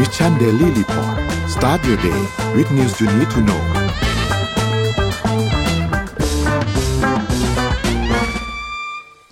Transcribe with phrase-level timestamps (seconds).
[0.00, 1.16] Mission Daily Report
[1.54, 2.20] start your day
[2.56, 3.62] with news you need to know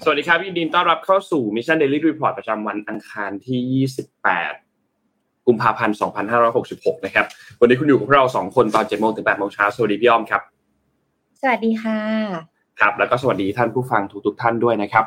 [0.04, 3.86] สวัสดีครับยินดีต้อนรับเข้าสู่ Mission Daily Report ประจำวันอังคารที่
[4.64, 5.96] 28 กุมภาพันธ์
[6.50, 7.26] 2566 นะครับ
[7.60, 10.42] วันนี้คุณอยู่กับเราสองคนตอน7โมงถึง8โมงเช้า สวัสดีพี่อ้อมครับ
[11.40, 11.98] สวัสดีค่ะ
[12.80, 15.04] ครับ แล้วก็สวัสดีท่านผู้ฟังทุกๆท่านด้วยนะครับ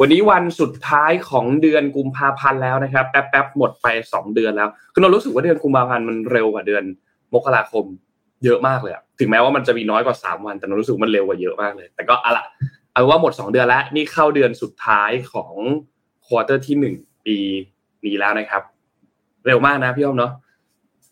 [0.00, 6.84] วันนี้วันสุดท้ายของเดือนกุมภาพันธ์แล้วนะครับแป๊บๆหมดไป 2 เดือนแล้วคือเรารู้สึกว่าเดือนกุมภาพันธ์มันเร็วกว่าเดือน
[7.34, 7.84] มกราคม
[8.44, 12.44] เยอะมากเลยอะถึงแม้ว่ามันจะมีน้อยกว่า 3 วัน แต่เรารู้สึกมันเร็วกว่าเยอะมากเลย แต่ก็อะละ
[12.92, 15.52] เอาว่าหมด 2 เดือนแล้วนี่เข้าเดือนสุดท้ายของ
[16.26, 17.36] ควอเตอร์ที่ 1 ปี
[18.06, 18.62] นี้แล้วนะครับ
[19.46, 20.32] เร็วมากนะพี่อ้อมเนาะ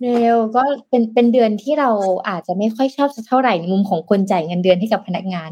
[0.02, 1.90] เร็วก็เป็นเป็นเดือนที่เรา
[2.28, 5.50] อาจจะไม่ค่อยชอบสักเท่าไหร่ในมุมของคนจ่ายเงินเดือนให้กับพนักงาน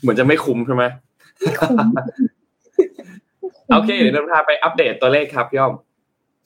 [0.00, 0.94] เหมือนจะไม่คุ้มใช่ไหมคุ้ม
[3.72, 5.74] โอเคเดี๋ยวเราพาไปอัปเดตตัวเลขครับพี่อ้อม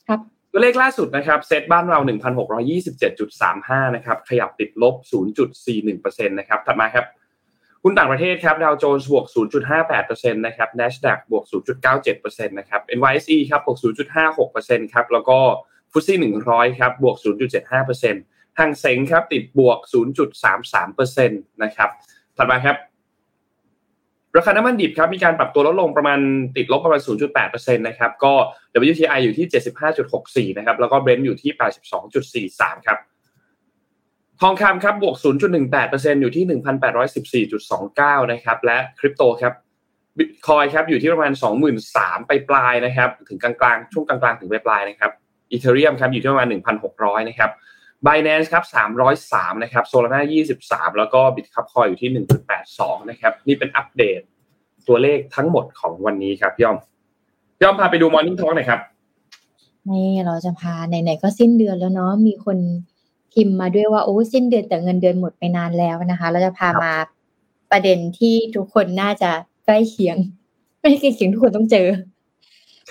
[0.07, 0.19] ครับ
[0.51, 1.99] ตัวเลขล่าสุดนะครับเซตบ้านเรา
[2.77, 4.95] 1,627.35 นะครับ ขยับติดลบ
[5.65, 7.05] 0.41%นะครับถัดมาครับ
[7.83, 9.25] หุ้นต่างประเทศครับดาวโจนส์บวก
[9.79, 11.45] 0.58%นะครับ NASDAQ บวก
[11.91, 13.77] 0.97%นะครับ NYSE ครับบวก
[14.35, 15.39] 0.56%ครับ แล้วก็
[15.91, 16.17] ฟุตซี่
[16.49, 17.17] 100 ครับบวก
[17.87, 19.79] 0.75%ห่างเซ็งครับติดบวก
[20.53, 21.89] 0.33%นะครับ
[22.37, 22.77] ถัดมาครับ
[24.37, 26.19] ราคาน้ำมันดิบครับมีการปรับตัวลดลงประมาณ
[26.57, 27.01] ติดลบประมาณ
[27.39, 28.33] 0.8%นะครับก็
[28.91, 29.47] WTI อยู่ที่
[30.47, 31.51] 75.64 นะครับแล้วก็ Brent อยู่ที่
[32.49, 32.97] 82.43 ครับ
[34.41, 35.15] ทองคำครับบวก
[35.67, 36.45] 0.18%อยู่ที่
[37.47, 39.53] 1,814.29 นะครับและคริปโตครับ
[40.17, 41.31] บิตคอยครับอยู่ที่ประมาณ
[41.79, 45.11] 23,000ไปปลายนะครับถึงกลางๆ ช่วงกลางๆ ถึงปลายนะครับ
[45.51, 46.47] อีเทเรียมครับอยู่ที่ประมาณ
[46.87, 47.51] 1,600 นะครับ
[48.05, 48.63] Binance ครับ
[49.13, 50.21] 303นะครับ Solana
[50.57, 52.25] 23 แล้วก็ Bitcup Coin อยู่ที่
[52.59, 54.19] 1.82 นะครับ นี่เป็นอัปเดต
[54.87, 56.77] ตัวเลขทั้งหมดของวันนี้ครับพี่อ้อม
[57.57, 58.79] พี่อ้อมพาไปดู Morning Talk หน่อยครับ
[59.89, 62.57] นี่เราจะพาไหนๆก็สิ้นเดือนแล้วเนาะมีคน
[63.33, 66.93] พิมพ์มาด้วยว่าโอ้สิ้นเดือนแต่เงินเดือนหมดไปนานแล้วนะคะ เราจะพามา
[67.71, 69.31] ประเด็นที่ทุกคนน่าจะ
[69.65, 70.17] ใกล้เคียง
[70.79, 71.87] ไม่ใช่ใกล้เคียงทุกคนต้องเจอ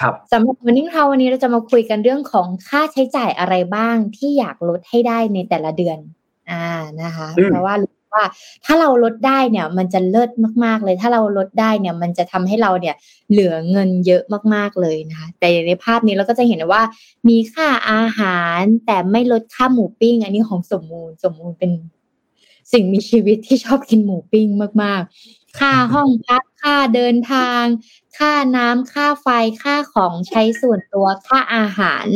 [0.00, 5.98] ครับสำหรับวันนี้เราวันนี้เราจะมาคุยกันเรื่องของค่าใช้จ่ายอะไรบ้างที่อยากลดให้ได้ในแต่ละเดือน
[6.50, 6.66] อ่า
[7.02, 8.24] นะคะอืมเพราะว่ารู้ว่า
[8.64, 10.30] ถ้าเราลดได้เนี่ยมันจะเลิศ
[10.64, 12.94] มาก ๆ เลย ถ้าเราลดได้เนี่ยมันจะทำให้เราเนี่ย
[13.30, 14.22] เหลือเงินเยอะ
[14.54, 16.82] มากๆเลยนะคะแต่ในภาพนี้เราก็จะเห็นว่า
[17.28, 21.70] มีค่าอาหารแต่ไม่ลดค่าหมูปิ้ง อันนี้ของสมมูลสมมูลเป็น
[22.72, 24.46] สิ่งมีชีวิตที่ชอบกินหมูปิ้ง
[24.82, 27.62] มากๆ ค่าห้องพักค่าเดินทาง
[28.18, 29.28] ค่าน้ำค่าไฟ
[29.62, 32.06] ค่าของใช้ส่วนตัวค่าอาหาร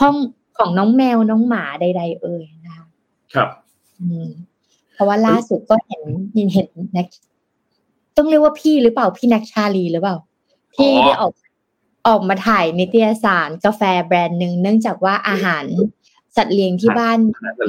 [0.00, 0.16] ห้อง
[0.58, 2.86] ของน้องแมวน้องหมาใด ๆ เอ่ยนะคะ
[3.34, 3.48] ครับ
[4.00, 4.26] อืม
[4.94, 6.02] เพราะว่าล่าสุดก็เห็น
[6.36, 7.08] ยินเห็นแน็ก
[8.16, 10.16] ต้องเรียกว่าพี่หรือเปล่าพี่แน็กชาลีหรือเปล่า
[10.74, 11.32] พี่อ๋อได้ออก
[12.08, 15.64] ออกมาถ่ายนิตยสารกาแฟแบรนด์หนึ่งเนื่องจากว่าอาหาร
[16.36, 17.18] สัตว์เลี้ยงที่บ้าน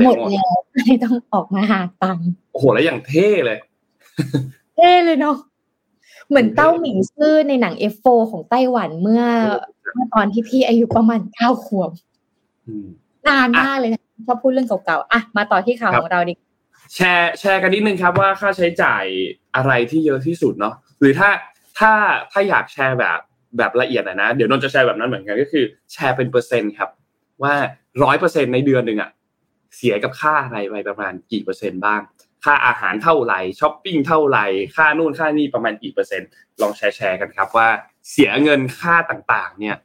[0.06, 5.38] หมดแล้วเลยต้องออกมาหาตังค์โอ้โหแล้วอย่างเท่เลยเท่เลยเนาะ
[6.30, 9.24] เหมือนเต้าหมิงซื่อในหนัง F4 ของไต้หวันเมื่อ
[9.94, 11.92] เมื่อตอนที่พี่อายุประมาณเก้าขวบ
[12.68, 12.88] อืม
[13.28, 16.34] นานมากเลยนะชอบพูดเรื่องเก่าๆอะมาต่อที่ข่าวครับของเราดิ
[16.96, 19.04] แชร์แชร์กันนิดนึงครับว่าค่าใช้จ่าย
[19.56, 21.30] อะไรที่เยอะที่สุดเนาะหรือถ้า
[21.80, 21.92] ถ้า
[22.32, 23.20] ถ้าอยากแชร์แบบ
[23.58, 26.90] แบบละเอียดหน่อยนะเดี๋ยวนนท์จะแชร์แบบนั้นเหมือนกันก็คือแชร์เป็นเปอร์เซ็นต์ครับ
[27.44, 27.54] ว่า
[28.04, 29.12] ร้อยเปอร์เซ็นในเดือนหนึ่งอะ
[29.76, 32.02] เสียกับค่าอะไรไปประมาณกี่เปอร์เซ็นต์บ้าง
[32.44, 36.30] ค่าอาหารเท่าไหร่ช้อปปิ้งเท่าไหร่ค่านู่นค่านี่ประมาณกี่เปอร์เซ็นต์
[36.62, 37.68] ลองแชร์แชร์กันครับว่า
[38.10, 39.76] เสียเงินค่าต่างๆ เนี่ย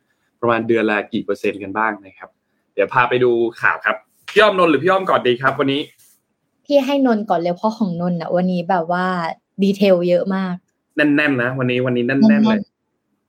[0.40, 2.30] ประมาณเดือนละกี่เปอร์เซ็นต์กันบ้างนะครับ
[2.74, 3.30] เดี๋ยวพาไปดู
[3.60, 3.96] ข่าวครับ
[4.30, 5.82] พี่อ้อมนนท์หรือพี่อ้อมก่อนดีครับ วันนี้
[6.64, 9.06] พี่ให้นนท์ก่อนเลยเพราะของนนท์อะวันนี้แบบว่า
[9.62, 10.54] ดีเทลเยอะมาก
[10.96, 12.62] แน่นๆนะวันนี้วันนี้แน่นๆแน่เลยน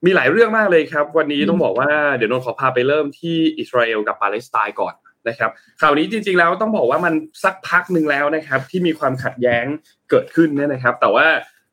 [0.06, 4.94] มีหลายเรื่องมากเลยครับ วันนี้อืมต้องบอกว่าเดี๋ยวนนท์ขอพาไปเริ่มที่อิสราเอลกับปาเลสไตน์ก่อน
[5.30, 5.52] นะครับ
[5.82, 9.66] ข่าวนี้จริงๆแล้วต้องบอกว่ามันสักพักหนึ่งแล้วนะครับ ที่มีความขัดแย้ง
[10.10, 11.28] เกิดขึ้นเนี่ยนะครับ แต่ว่า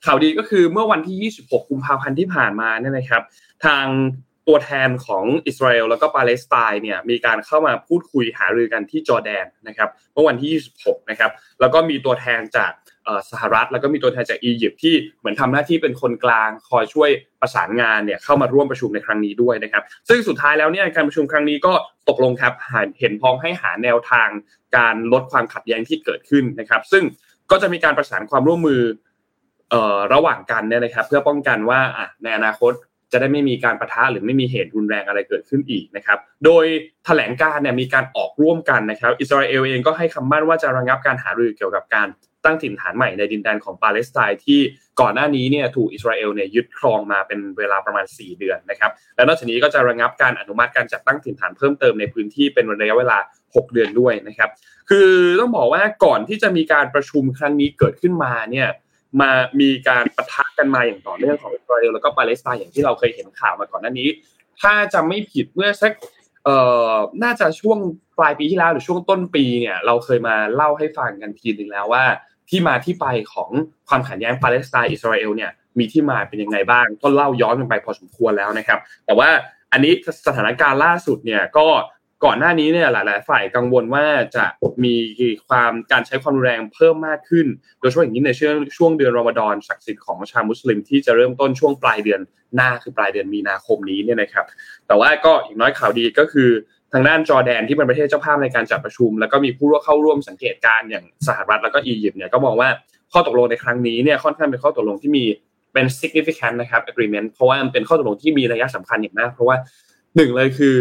[0.05, 3.23] ข่าวดีก็คือเมื่อวันที่ 26 กุมภาพันธ์ที่ผ่านมาเนี่ยนะครับ
[3.65, 3.87] ทาง
[4.49, 11.31] ตัวแทนของอิสราเอลแล้วก็ปาเลสไตน์เนี่ยมีการเข้ามาพูดคุยหารือกันที่จอร์แดนนะครับ เมื่อวันที่ 26 นะครับ
[11.61, 12.73] แล้วก็มีตัวแทนจาก
[13.31, 17.11] สหรัฐ แล้วก็มีตัวแทนจากอียิปต์ที่เหมือนทำหน้าที่เป็นคนกลางคอยช่วย
[17.41, 21.73] ประสานงานเนี่ยเข้ามาร่วมประชุมในครั้งนี้ด้วยนะครับ ซึ่งสุดท้ายแล้วเนี่ยการประชุมครั้งนี้ก็
[22.09, 22.53] ตกลงครับ
[23.01, 24.29] เห็นพ้องให้หาแนวทาง
[24.77, 27.05] การลดความขัดแย้งที่เกิดขึ้นนะครับ ซึ่ง
[27.51, 28.83] ก็จะมีการประสานความร่วมมือ
[29.71, 32.73] เอ่อระหว่างกันเนี่ยนะครับ เพื่อป้องกันว่าอะในอนาคต
[33.13, 36.65] จะได้ไม่มีการประทะหรือไม่มีเหตุรุนแรงอะไรเกิดขึ้นอีกนะครับ โดย
[37.05, 42.09] แถลงการเนี่ยมีการออกร่วมกันนะครับ อิสราเอลเองก็ให้คำมั่นว่าจะระงับการหารือเกี่ยวกับการ
[42.45, 44.61] ตั้งถิ่นฐานใหม่ในดินแดนของปาเลสไตน์ที่
[45.01, 54.51] ก่อนหน้านี้เนี่ยถูกอิสราเอลเนี่ยยึดครองมาเป็นเวลาประมาณ 4 เดือนนะครับและนอกจากนี้ก็จะระงับการอนุมัติการจัดตั้งถิ่นฐานเพิ่มเติมในพื้นที่เป็นระยะเวลา 6 เดือนด้วยนะครับ
[54.91, 55.11] คือ
[55.41, 58.69] ต้องบอกว่าก่อนที่จะมีการประชุมครั้งนี้เกิดขึ้นมาเนี่ย
[59.21, 59.31] มา
[59.61, 64.09] มีการประทะกันมาอย่างต่อเนื่องของอิสราเอลแล้วก็ปาเลสไตน์อย่างที่เราเคยเห็นข่าวมาก่อนหน้านี้
[64.63, 65.93] ถ้าจะไม่ผิดเมื่อสัก
[66.45, 66.57] เอ่
[66.91, 66.95] อ
[67.25, 67.79] น่าจะช่วง
[68.19, 72.05] ปลายปีที่แล้วหรือช่วงต้นปีเนี่ยเราเคยมาเล่าให้ฟังกันทีนึงแล้วว่า
[72.51, 73.51] ที่มาที่ไปของ
[73.89, 79.29] ความขัดแย้งปาเลสไตน์อิสราเอลเนี่ยมีที่มาเป็นยังไงบ้าง ก็เล่าย้อนกันไปพอสมควรแล้วนะครับ แต่ว่า
[79.73, 79.93] อันนี้
[80.27, 81.67] สถานการณ์ล่าสุดเนี่ยก็
[82.25, 84.05] ก่อนหน้านี้เนี่ยหลาย ๆ ฝ่ายกังวลว่า
[84.37, 84.45] จะ
[84.85, 84.95] มี
[85.49, 87.47] ความการใช้ความรุนแรงเพิ่มมากขึ้น
[87.81, 92.21] โดยเฉพาะอย่างยิ่งในช่วงช่วงเดือนรอมฎอนศักดิ์สิทธิ์ของชาวมุสลิมที่จะเริ่มต้นช่วงปลายเดือน
[92.57, 94.45] หน้าคือปลายเดือนมีนาคมนี้เนี่ยนะครับ
[94.87, 96.51] แต่ว่าก็อีกน้อยข่าวดีก็คือ
[96.95, 102.69] ทางด้านจอแดนที่เป็นประเทศเจ้าภาพในการจัดประชุม แล้วก็มีผู้ร่วมเข้าร่วมสังเกตการณ์อย่างสหรัฐแล้วก็อียิปต์เนี่ยก็มองว่า
[103.13, 105.25] ข้อตกลงในครั้งนี้เนี่ยค่อนข้างเป็นข้อตกลงที่มี
[105.73, 109.57] เป็น significant นะครับ agreement เพราะว่ามันเป็นข้อตกลงที่มีระยะสำคัญอย่างมาก เพราะว่า
[110.17, 110.77] หนึ่งเลยคือ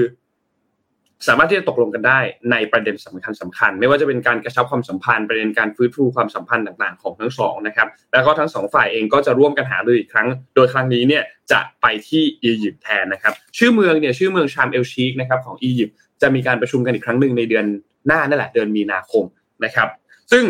[1.27, 2.19] สามารถที่จะตกลงกันได้
[2.51, 17.65] ในประเด็นสำคัญสำคัญ ไม่ว่าจะเป็นการกระชับความสัมพันธ์ประเด็นการฟื้นฟูความสัมพันธ์ต่าง ๆของทั้งสองนะครับแล้วก็ทั้งสองฝ่ายเองก็จะร่วมกันหารืออีกครั้ง โดยครั้งนี้เนี่ยจะไปที่อียิปต์แทนนะครับชื่อเมืองเนี่ยชื่อเมืองชามเอลชีกนะครับของอียิปต์จะมีการประชุมกันอีกครั้งหนึ่งในเดือน
[18.07, 19.23] หน้านั่นแหละเดือนมีนาคม
[19.65, 19.87] นะครับ
[20.31, 20.45] ซึ่ง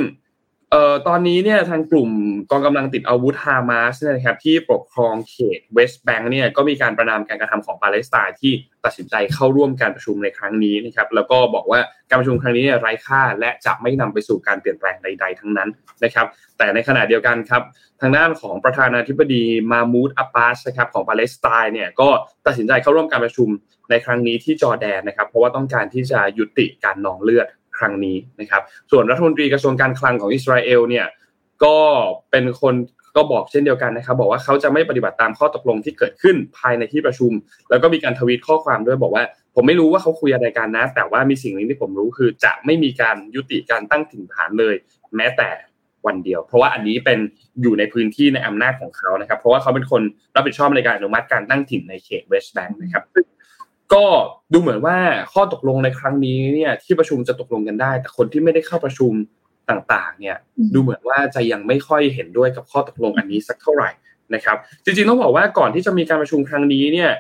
[0.74, 2.10] เอ่อตอนนี้เนี่ยทางกลุ่ม
[2.52, 8.54] กองกำลังติดอาวุธฮามาสเนี่ยนะครับที่ปกครองเขตเวสต์แบงก์เนี่ยก็มีการประณามการกระทำของปาเลสไตน์ที่
[8.86, 11.80] ตัดสินใจเข้าร่วมการประชุมในครั้งนี้นะครับแล้วก็บอกว่า
[12.10, 15.70] การประชุมครั้งนี้เนี่ยไร้ค่าและจะไม่นำไปสู่การเปลี่ยนแปลงใด ๆ ทั้งนั้น
[16.04, 16.26] นะครับ
[16.58, 17.62] แต่ในขณะเดียวกันครับ
[18.02, 22.10] ทางด้านของประธานาธิบดีมามูดอับบาสนะครับของปาเลสไตน์เนี่ยก็
[22.46, 23.50] ตัดสินใจเข้าร่วมการประชุม
[23.90, 27.48] ในครั้งนี้ที่จอร์แดนนะครับเพราะว่าต้องการที่จะยุติการนองเลือด
[27.78, 28.62] ครั้งนี้นะครับ
[28.92, 31.06] ส่วนรัฐมนตรีกระทรวงการคลังของอิสราเอลเนี่ย
[31.64, 31.78] ก็
[32.32, 32.76] เป็นคน
[33.16, 37.32] ก็บอกเช่นเดียวกันนะครับ บอกว่าเขาจะไม่ปฏิบัติตามข้อตกลงที่เกิดขึ้นภายในที่ประชุม
[37.70, 39.24] แล้วก็มีการทวีตข้อความด้วยบอกว่า
[39.56, 44.76] ผมไม่รู้ว่าเขาคุยอะไรกันนะ แต่ว่ามีสิ่งหนึ่งที่ผมรู้คือ จะไม่มีการยุติการตั้งถิ่นฐานเลย
[45.16, 45.50] แม้แต่
[46.06, 47.20] วันเดียว เพราะว่าอันนี้เป็น
[47.62, 50.02] อยู่ในพื้นที่ในอำนาจของเขานะครับ เพราะว่าเขาเป็นคน
[50.36, 53.04] รับผิดชอบในการอนุมัติการตั้งถิ่นในเขตเวสต์แบงค์นะครับ
[53.94, 54.06] ก็
[54.54, 54.98] ดูเหมือนว่า
[55.34, 59.12] ข้อตกลงในครั้งนี้เนี่ยที่ประชุมจะตกลงกันได้ แต่คนที่ไม่ได้เข้าประชุม
[59.70, 60.38] ต่างๆ เนี่ย
[60.74, 63.90] ดูเหมือนว่าจะยังไม่ค่อยเห็นด้วยกับข้อตกลงอันนี้สักเท่าไหร่
[64.34, 67.12] นะครับ จริงๆต้องบอกว่าก่อนที่จะมีการประชุมครั้งนี้เนี่ย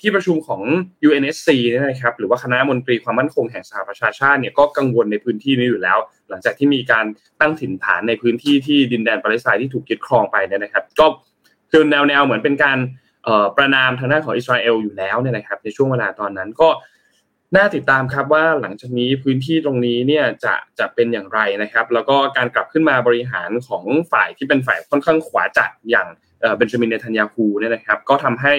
[0.00, 0.62] ที่ประชุมของ
[1.08, 5.98] UNSC เนี่ยนะครับหรือว่าคณะมนตรีความมั่นคงแห่งสหประชาชาติเนี่ยก็กังวลในพื้นที่นี้อยู่แล้ว
[6.28, 7.04] หลังจากที่มีการ
[7.40, 11.06] ตั้งถิ่นฐานในพื้นที่ที่ดินแดนปาเลสไตน์ที่ถูกยึดครองไปเนี่ยนะครับ ก็
[11.70, 12.78] คือแนวๆเหมือนเป็นการ
[13.56, 16.68] ประนามทางด้านของอิสราเอลอยู่แล้วเนี่ยนะครับในช่วงเวลาตอนนั้นก็
[17.56, 26.08] น่าติดตามครับว่าหลังจากนี้พื้นที่ตรงนี้เนี่ยจะจะเป็นอย่างไรนะครับ แล้วก็การกลับขึ้นมาบริหารของฝ่ายที่เป็นฝ่ายค่อนข้างขวาจัดอย่าง
[26.56, 28.54] เบนจามินเนทันยาฮูเนี่ยนะครับ ก็ทำให้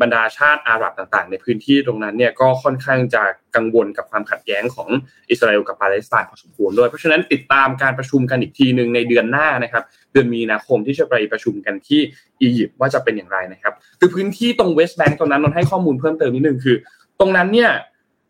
[0.00, 3.22] บรรดาชาติอาหรับต่างๆ ในพื้นที่ตรงนั้นเนี่ยก็ค่อนข้างจะ
[3.56, 4.88] กังวลกับความขัดแย้งของ
[5.30, 12.00] อิสราเอลกับปาเลสไตน์พอสมควรด้วย เพราะฉะนั้นติดตามการประชุมกันอีกทีหนึ่งในเดือนหน้านะครับเดือนมีนาคมที่จะไปประชุมกันที่
[12.42, 16.76] อียิปต์ว่าจะเป็นอย่างไรนะครับคือพื้นที่ตรงเวสต์แบงก์ตรงนั้นนนให้ข้อมูลเพิ่มเติมนิดนึงคือ
[17.20, 17.70] ตรงนั้นเนี่ย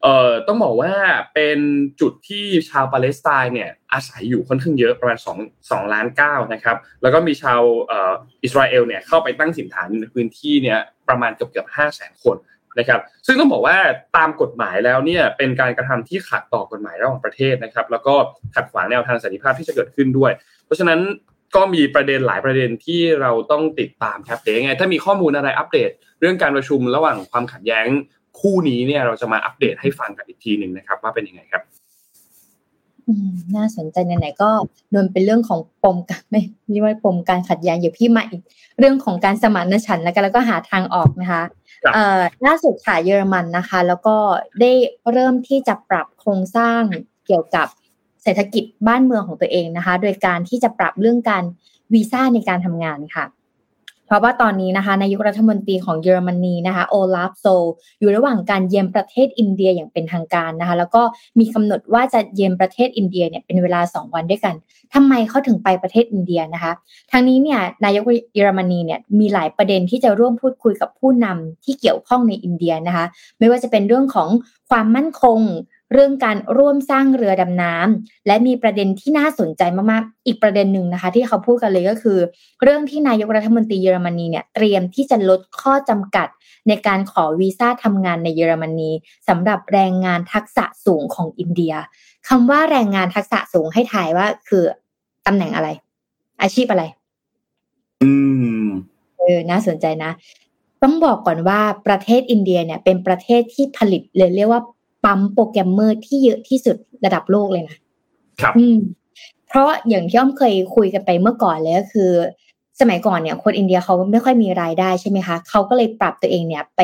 [0.02, 0.92] เอ่อต้องบอกว่า
[1.34, 1.58] เป็น
[2.00, 8.12] จุดที่ชาวปาเลสไตน์เนี่ยอาศัยอยู่ค่อนข้างเยอะประมาณ2 2ล้าน9นะครับแล้วก็มีชาวเอ่อ
[8.44, 10.78] อิสราเอลเนี่ยเข้าไปตั้งถิ่นฐานในพื้นที่เนี่ย
[11.08, 12.36] ประมาณเกือบเกือบ5แสนคน
[12.78, 13.76] นะครับซึ่งต้องบอกว่า
[14.16, 18.14] ตามกฎหมายแล้วเนี่ยเป็นการกระทำที่ขัดต่อกฎหมายระหว่างประเทศนะครับ แล้วก็
[18.54, 20.32] ขัดขวางแนวทางสันติภาพที่จะเกิดขึ้นด้วย
[20.64, 21.00] เพราะฉะนั้น
[21.56, 25.90] ก็มีประเด็นหลายประเด็นที่เราต้องติดตามครับเดี๋ยวยังไงถ้ามีข้อมูลอะไรอัปเดต
[26.20, 27.86] เรื่องการประชุมระหว่างความขัดแย้ง
[28.40, 31.62] คู่นี้เนี่ยเราจะมาอัปเดตให้ฟังกันอีกทีหนึ่งนะครับ ว่าเป็นยังไงครับ
[33.08, 34.50] อืมน่าสนใจไหนๆก็
[34.90, 38.42] โดนเป็นเรื่องของปมกันไม่เรียกว่าปมการขัดแย้งอยู่พี่มาอีก
[38.78, 41.42] เรื่องของการสมานฉันท์แล้วกันแล้วก็หาทางออกนะคะ
[41.94, 44.16] เอ่อล่าสุดค่ะเยอรมันนะคะ แล้วก็
[44.60, 44.72] ได้
[45.12, 46.82] เริ่มที่จะปรับโครงสร้าง
[47.26, 47.66] เกี่ยวกับ
[48.22, 51.44] เศรษฐกิจบ้านเมืองของตัวเองนะคะ โดยการที่จะปรับเรื่องการ
[51.92, 53.41] วีซ่าในการทำงานค่ะเพ
[54.12, 57.46] ราะว่าตอนนี้นะคะนายกรัฐมนตรีของเยอรมนีนะคะโอลาฟโซ
[58.00, 61.02] อยู่ระหว่างการเยี่ยมประเทศอินเดียอย่างเป็นทางการนะคะแล้วก็
[61.38, 64.54] มีกำหนดว่าจะเยี่ยมประเทศอินเดียเนี่ยเป็นเวลา 2 วันด้วยกัน
[64.94, 66.72] ทำไมเขาถึงไปประเทศอินเดียนะคะ
[67.10, 73.06] ทางนี้เนี่ยนายกเยอรมนีเนี่ยมีหลายประเด็นที่จะร่วมพูดคุยกับผู้นำที่เกี่ยวข้องในอินเดียนะคะ
[73.38, 74.28] ไม่ว่าจะเป็นเรื่องของ
[74.70, 75.40] ความมั่นคง
[75.92, 82.18] เรื่องการร่วมสร้างเรือดำน้ำและมีประเด็นที่น่าสนใจมากๆ อีกประเด็นหนึ่งนะคะ ที่เขาพูดกันเลยก็คือ
[82.62, 86.28] เรื่องที่นายกรัฐมนตรีเยอรมนีเนี่ยเตรียมที่จะลดข้อจำกัด
[86.68, 88.90] ในการขอวีซ่าทำงานในเยอรมนี
[89.28, 91.74] สำหรับแรงงานทักษะสูงของอินเดีย
[92.28, 94.64] คำว่าแรงงานทักษะสูงให้ถ่ายว่าคือ
[95.26, 95.68] ตำแหน่งอะไร
[96.42, 96.84] อาชีพอะไร
[98.02, 98.12] อื
[98.64, 98.66] ม
[99.18, 100.10] เออน่าสนใจนะ
[100.82, 104.62] ต้องบอกก่อนว่าประเทศอินเดียเนี่ย เป็นประเทศที่ผลิตเลยเรียกว่า
[105.04, 107.78] ปั๊มโปรแกรมเมอร์ที่เยอะที่สุดระดับโลกเลยนะ
[108.40, 108.76] ครับอืม
[109.48, 112.10] เพราะอย่างที่อ้อมเคยคุยกันไปเมื่อก่อนเลยก็คือ
[112.80, 116.80] สมัยก่อนเนี่ย คนอินเดียเขาไม่ค่อยมีรายได้ใช่ไหมคะเขาก็เลยปรับตัวเองเนี่ยไป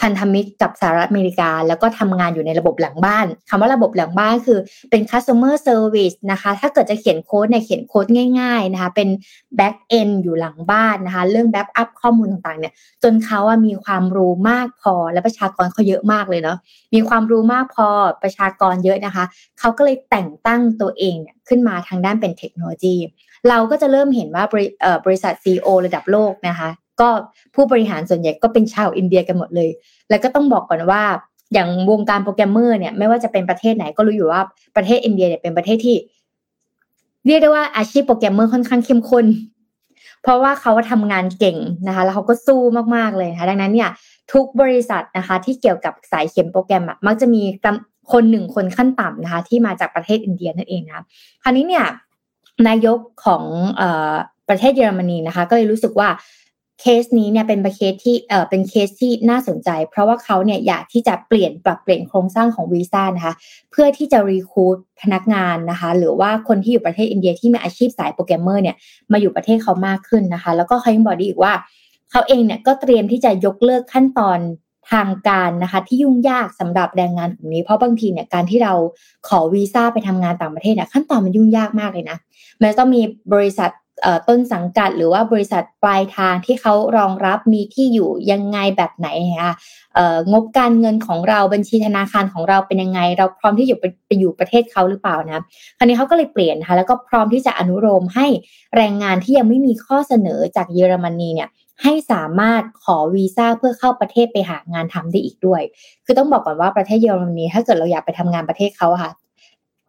[0.00, 4.58] พันธมิตรกับสหรัฐอเมริกา แล้วก็ทำงานอยู่ในระบบหลังบ้านคำว่าระบบหลังบ้านคือ
[4.90, 8.06] เป็น customer service นะคะ ถ้าเกิดจะเขียนโค้ดเนี่ยเขียนโค้ด
[8.40, 9.08] ง่ายๆนะคะ เป็น
[9.58, 16.58] back end อยู่หลังบ้านนะคะ เรื่อง back up ข้อมูลต่างๆเนี่ย จนเขาอะมีความรู้มากพอและประชากรเขาเยอะมากเลยเนาะ
[16.94, 17.88] มีความรู้มากพอ
[18.22, 19.24] ประชากรเยอะนะคะ
[19.58, 22.96] เขาก็เลยแต่งตั้งตัวเองเนี่ยขึ้นมาทางด้านเป็นเทคโนโลยี
[23.48, 24.66] เราก็จะเริ่มเห็นว่าบริ
[25.04, 26.68] บริษัท CEO ระดับโลกนะคะ
[27.00, 27.08] ก็
[27.54, 29.70] ผู้บริหารส่วนใหญ่ก็เป็นชาวอินเดียกันหมดเลย
[30.10, 31.02] แล้วก็ต้องบอกก่อนว่า
[31.52, 34.42] อย่างวงการโปรแกรมเมอร์เนี่ยไม่ว่าจะเป็นประเทศไหนก็รู้อยู่ว่า
[34.76, 35.96] ประเทศอินเดียเนี่ยเป็นประเทศที่
[37.26, 39.26] เรียกได้ว่าอาชีพโปรแกรมเมอร์ค่อนข้างเข้มข้น
[40.22, 42.60] เพราะว่าเขาทำงานเก่งนะคะ แล้วเขาก็สู้
[42.96, 43.90] มากๆเลยนะคะดังนั้นเนี่ย
[44.32, 47.42] ทุกบริษัทนะคะที่เกี่ยวกับสายเขียนโปรแกรมอะมักจะมี
[48.12, 50.94] คนหนึ่งคนขั้นต่ำนะคะ ที่มาจากประเทศอินเดียนั่นเองนะ
[51.42, 51.84] คราวนี้เนี่ย
[52.68, 53.44] นายกของ
[53.80, 53.82] อ
[54.48, 56.08] ประเทศเยอรมนีนะคะ ก็เลยรู้สึกว่า
[56.80, 63.34] เคสนี้เนี่ยเป็นเคสที่เอ่อเป็นเคสที่น่าสนใจ เพราะว่าเขาเนี่ยอยากที่จะเปลี่ยนปรับเปลี่ยนโครงสร้างของวีซ่านะคะ
[63.70, 68.76] เพื่อที่จะรีคูดพนักงานนะคะหรือว่าคนที่อยู่ประเทศอินเดียที่มีอาชีพสายโปรแกรมเมอร์เนี่ย
[69.12, 71.52] มาอยู่ประเทศเขามากขึ้นนะคะ แล้วก็เขายังบอกดีอีกว่า
[72.10, 74.38] เขาเองเนี่ยก็เตรียมที่จะยกเลิกขั้นตอน
[74.92, 78.74] ทางการนะคะที่ยุ่งยากสำหรับแรงงานกลุ่มนี้ เพราะบางทีเนี่ยการที่เรา
[79.28, 82.18] ขอวีซ่าไปทำงานต่างประเทศเนี่ยขั้นตอนมันยุ่งยากมากเลยนะ
[82.60, 83.02] มันต้องมี
[83.34, 83.70] บริษัท
[84.28, 89.08] ต้นสังกัดหรือว่าบริษัทปลายทางที่เขารองรับมีที่อยู่ยังไงแบบไหน
[89.42, 89.54] คะ
[90.32, 93.76] งบการเงินของเราบัญชีธนาคารของเราเป็นยังไง เราพร้อมที่จะ
[94.06, 95.34] ไปอยู่ประเทศเขาหรือเปล่านะ
[95.78, 98.26] คราวนี้เขาก็เลยเปลี่ยนนะคะแล้วก็พร้อมที่จะอนุโลมให้
[98.76, 101.48] แรงงานที่ยังไม่มีข้อเสนอจากเยอรมนีเนี่ย
[101.82, 105.62] ให้สามารถขอวีซ่าเพื่อเข้าประเทศไปหางานทำได้อีกด้วย
[106.04, 109.10] คือต้องบอกก่อนว่าประเทศเยอรมนีถ้าเกิดเราอยากไปทำงานประเทศเขาค่ะ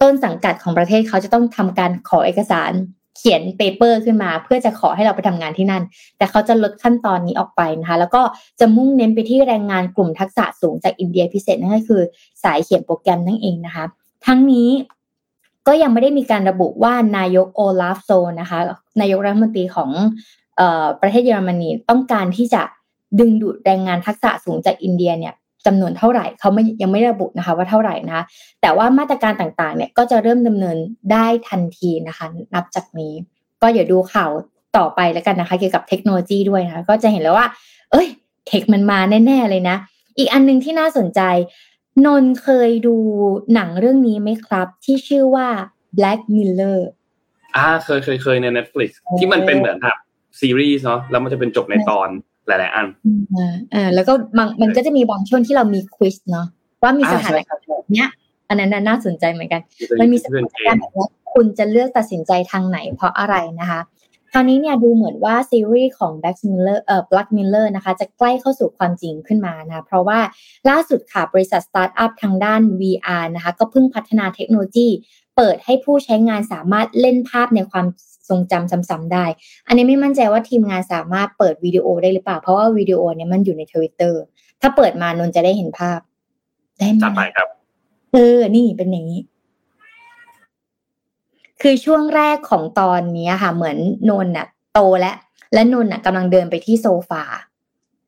[0.02, 2.72] ต้นสังกัดของประเทศเขาจะต้องทำการขอเอกสาร
[3.18, 5.84] เขียน paper ขึ้นมา เพื่อจะขอให้เราไปทำงานที่นั่น
[6.18, 8.22] แต่เขาจะลดขั้นตอนนี้ออกไปนะคะ แล้วก็
[8.60, 12.02] จะมุ่งเน้นไปที่แรงงานกลุ่มทักษะสูงจากอินเดียพิเศษนั่นก็คือ
[12.44, 13.86] สายเขียนโปรแกรมนั่นเองนะคะ
[14.26, 14.70] ทั้งนี้
[15.68, 18.10] ก็ยังไม่ได้มีการระบุว่านายกโอลาฟโซ
[18.42, 18.60] นะคะ
[19.02, 19.90] นายกรัฐมนตรีของ
[21.02, 22.62] ประเทศเยอรมนีต้องการที่จะ
[23.20, 25.34] ดึงดูดแรงงานทักษะสูงจากอินเดียเนี่ย
[25.66, 28.22] จำนวนเท่าไหร่เขาไม่ยังไม่ระบุนะคะ ว่าเท่าไหร่นะ
[28.62, 30.78] แต่ว่ามาตรการต่างๆ เนี่ยก็จะเริ่มดำเนิน
[31.12, 32.26] ได้ทันทีนะคะ
[32.56, 33.14] นับจากนี้
[33.62, 34.32] ก็อย่าดูข่าว
[34.78, 37.48] ต่อไปแล้วกันนะคะ เกี่ยวกับเทคโนโลยีด้วยนะคะก็จะเห็นแล้วว่า
[37.92, 38.08] เอ้ย
[38.48, 39.78] เทคมันมาแน่ ๆ เลยนะ
[40.18, 41.22] อีกอันนึงที่น่าสนใจ
[42.06, 42.96] นนเคยดู
[43.54, 45.48] หนังเรื่องนี้ไหมครับ ที่ชื่อว่า
[45.98, 46.80] Black Mirror
[47.56, 48.90] อ่าเคยเคยเคยใน Netflix
[49.20, 49.98] ที่มันเป็นเหมือนแบบ
[50.40, 52.10] ซีรีส์เนาะแล้วมันจะเป็นจบในตอน
[52.52, 52.88] หลาย ๆ อัน
[53.74, 56.48] อ่าแล้วก็บางมันก็จะมีบางช่วงที่เรามีควิสเนาะ
[56.82, 58.08] ว่ามีสถานการณ์แบบเนี้ย
[58.50, 59.62] อันนั้นน่าสนใจเหมือนกัน
[60.00, 63.82] มันมีสถานการณ์แบบนี้คุณจะเลือกตัดสินใจทางไหนเพราะอะไรนะคะ
[64.32, 70.20] คราวนี้เนี่ยดูเหมือนว่าซีรีส์ของ Black Mirror เอ่อ Black Mirror นะคะจะใกล้เข้าสู่ความจริงขึ้นมานะ เพราะว่า
[70.70, 74.88] ล่าสุดค่ะบริษัทสตาร์ทอัพทางด้าน VR นะคะ ก็เพิ่งพัฒนาเทคโนโลยี
[75.36, 77.86] เปิดให้ผู้ใช้งานสามารถเล่นภาพในความ
[78.32, 79.26] ทรงจำซ้ำๆได้
[79.68, 84.22] อันนี้ไม่มั่นใจว่าทีมงานสามารถเปิดวิดีโอได้หรือเปล่า เพราะว่าวิดีโอเนี่ยมันอยู่ในทวิตเตอร์
[84.62, 86.00] ถ้าเปิดมานนจะได้เห็นภาพ
[86.80, 87.48] ได้ไหมจัดไปครับ
[88.14, 89.22] เออ นี่เป็นอย่างนี้
[91.62, 93.78] คือช่วงแรกของตอนนี้ค่ะ เหมือน
[94.10, 95.16] นนน่ะ โตแล้ว
[95.54, 97.24] และนนน่ะกำลังเดินไปที่โซฟา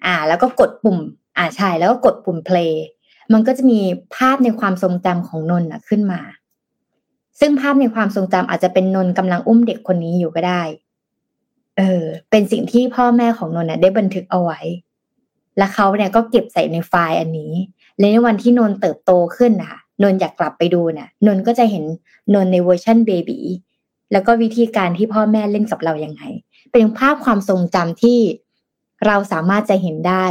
[0.06, 0.98] อ่า แล้วก็กดปุ่ม
[1.38, 2.86] อ่าใช่แล้วก็กดปุ่มเพลย์
[3.34, 3.80] มันก็จะมี
[4.16, 6.22] ภาพในความทรงจำของนนน่ะขึ้นมา
[7.40, 10.62] ซึ่งภาพในความทรงจำอาจจะเป็นนนกำลังอุ้มเด็กคนนี้อยู่ก็ได้
[11.78, 14.60] เออ เป็นสิ่งที่พ่อแม่ของนนท์ได้บันทึกเอาไว้
[15.58, 17.54] และเขาเนี่ยก็เก็บใส่ในไฟล์อันนี้
[17.98, 21.84] และในวันที่นนเติบโตขึ้นนะคะนนอยากกลับไปดูนะ่ะ นนก็จะเห็น
[22.34, 23.40] นนในเวอร์ชัน baby
[24.12, 26.22] แล้วก็วิธีการที่พ่อแม่เล่นกับเรายังไง
[26.72, 28.20] เป็นภาพความทรงจำที่
[29.06, 30.26] เราสามารถจะเห็นได้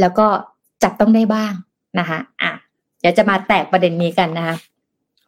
[0.00, 0.26] แล้วก็
[0.82, 1.52] จับต้องได้บ้าง
[1.98, 2.52] นะคะอะ
[3.00, 4.56] เดี๋ยวจะมาแตกประเด็นนี้กันนะคะ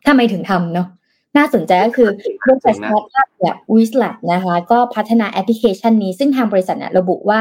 [0.06, 0.88] ทำไมถึงทำเนาะ
[1.36, 2.08] น่าสนใจก็คือ
[2.46, 7.40] บริษัทสตาร์ทอัพแบบ Wist Lab นะคะ ก็พัฒนาแอปพลิเคชันนี้ ซึ่งทางบริษัทเนี่ยระบุว่า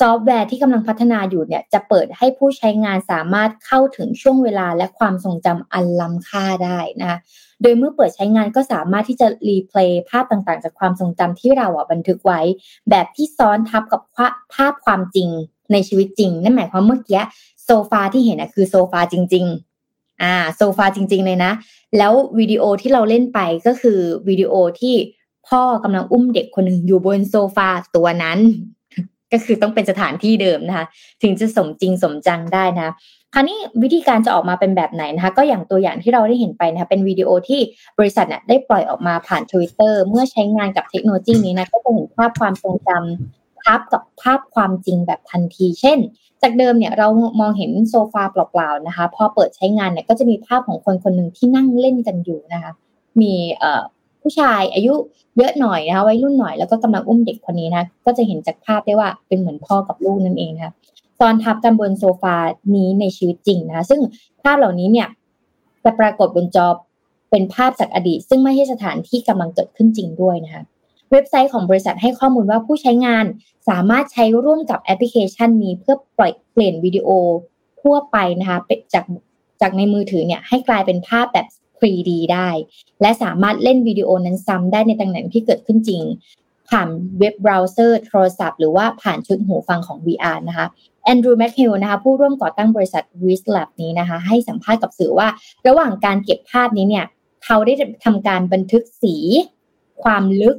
[0.00, 7.18] ซอฟต์แวร์ที่กำลังพัฒนาอยู่เนี่ย จะเปิดให้ผู้ใช้งานสามารถเข้าถึงช่วงเวลาและความทรงจำอันล้ำค่าได้นะคะ
[7.62, 12.40] โดยเมื่อเปิดใช้งานก็สามารถที่จะ replay ภาพต่างๆ จากความทรงจำที่เราอะบันทึกไว้
[12.90, 14.02] แบบที่ซ้อนทับกับ
[14.54, 15.28] ภาพความจริง
[15.72, 17.22] ในชีวิตจริง นั่นหมายความเมื่อกี้
[17.64, 19.75] โซฟาที่เห็นอะคือโซฟาจริง ๆ
[20.22, 21.52] อ่าโซฟาจริง ๆ เลยนะ
[21.98, 24.94] แล้ววิดีโอที่เราเล่นไปก็คือวิดีโอที่
[25.48, 28.38] พ่อกำลังอุ้มเด็กคนหนึ่งอยู่บนโซฟาตัวนั้น
[29.32, 30.86] ก็คือต้องเป็นสถานที่เดิมนะคะ
[31.22, 32.94] ถึงจะสมจริงสมจังได้นะ
[33.34, 37.60] คราวนี้วิธีการจะออกมาเป็นแบบไหนนะคะ ก็อย่างตัวอย่างที่เราได้เห็นไปนะคะเป็นวิดีโอที่
[37.98, 45.98] บริษัทเนี่ยได้ปล่อยออกมาผ่าน Twitter เมื่อใช้งานกับเทคโนโลยีนี้นะก็จะเห็นภาพความทรงจำ ทับกับภาพความจริงแบบทันที เช่น
[46.42, 47.06] จากเดิมเนี่ยเรา
[47.40, 52.72] มองเห็นโซฟาเปล่าๆนะคะ พอเปิดใช้งานเนี่ยก็จะมีภาพของคนคนหนึ่งที่นั่งเล่นกันอยู่นะคะ
[53.20, 53.82] มีเอ่อ
[54.22, 54.94] ผู้ชายอายุ
[55.36, 60.72] เยอะหน่อยนะคะวัยรุ่นหน่อยแล้วก็กำลังอุ้มเด็กคนนี้นะก็จะเห็นจากภาพได้ว่าเป็นเหมือนพ่อกับลูกนั่นเองนะคะ
[61.18, 62.36] ซ้อนทับกันบนโซฟา
[62.74, 64.00] นี้ในชีวิตจริงนะคะซึ่ง
[64.42, 65.08] ภาพเหล่านี้เนี่ย
[65.84, 66.66] จะปรากฏบนจอ
[67.30, 70.62] เป็นภาพจากอดีต ซึ่งไม่ใช่สถานที่กำลังเกิดขึ้นจริงด้วยนะคะ
[71.10, 73.24] เว็บไซต์ของบริษัทให้ข้อมูลว่าผู้ใช้งาน
[73.68, 77.08] สามารถใช้ร่วมกับแอปพลิเคชันนี้ เพื่อปรับเปลี่ยนวิดีโอ
[77.82, 78.58] ทั่วไปนะคะ
[78.94, 79.04] จาก
[79.60, 81.46] จากในมือถือเนี่ยให้กลายเป็นภาพแบบ
[81.80, 82.48] 3D ได้
[83.00, 86.02] และสามารถเล่นวิดีโอนั้นซ้ำได้ในตำแหน่งที่เกิดขึ้นจริง
[86.68, 90.66] ผ่านเว็บเบราว์เซอร์โทรศัพท์หรือว่าผ่านชุดหูฟังของ VR นะคะ
[91.04, 95.28] แอนดรูว์แมคฮิลนะคะผู้ร่วมก่อตั้งบริษัท Wist Lab นี้นะคะให้สัมภาษณ์กับสื่อว่า
[95.66, 97.06] ระหว่างการเก็บภาพนี้เนี่ย
[97.44, 97.72] เขาได้
[98.04, 99.16] ทำการบันทึกสี
[100.02, 100.56] ความลึก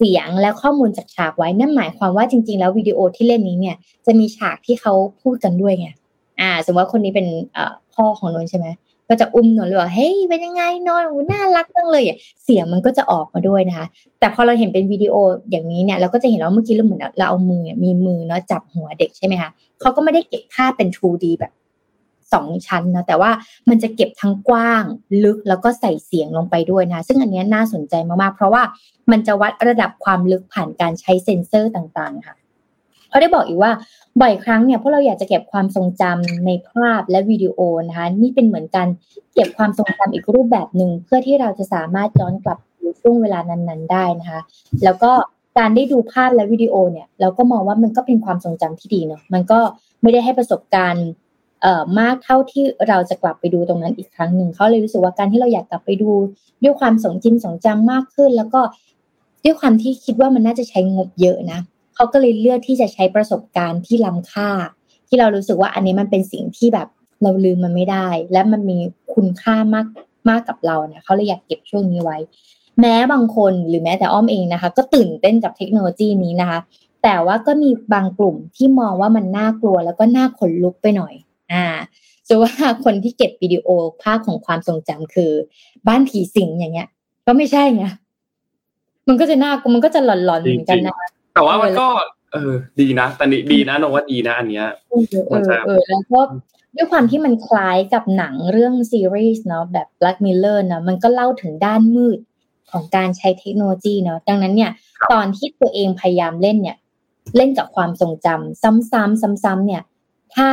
[0.00, 3.76] เสียงและข้อมูลจากฉากไว้นั่นหมายความว่าจริง ๆ แล้ววิดีโอที่เล่นนี้เนี่ย
[4.06, 5.88] จะมีฉากที่เขาพูดกันด้วยไง
[6.40, 7.26] อ่า สมมติว่าคนนี้เป็น
[7.94, 8.66] พ่อของนนใช่ไหม
[9.08, 12.02] ก็จะอุ้มนนเลยว่าเฮ้ยเป็นยังไงนอนน่ารักจังเลย
[12.44, 13.86] เสียงมันก็จะออกมาด้วยนะคะ
[14.18, 15.14] แต่พอเราเห็นเป็นวิดีโอ
[15.50, 19.50] อย่างนี้เนี่ย เราก็จะเห็นว่าเมื่อกี้เราเหมือนเราเอามือมีมือเนาะจับหัวเด็กใช่ไหมคะ
[19.80, 21.52] เขาก็ไม่ได้เก็บภาพเป็น 2D แบบ
[22.32, 23.30] สองชั้นนะแต่ว่า
[23.68, 24.84] มันจะเก็บทั้งกว้าง
[25.24, 28.62] ลึกแล้วก็ใส่เสียงลงไปด้วยนะ ซึ่งอันนี้น่าสนใจมากๆ เพราะว่า
[29.10, 32.36] มันจะวัดระดับความลึกผ่านการใช้เซ็นเซอร์ต่างๆค่ะ
[33.08, 33.72] เขาได้บอกอีกว่า
[34.20, 37.58] บ่อยครั้งเนี่ยพวกเราอยากจะเก็บความทรงจำในภาพและวิดีโอ
[37.88, 38.88] นะคะนี่เป็นเหมือนการ
[39.34, 44.40] เก็บความทรงจำอีกรูปแบบหนึ่งเพื่อที่เราจะสามารถย้อนกลับดูช่วงเวลานั้น ๆ ได้นะคะ
[44.84, 45.12] แล้วก็
[45.58, 49.60] การได้ดูภาพและวิดีโอเนี่ย เราก็มองว่ามันก็เป็นความทรงจำที่ดีเนาะมันก็
[50.02, 51.06] ไม่ได้ให้ประสบการณ์
[51.98, 56.10] มากเท่าที่เราจะกลับไปดูตรงนั้นอีกครั้งหนึ่งเขาเลยรู้สึกว่าการที่เราอยากกลับไปดู
[56.62, 58.60] ด้วยความสงจินสงจำมากขึ้น แล้วก็
[59.44, 61.60] ด้วยความที่คิดว่ามันน่าจะใช้งบเยอะนะ
[61.94, 64.50] เขาก็เลยเลือกที่จะใช้ประสบการณ์ที่ล้ำค่า
[65.08, 66.88] ที่เรารู้สึกว่าอันนี้มันเป็นสิ่งที่แบบ
[67.22, 68.78] เราลืมมันไม่ได้ และมันมี
[69.14, 69.86] คุณค่ามาก
[70.28, 72.18] มากกับเราเนี่ยเขาเลยอยากเก็บช่วงนี้ไว้
[72.80, 76.58] แม้บางคนหรือแม้แต่อ้อมเองนะคะ ก็ตื่นเต้นกับเทคโนโลยีนี้นะคะ
[77.02, 81.14] แต่ว่าก็มีบางกลุ่มที่มองว่ามันน่ากลัวแล้วก็น่าขนลุกไปหน่อย
[81.52, 81.64] อ่า
[82.28, 82.52] จะว่า
[82.84, 83.68] คนที่เก็บวิดีโอ
[84.02, 85.32] ภาพของความทรงจำคือ
[85.88, 86.88] บ้านผีสิงอย่างเงี้ย
[87.26, 87.84] ก็ไม่ใช่ไง
[89.08, 90.94] มันก็จะน่ากลัวมันก็จะหลอนๆเหมือนกันนะ
[91.34, 91.86] แต่ว่ามันก็
[92.32, 96.20] เออ ดีนะแต่ดีนะนว่าดีนะ อันเนี้ยเออเออแล้วก็
[96.76, 102.18] ด้วยความที่มันคล้ายกับหนังเรื่องซีรีส์เนาะแบบ Black Mirror นะมันก็เล่าถึงด้านมืด
[102.70, 104.70] ของการใช้เทคโนโลยีเนาะดังนั้นเนี่ย
[105.12, 106.76] ตอนที่ตัวเองพยายามเล่นเนี่ย
[107.36, 109.82] เล่นกับความทรงจำซ้ำๆซ้ำๆเนี่ย
[110.34, 110.50] ถ้า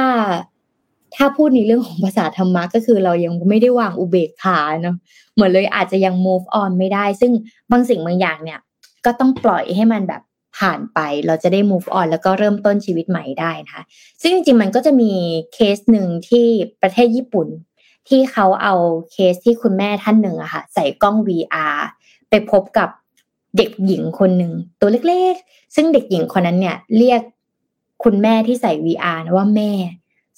[1.16, 4.96] ถ้าพูดในเรื่องของภาษาธรรมะก็คือเรายังไม่ได้วางอุเบกขาเนาะ
[5.34, 7.32] เหมือนเลยอาจจะยัง move on ไม่ได้ ซึ่ง
[7.72, 8.60] บางสิ่งบางอย่างเนี่ย
[9.06, 10.22] ก็ต้องปล่อยให้มันแบบ
[10.58, 13.84] ผ่านไป เราจะได้ move on แล้วก็เริ่มต้นชีวิตใหม่ได้นะคะ
[14.22, 15.12] ซึ่งจริงๆมันก็จะมี
[15.54, 16.46] เคสหนึ่งที่
[16.82, 17.48] ประเทศญี่ปุ่น
[18.10, 18.76] ที่เขาเอา
[19.12, 21.78] เคสที่คุณแม่ท่านหนึ่งอะค่ะใส่กล้อง VR
[22.30, 22.90] ไปพบกับ
[23.58, 27.22] เด็กหญิงคนหนึ่งตัวเล็กๆ ซึ่งเด็กหญิงคนนั้นเนี่ย เรียก
[28.04, 29.72] คุณแม่ที่ใส่ VR นะว่าแม่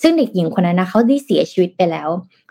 [0.02, 2.10] ซึ่งเด็กหญิงคนนั้นนะเขาได้เสียชีวิตไปแล้ว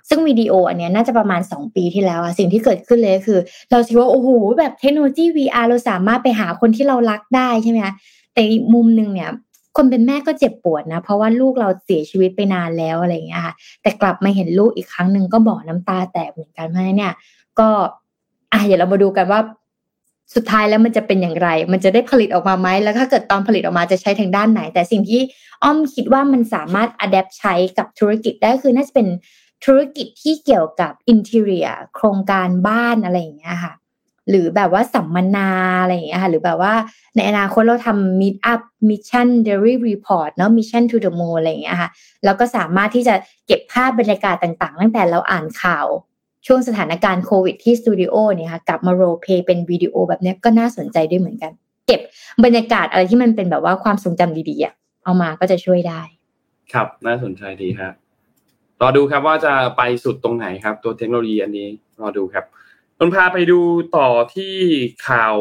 [0.09, 3.39] ซึ่งวิดีโออันนี้น่าจะประมาณ 2 ปีที่แล้วอะสิ่งที่เกิดขึ้นเลยคือ
[3.71, 4.29] เราคิดว่าโอ้โห
[4.59, 7.95] แบบเทคโนโลยี VR เราสามารถไปหาคนที่เรารักได้ใช่ไหมคะ
[8.35, 8.43] แต่
[8.75, 9.31] มุมหนึ่งเนี่ย
[9.77, 17.13] คนเป็นแม่ก็เจ็บปวดนะ เพราะว่าลูกเราเสียชีวิตไปนานแล้วอะไรอย่างเงี้ยค่ะแต่กลับมาเห็นลูกอีกครั้งหนึ่งก็บอกน้ำตาแตกเหมือนกันเพราะเนี่ย
[17.59, 17.69] ก็
[18.53, 19.41] อะเดี๋ยวเรามาดูกันว่า
[20.35, 25.21] สุดท้ายแล้วมันจะเป็นอย่างไร มันจะได้ผลิตออกมาไหม แล้วถ้าเกิดตอนผลิตออกมาจะใช้ทางด้านไหน แต่สิ่งที่
[25.62, 29.09] อ้อมคิดว่ามันสามารถอัดแอปใช้กับธุรกิจได้คือน่าจะเป็น
[29.65, 33.75] ธุรกิจที่เกี่ยวกับอินเทเรียโครงการบ้านอะไรอย่างเงี้ยค่ะ
[34.29, 35.51] หรือแบบว่าสัมมนา
[35.83, 36.75] อะไรอย่างเงี้ยค่ะ หรือแบบว่า
[37.17, 38.61] ในอนาคตเราทำ meet up
[38.91, 41.91] mission daily report เนาะ mission to the moon อะไรอย่างเงี้ยค่ะ
[42.25, 43.15] แล้วก็สามารถที่จะ
[43.47, 45.87] เก็บภาพบรรยากาศต่างๆ ตั้งแต่เราอ่านข่าว
[46.47, 51.53] ช่วงสถานการณ์โควิดที่สตูดิโอเนี่ยค่ะกลับมาโรเพย์เป็นวิดีโอแบบนี้ก็น่าสนใจด้วยเหมือนกัน
[51.87, 52.01] เก็บ
[52.45, 56.01] บรรยากาศอะไรที่มันเป็นแบบว่าความทรงจำดีๆเอามาก็จะช่วยได้
[56.73, 57.93] ครับน่าสนใจดีครับ
[58.81, 61.69] รอดูครับว่าจะไปสุดตรงไหนครับ ตัวเทคโนโลยีอันนี้
[62.01, 62.45] รอดูครับ
[62.99, 63.61] นนพาไปดู
[63.97, 64.55] ต่อที่
[65.09, 65.37] ข่าว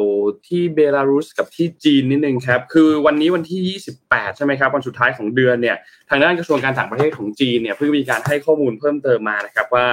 [0.47, 5.77] ที่เบลารุสกับที่จีนนิดนึงครับ คือวันนี้วันที่ 28 ใช่ไหมครับ วันสุดท้ายของเดือนเนี่ย
[6.09, 9.85] ทางด้านกระทรวงการต่างประเทศของจีนเนี่ยเพิ่งมีการให้ข้อมูลเพิ่มเติมมานะครับว่า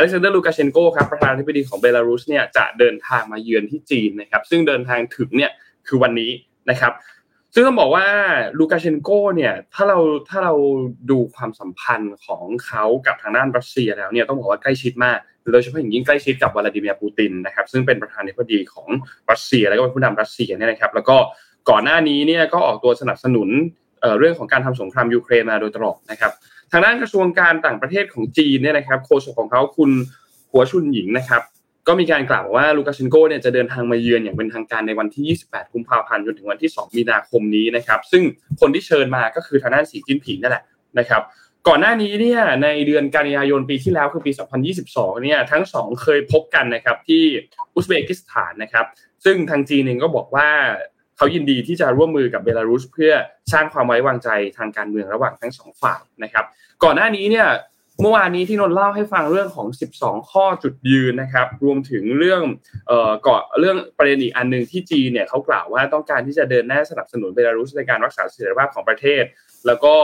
[0.00, 5.50] อเล็กซานเดอร์ลูกาเชนโกครับประธานาธิบดีของเบลารุสเนี่ยจะเดินทางมาเยือนที่จีนนะครับ ซึ่งเดินทางถึงเนี่ย
[5.86, 6.30] คือวันนี้
[6.70, 6.92] นะครับ
[7.54, 8.06] ซึ่งต้องบอกว่า
[8.58, 10.54] ลูกาเชนโกเนี่ยถ้าเราถ้าเรา
[11.10, 15.18] ดูความสัมพันธ์ของเขากับทางด้านรัสเซียแล้วเนี่ยต้องบอกว่าใกล้ชิดมาก
[15.52, 18.88] โดยเฉพาะอย่างยิ่งใกล้ชิดกับวลาดิเมียร์ปูตินนะครับซึ่งเป็นประธานาธิบดีของ
[19.30, 21.16] รัสเซีย แล้วก็เป็นผู้นำรัสเซียเนี่ยนะครับ แล้วก็
[21.70, 23.48] ก่อนหน้านี้เนี่ยก็ออกตัวสนับสนุน
[24.18, 26.32] เรื่องของการทำสงครามยูเครนมาโดยตลอดนะครับ
[26.72, 29.90] ทางด้านกระทรวงการต่างประเทศของจีนเนี่ยนะครับโฆษกของเขาคุณ
[30.52, 31.42] หัวชุนหญิงนะครับ
[31.88, 38.22] ก็มีการกล่าวว่าลูกาเชนโกเนี่ยจะเดินทางมาเยือนอย่างเป็นทางการในวันที่ 28 กุมภาพันธ์จนถึงวันที่ 2 มีนาคมนี้นะครับซึ่ง
[38.60, 40.64] คนที่เชิญมาก็คือทางด้านสีจิ้นผิงนั่นแหละ
[40.98, 41.22] นะครับ
[41.68, 44.32] ก่อนหน้านี้เนี่ยในเดือนกันยายนปีที่แล้วคือปี
[44.76, 47.22] 2022 เนี่ยทั้งสองเคยพบกันนะครับที่
[47.74, 48.86] อุซเบกิสถานนะครับ
[49.24, 50.48] ซึ่งทางจีนเองก็บอกว่า
[51.20, 53.12] เขายินดีที่จะร่วมมือกับเบลารุสเพื่อ
[53.52, 54.28] สร้างความไว้วางใจ
[54.58, 56.44] ทางการเมืองระหว่างทั้งสองฝ่ายนะครับ
[56.84, 57.48] ก่อนหน้านี้เนี่ย
[58.00, 59.66] เมื่อวานนี้ที่นนเล่าให้ฟังเรื่องของ
[59.98, 62.42] 12 ข้อจุดยืนนะครับ รวมถึงเรื่อง
[62.88, 69.24] เอ่อเกาะเรื่องประเด็นอีกอันหนึ่งที่จีนเนี่ยเขากล่าวว่าต้องการที่จะเดินหน้าสนับสนุนเบลารุสในการรักษาเสรียรภาพของประเทศ
[69.66, 69.94] แล้วก็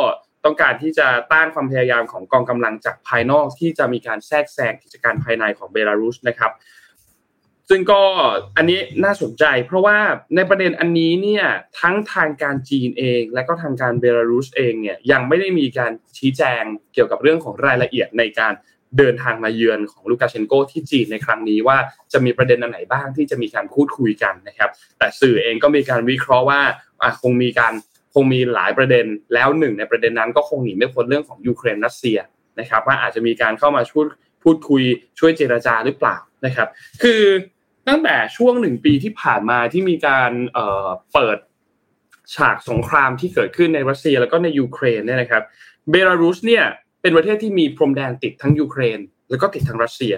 [0.45, 6.53] ต้องการที่จะต้านความพยายามของกองกำลังจากภายนอกที่จะมีการแทรกแซงกิจการภายในของเบลารุสนะครับ
[7.71, 8.03] ซึ่งก็
[8.57, 9.99] อันนี้น่าสนใจ เพราะว่า
[10.37, 11.45] ในประเด็นอันนี้เนี่ย
[11.81, 16.63] ทั้งทางการจีนเอง และก็ทางการเบลารุสเองเนี่ยยังไม่ได้มีการชี้แจง
[16.95, 18.53] เกี่ยวกับเรื่องของรายละเอียดในการ
[18.99, 21.79] เดินทางมาเยือนของลูกาเชนโกที่จีนในครั้งนี้ว่า
[22.13, 26.61] จะมีประเด็นอันไหนบ้างที่จะมีการพูดคุยกันนะครับ แต่สื่อเองก็มีการวิเคราะห์ว่า
[27.23, 27.73] คงมีการ
[28.15, 32.19] คงมีหลายประเด็น แล้วหนึ่งในประเด็นนั้นก็คงหนีไม่พ้นเรื่องของยูเครนรัสเซีย
[32.61, 34.07] นะครับ ว่าอาจจะมีการเข้ามาช่วย
[34.43, 34.83] พูดคุย
[35.19, 36.69] ช่วยเจรจาหรือเปล่านะครับ
[37.03, 37.23] คือ
[37.89, 40.33] ตั้งแต่ช่วงหนึ่งปีที่ผ่านมาที่มีการ
[41.13, 41.39] เปิด
[42.35, 45.43] ฉากสงครามที่เกิดขึ้นในรัสเซียแล้วก็ในยูเครนเนี่ยนะครับ
[45.91, 46.65] เบลารุสเนี่ย
[47.03, 48.99] เป็นประเทศที่มีพรมแดนติดทั้งยูเครน
[49.31, 50.15] แล้วก็ติดทั้งรัสเซีย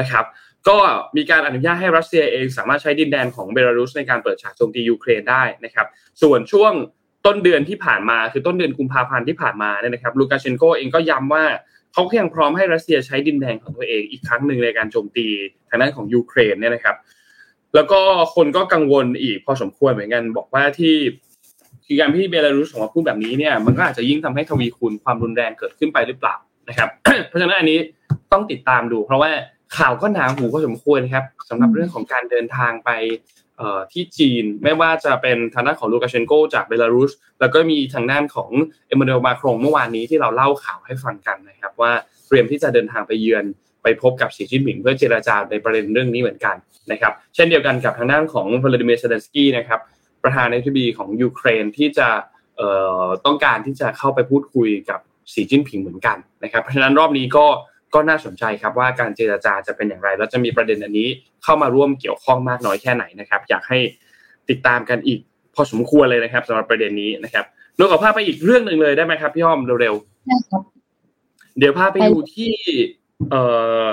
[0.00, 0.24] นะครับ
[0.68, 0.78] ก็
[1.16, 5.86] มีการอนุญาตให้รัสเซียเองสามารถใช้ดินแดนของเบลารุสในการเปิดฉากโจมตียูเครนได้นะครับ
[6.22, 6.72] ส่วนช่วง
[7.26, 11.44] ต้นเดือนที่ผ่านมาคือต้นเดือนกุมภาพันธ์ที่ผ่านมาเนี่ยนะครับลูกาเชนโกเองก็ย้ำว่า
[11.92, 15.26] เขายังพร้อมให้รัสเซียใช้ดินแดนของตัวเองอีกครั้งหนึ่งในการโจมตี
[15.68, 16.96] ทางด้านของยูเครนเนี่ยนะครับ
[17.74, 18.00] แล้วก็
[18.34, 20.94] คนก็กังวลอีกพอสมควรเหมือนกันบอกว่าที่
[21.86, 26.34] คือการที่เบลารุสออกมาพูดแบบนี้เนี่ยมันก็อาจจะยิ่งทำให้ทวีคูณความรุนแรงเกิดขึ้นไปหรือเปล่า
[26.68, 26.88] นะครับ
[27.28, 27.78] เพราะฉะนั้นอันนี้
[28.32, 29.30] ต้องติดตามดู เพราะว่า
[29.76, 32.90] ข่าวก็หนาหูพอสมควรครับสำหรับเรื่องของการเดินทางไป
[33.92, 38.50] ที่จีนไม่ว่าจะเป็นทางด้านของลูกาเชนโกจากเบลารุสแล้วก็มีทางด้านของ
[38.88, 41.92] เอมมานูเอลมาครงเมื่อวานนี้ที่เราเล่าข่าวให้ฟังกันนะครับว่า
[42.26, 43.44] เตรียมที่จะเดินทางไปเยือน
[43.82, 46.56] ไปพบกับสีจิ้นผิงเพื่อเจรจาในประเด็นเรื่องนี้เหมือนกัน
[46.92, 49.80] นะครับเช่นเดียวกันกับทางด้านของวลาดิเมียร์เซเลนสกี้นะครับ
[50.22, 52.08] ประธานาธิบดีของยูเครนที่จะ
[53.26, 55.00] ต้องการที่จะเข้าไปพูดคุยกับ
[55.32, 57.46] สีจิ้นผิงเหมือนกันนะครับเพราะฉะนั้นรอบนี้ก็
[57.94, 61.08] ก็น่าสนใจครับว่าการเจราจาจะเป็นอย่างไร แล้วจะมีประเด็นอันนี้
[61.44, 63.78] เข้ามาร่วมเกี่ยวข้องมากน้อยแค่ไหนนะครับ อยากให้
[64.50, 65.20] ติดตามกันอีก
[65.54, 67.44] พอสมควรเลยนะครับสำหรับประเด็นนี้นะครับ
[67.78, 72.52] ลงกับภาพไปอีกเรื่องหนึ่งเลยได้ไหมครับพี่อ้อมเร็วๆเดี๋ยวพาไปดูที่
[73.30, 73.42] เอ่
[73.82, 73.84] อ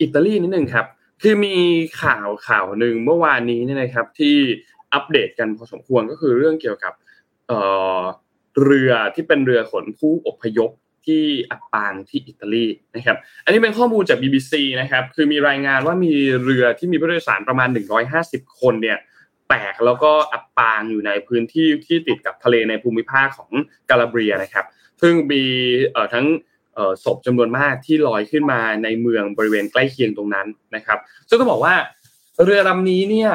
[0.00, 0.86] อิตาลีนิดหนึ่งครับ
[1.22, 1.54] คือมี
[2.02, 4.36] ข่าวข่าวหนึ่งเมื่อวานนี้เนี่ยนะครับ ที่
[4.92, 6.92] อัปเดตกันพอสมควรก็คือเรื่องเกี่ยวกับ
[7.48, 7.58] เอ่
[7.98, 8.02] อ
[8.64, 10.70] เรือที่เป็นเรือขนผู้อพยพ
[11.06, 16.14] ที่อับปางที่อิตาลีนะครับ อันนี้เป็นข้อมูลจาก BBC นะครับ คือมีรายงานว่ามี
[16.44, 17.68] เรือที่มีผู้โดยสารประมาณ
[18.12, 18.98] 150 คนเนี่ย
[19.48, 23.50] แตกแล้วก็อับปางอยู่ในพื้นที่ที่ติดกับทะเลในภูมิภาคของ
[23.90, 24.66] กาลาเบียนะครับ
[25.02, 25.44] ซึ่งมี
[26.14, 26.26] ทั้ง
[27.04, 31.74] ศพจำนวนมากที่ลอยขึ้นมาในเมืองบริเวณใกล้เคียงตรงนั้นนะครับ ซึ่งต้องบอกว่า
[32.44, 33.32] เรือลำนี้เนี่ย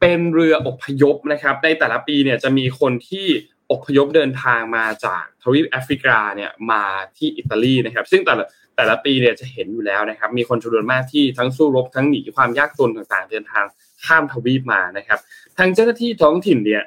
[0.00, 3.26] เป็นเรืออพยพนะครับ ในแต่ละปีเนี่ยจะมีคนที่
[3.72, 6.82] อพยพเดินทางมาจากทวีปแอฟริกาเนี่ยมา
[7.16, 8.44] ที่อิตาลีนะครับ ซึ่งแต่ละ
[8.76, 13.64] แต่ละปีเนี่ยจะเห็นอยู่แล้วนะครับ มีคนจำนวนมากที่ทั้งสู้รบทั้งหนีความยากจนต่างๆ เดินทาง
[14.04, 15.18] ข้ามทวีปมานะครับ
[15.58, 16.82] ทางเจ้าหน้าที่ท้องถิ่นเนี่ย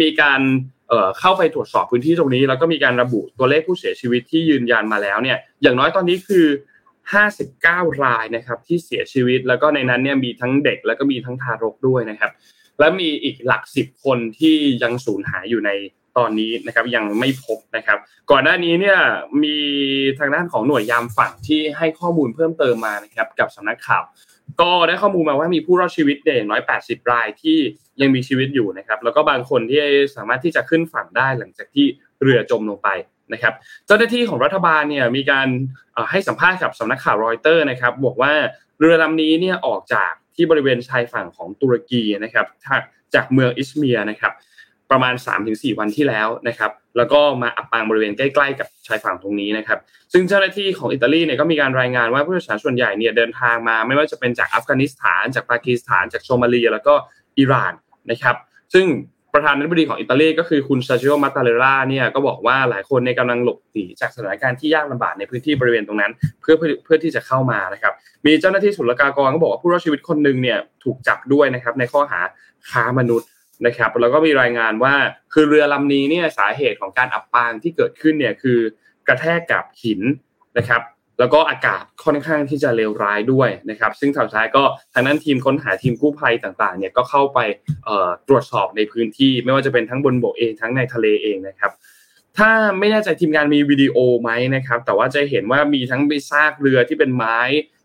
[0.00, 0.40] มีการ
[1.18, 6.46] เข้าไปตรวจสอบพื้นที่ตรงนี้ แล้วก็มีการระบุตัวเลขผู้เสียชีวิตที่ยืนยันมาแล้วเนี่ย อย่างน้อยตอนนี้คือ
[7.24, 12.30] 59 รายนะครับที่เสียชีวิต แล้วก็ในนั้นเนี่ยมีทั้งเด็กแล้วก็มีทั้งทารกด้วยนะครับ
[12.78, 15.70] และมีอีกหลักสิบคนที่ยังสูญหายอยู่ใน
[16.18, 17.98] ตอนนี้นะครับยังไม่พบนะครับ
[18.30, 18.98] ก่อนหน้านี้เนี่ย
[19.44, 19.58] มี
[20.18, 24.02] ทางด้านของหน่วยยามฝั่งที่ให้ข้อมูลเพิ่มเติมมานะครับกับสำนักข่าว
[24.60, 27.58] ก็ได้ข้อมูลมาว่ามีผู้รอดชีวิตเด่นน้อย80รายที่
[28.00, 29.80] ยังมีชีวิตอยู่นะครับ แล้วก็บางคนที่
[30.16, 31.86] สามารถที่จะขึ้นฝั่งได้หลังจากที่
[32.22, 32.88] เรือจมลงไป
[33.32, 33.54] นะครับ
[33.86, 35.48] เจ้าหน้าที่ของรัฐบาลเนี่ยมีการ
[36.10, 38.32] ให้สัมภาษณ์กับสำนักข่าวรอยเตอร์นะครับ บอกว่า
[38.80, 42.46] เรือลำนี้เนี่ยออกจากที่บริเวณชายฝั่งของตุรกีนะครับ
[43.14, 44.32] จากเมืองอิสเมียนะครับ
[44.90, 45.14] ประมาณ
[45.46, 49.78] 3-4 วันที่แล้วนะครับแล้วก็มาอับปางบริเวณใกล้ๆกับชายฝั่งตรงนี้นะครับ
[50.12, 56.94] ซึ่งเจ้าหน้าที่ของอิตาลีเนี่ยก็มีการรายงานว่าผู้โดยสารส่วนใหญ่เนี่ยเดินทางมา ไม่ว่าจะเป็นจากอัฟกานิสถาน จากปากีสถาน จากโซมาเลีย แล้วก็
[57.38, 57.72] อิหร่าน
[58.10, 58.36] นะครับ
[58.74, 58.86] ซึ่ง
[59.34, 67.92] ประธานาธิบดีของอิตาลีก็คือคุณซาจิโอมาตาเลราเนี่ยก็บอกว่าหลายคนในกำลังหลบหนีจากสถานการณ์ที่ยากลำบากในพื้นที่บริเวณตรงนั้นเพื่อเพื่อเพื่อที่จะเข้ามานะครับ
[68.26, 72.20] มีเจ้าหน้าที่ศุลกากรก็บอกว่าผู้รอดชีวิตคนหนึ่งเนี่ยถูกจับด้วยนะครับในข้อหา
[72.70, 73.28] ค้ามนุษย์
[73.66, 74.94] นะครับแล้วก็มีรายงานว่า
[75.32, 78.58] คือเรือลำนี้เนี่ยสาเหตุของการอับปางที่เกิดขึ้นเนี่ยคือ
[79.08, 80.00] กระแทกกับหิน
[80.58, 80.82] นะครับ
[81.18, 84.62] แล้วก็อากาศค่อนข้างที่จะเลวร้ายด้วยนะครับ ซึ่งสุดท้ายก็
[84.94, 87.38] ทางนั้นทีมค้นหาทีมกู้ภัยต่างๆเนี่ยก็เข้าไป
[88.28, 91.72] ตรวจสอบในพื้นที่ ไม่ว่าจะเป็นทั้งบนบกเองทั้งในทะเลเองนะครับ
[92.38, 97.38] ถ้าไม่แน่ใจทีมงานมีวิดีโอไหมนะครับ แต่ว่าจะเห็นว่ามีทั้งไปซากเรือที่เป็นไม้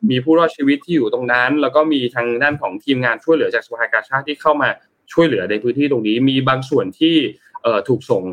[0.09, 4.69] มีผู้รอดชีวิตที่อยู่ตรงนั้น แล้วก็มีทางด้านของทีมงานช่วยเหลือจากสภากาชาติที่เข้ามา
[5.13, 7.15] ช่วยเหลือในพื้นที่ตรงนี้ มีบางส่วนที่
[7.87, 8.23] ถูกส่ง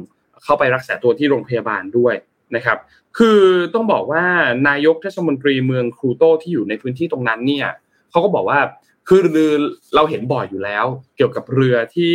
[0.45, 2.15] เข้าไปรักษาตัวที่โรงพยาบาลด้วย
[2.57, 2.79] นะครับ
[3.19, 3.41] คือ
[3.75, 4.25] ต้องบอกว่า
[4.69, 7.69] นายกเทศมนตรีเมืองโครโตเนที่อยู่ในพื้นที่ตรงนั้นเนี่ย
[8.11, 8.61] เขาก็บอกว่า
[9.09, 9.53] คือเรือ
[9.95, 12.15] เราเห็นบ่อยอยู่แล้ว เกี่ยวกับเรือที่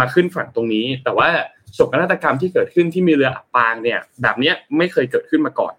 [0.00, 1.28] มาขึ้นฝั่งตรงนี้ แต่ว่า
[1.74, 5.74] โศกนาฏกรรมที่เกิดขึ้นที่มีเรืออับปางเนี่ย แบบนี้ไม่เคยเกิดขึ้นมาก่อน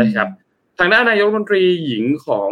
[0.00, 0.28] นะครับ
[0.78, 2.50] ทางด้านนายกรัฐมนตรีหญิงของ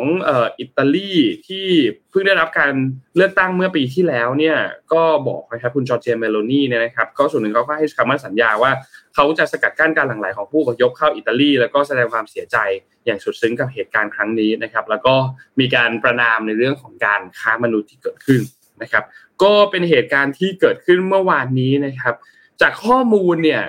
[0.59, 1.13] อิตาลี
[1.49, 1.67] ที่
[2.11, 2.73] เพิ่งได้รับการ
[3.17, 4.57] เลือกตั้งเมื่อปีที่แล้วเนี่ย
[4.93, 8.73] ก็บอกนะครับคุณจอร์เจเมโลนีเนี่ยนะครับก็ส่วนหนึ่งเขาก็ให้คำมั่นสัญญาว่า
[9.15, 12.57] เขาจะสกัดกั้นการหลั่งไหลของผู้อพยพเข้าอิตาลี แล้วก็แสดงความเสียใจ
[13.05, 15.15] อย่างสุดซึ้งกับเหตุการณ์ครั้งนี้นะครับ แล้วก็
[15.61, 18.41] มีการประนามในเรื่องของการค้ามนุษย์ที่เกิดขึ้น
[18.83, 19.05] นะครับ
[19.43, 22.15] ก็เป็นเหตุการณ์ที่เกิดขึ้นเมื่อวานนี้นะครับ
[22.61, 23.63] จากข้อมูลเนี่ย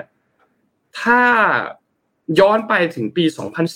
[1.01, 1.21] ถ้า
[2.39, 3.25] ย้อนไปถึงปี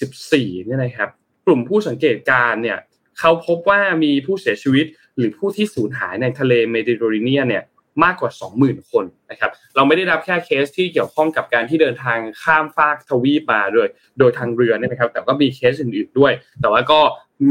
[0.07, 1.09] 2014 เนี่ยนะครับ
[1.45, 2.77] กลุ่มผู้สังเกตการเนี่ย
[3.19, 4.85] เขาพบว่ามีผู้เสียชีวิต
[5.17, 7.63] หรือผู้ที่สูญหายในทะเลเมดิเตอร์เรเนียนเนี่ย
[8.03, 8.31] มากกว่า
[8.61, 13.87] 20,000 คนนะครับ เราไม่ได้รับแค่เคสที่เกี่ยวข้องกับการที่เดินทางข้ามฟากทวีปมาโดย
[14.19, 16.99] โดยทางเรือเนี่ยนะครับ แต่ก็มีเคสอื่นๆด้วย แต่ว่าก็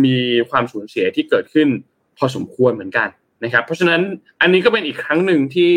[0.04, 0.18] มี
[0.50, 1.68] ความสูญเสียที่เกิดขึ้น
[2.18, 3.09] พอสมควรเหมือนกัน
[3.44, 4.00] นะครับ เพราะฉะนั้น
[4.40, 5.72] อันนี้ก็เป็นอีกครั้งหนึ่งที่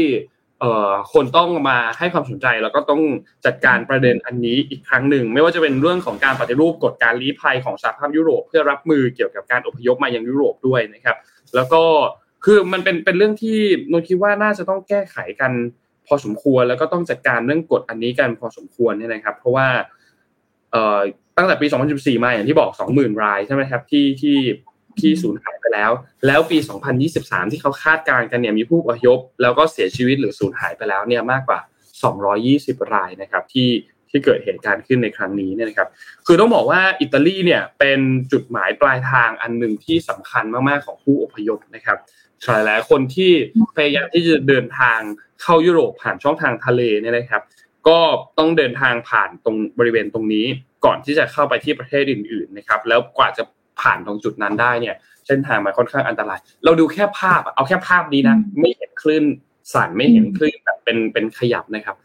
[1.13, 3.01] คนต้องมาให้ความสนใจแล้วก็ต้อง
[3.45, 11.17] จัดการประเด็นอันนี้อีกครั้งหนึ่ง ไม่ว่าจะเป็นเรื่องของการปฏิรูปกฎการลี้ภัยของสหภาพยุโรป เพื่อรับมือเกี่ยวกับการอพยพมายังยุโรปด้วยนะครับ
[11.55, 11.83] แล้วก็
[12.45, 13.57] คือมันเป็นเป็นเรื่องที่
[13.91, 15.51] นนคิดว่าน่าจะต้องแก้ไขกัน
[16.07, 19.67] พอสมควรแล้วก็ต้องจัดการเรื่องกฎอันนี้กันพอสมควรเนี่ยนะครับ เพราะว่า
[20.71, 20.99] เอ่อ
[21.37, 24.37] ตั้งแต่ปี 2014 มาอย่างที่บอก 20,000 รายใช่ไหมครับที่ที่
[25.01, 25.91] ที่สูญหายไปแล้ว
[26.27, 26.57] แล้วปี
[27.05, 31.59] 2023 ที่เขาคาดการณ์กันเนี่ยมีผู้อพยพ แล้วก็เสียชีวิตหรือสูญหายไปแล้วเนี่ยมากกว่า
[32.25, 33.69] 220 รายนะครับที่
[34.09, 35.89] ที่เกิดเหตุการณ์ขึ้นในครั้งนี้เนี่ยนะครับ
[36.25, 37.99] คือต้องบอกว่าอิตาลีเนี่ยเป็น
[38.31, 41.97] จุดหมายปลายทางอันหนึ่งที่สำคัญมากๆของผู้อพยพนะครับ
[42.45, 43.31] หลายหลายคนที่
[43.75, 44.99] พยายามที่จะเดินทาง
[45.41, 47.41] เข้ายุโรปผ่านช่องทางทะเลเนี่ยนะครับ
[47.87, 47.99] ก็
[48.37, 50.45] ต้องเดินทางผ่านตรงบริเวณตรงนี้
[50.85, 53.43] ก่อนที่จะเข้าไปที่ประเทศอื่น ๆนะครับ แล้วกว่าจะ
[53.81, 54.95] ผ่านตรงจุดนั้นได้เนี่ย
[55.27, 59.23] เส้นทางมันค่อนข้างอันตราย เราดูแค่ภาพเอาแค่ภาพนี้นะไม่เห็นคลื่น
[59.73, 61.95] สั่นไม่เห็นคลื่นแบบเป็นเป็นขยับนะครับ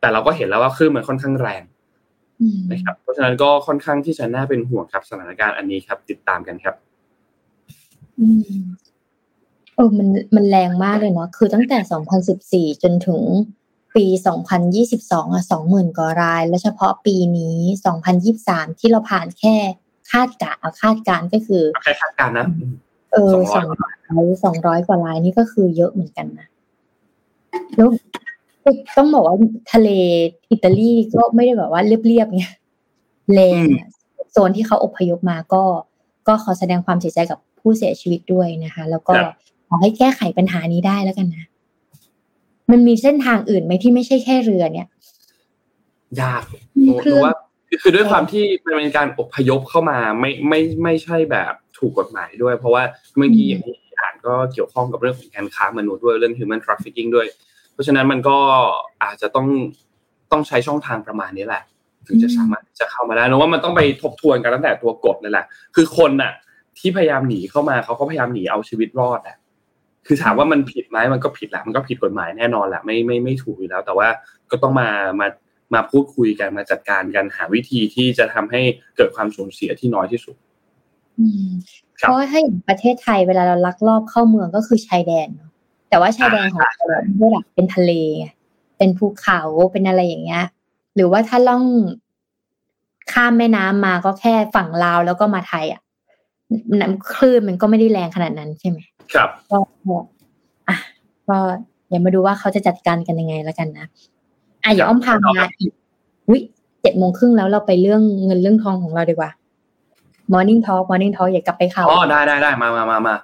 [0.00, 1.62] แต่เราก็เห็นแล้วว่าคลื่นมันค่อนข้างแรง
[2.72, 6.74] นะครับ เพราะฉะนั้นก็ค่อนข้างที่จะน่าเป็นห่วงครับสถานการณ์อันนี้ครับ ติดตามกันครับ
[9.74, 11.78] เออมันมันแรงมากเลยเนาะคือตั้งแต่
[12.70, 13.22] 2014 จนถึง
[13.96, 14.06] ปี
[14.70, 17.58] 2022 อะ 20,000กว่าราย และเฉพาะปีนี้
[18.18, 19.56] 2023 ที่เราผ่านแค่
[20.10, 22.46] คาดกะคาดการก็คือแค่คาดการนะ
[23.12, 23.94] เออสองร้อย
[24.44, 26.48] สองร้อยกว่ารายนี่ก็คือเยอะเหมือนกันนะ
[27.76, 27.88] แล้ว
[28.96, 29.36] ต้องบอกว่า
[29.72, 29.88] ทะเล
[30.50, 32.54] อิตาลีก็ไม่ได้แบบว่าเรียบๆเนี่ย
[33.34, 33.64] แรง
[34.30, 35.62] โซนที่เขาอพยพมาก็
[36.28, 39.12] ก็ขอแสดงความเสียใจกับผู้เสียชีวิตด้วยนะคะ แล้วก็
[39.68, 41.44] ขอให้แก้ไขปัญหานี้ได้แล้วกันนะ
[42.70, 44.86] มันมีเส้นทางอื่นไหมที่ไม่ใช่แค่เรือเนี่ย
[46.20, 46.42] ยาก
[46.98, 47.34] เพราะว่า
[47.82, 52.82] คือด้วยความที่มันเป็นการอพยพเข้ามาไม่ไม่ไม่ใช่แบบถูกกฎหมายด้วย เพราะว่า
[53.16, 57.26] เมื่อกี้อย่างที่อ่านก็เกี่ยวข้องกับเรื่องของการค้ามนุษย์ด้วยเรื่อง human trafficking ด้วย
[57.72, 58.38] เพราะฉะนั้นมันก็
[59.02, 59.46] อาจจะต้อง
[60.32, 61.62] ต้องใช้ช่องทางประมาณนี้แหละ
[62.06, 66.32] ถึงจะสามารถจะเข้ามาได้นะว่ามันต้องไปทบทวนกันตั้งแต่ตัวกฎเลยแหละ คือคนน่ะ
[66.78, 69.36] ที่พยายามหนีเข้ามาเขาก็พยายามหนีเอาชีวิตรอดอะ
[70.06, 74.08] คือถามว่ามันผิดไหมมันก็ผิดแหละมันก็ผิดกฎหมายแน่นอนแหละไม่ไม่ไม่ถูกอยู่แล้ว แต่ว่า
[74.50, 74.88] ก็ต้องมา
[75.20, 75.26] มา
[75.74, 78.60] มาพูดคุยกันมาจัดการกันหาวิธีที่จะทำให้
[78.96, 80.36] เกิดความสูญเสียที่น้อยที่สุด
[81.96, 85.28] เพราะถ้าอย่างประเทศไทยเวลาเราลักลอบเข้าเมืองก็คือชายแดน
[85.88, 87.92] แต่ว่าชายแดนของเราไม่หลักเป็นทะเล
[88.78, 89.40] เป็นภูเขา
[89.72, 90.44] เป็นอะไรอย่างเงี้ย
[90.94, 91.64] หรือว่าถ้าล่อง
[93.12, 95.80] ข้ามแม่น้ำมาก็แค่ฝั่งลาวแล้วก็มาไทยอะ
[96.80, 98.78] น้ำคลื่นมันก็ไม่ได้แรงขนาดนั้นใช่ไหม
[99.14, 99.58] ครับก็
[100.68, 100.76] อะ
[101.28, 101.36] ก็
[101.88, 103.86] เดี๋ยวมาดูว่าเขาจะจัดการกันยังไงแล้วกันนะ
[104.64, 105.72] อะอย่าอ้อมพามาอีก
[106.30, 106.38] วิ
[106.82, 109.30] เจ็ดโมงครึ่งแล้วเราไปเรื่องเงินเรื่องทองของเราดีกว่า
[110.32, 113.14] Morning Talk Morning Talk อย่ากลับไปข่าวอ๋อได้ได้ได้มามามามา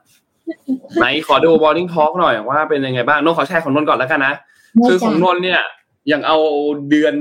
[0.99, 4.35] ไหนขอดู Morning Talk หน่อยว่าเป็นยังไงบ้างนนท์ขอแชร์ของนนท์ก่อนแล้วกันนะ
[4.89, 5.61] คือของนนท์เนี่ย
[6.09, 6.39] อย่างเอา
[6.91, 7.15] เดือน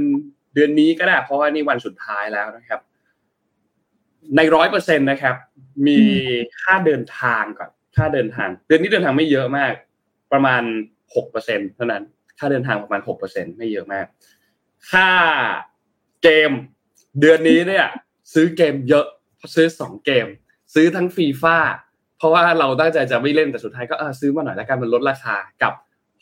[0.56, 2.80] เดือนนี้ก็ได้เพราะว่านี่วันสุดท้ายแล้วนะครับ
[4.36, 5.36] ในร้อยเปอร์เซ็นตนะครับ
[5.88, 6.00] มี
[6.62, 9.74] ค่าเดินทางก่อนค่าเดินทาง เดือนนี้เดินทางไม่เยอะมาก
[10.32, 10.62] ประมาณ
[11.16, 12.04] หกเปอร์เซ็นเท่านั้น
[12.40, 14.06] ค่าเดินทางประมาณหกเปอร์เซ็นไม่เยอะมาก
[14.92, 15.10] ค่า
[16.24, 16.52] เกม
[17.20, 17.86] เดือนนี้เนี่ย
[18.34, 19.06] ซื้อเกมเยอะ
[19.56, 20.28] ซื้อสองเกม
[20.74, 21.58] ซื้อทั้งฟีฟ่า
[22.18, 25.74] เพราะว่าเราตั้งใจจะไม่เล่นแต่สุดท้ายก็เออซื้อมาหน่อยแล้วกันมันลดราคากับ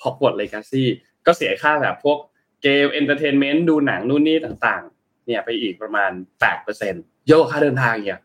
[0.03, 0.83] Hogwarts Legacy
[1.25, 2.17] ก็เสียค่าแบบพวก
[2.63, 6.93] เกม entertainment ดูหนังนู่นนี่ต่างๆ เนี่ยไปอีกประมาณแปดเปอร์เซ็น
[7.27, 8.21] เยอะกว่าค่าเดินทางเนี่ย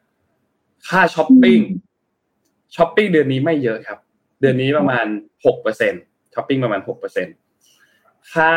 [0.88, 1.60] ค่าช้อปปิ้ง
[2.76, 3.98] ช้อปปิ้งเดือนนี้ไม่เยอะครับ
[4.40, 5.06] เดือนนี้ประมาณ
[5.46, 5.92] หกเปอร์เซ็น
[6.34, 7.30] ช้อปปิ้งประมาณหกเปอร์เซ็นต
[8.34, 8.54] ค่า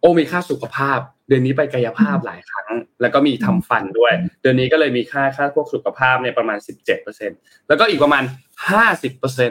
[0.00, 2.68] โอ้มีค่าสุขภาพ เดือนนี้ไปกายภาพหลายครั้ง
[3.00, 7.30] แล้วก็มีทำฟันด้วย เดือนนี้ก็เลยมีค่าค่าพวกสุขภาพเนี่ยประมาณสิบเจ็ดเปอร์เซ็น
[7.68, 8.22] แล้วก็อีกประมาณ
[8.68, 9.50] ห้าสิบเปอร์เซ็น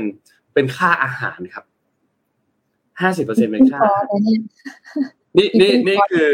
[0.54, 1.66] เป็นค่าอาหารครับ
[3.02, 3.80] ห้าสิบเปอร์เซ็นเป็นค่า
[5.38, 6.30] นี่นี่นี่คือ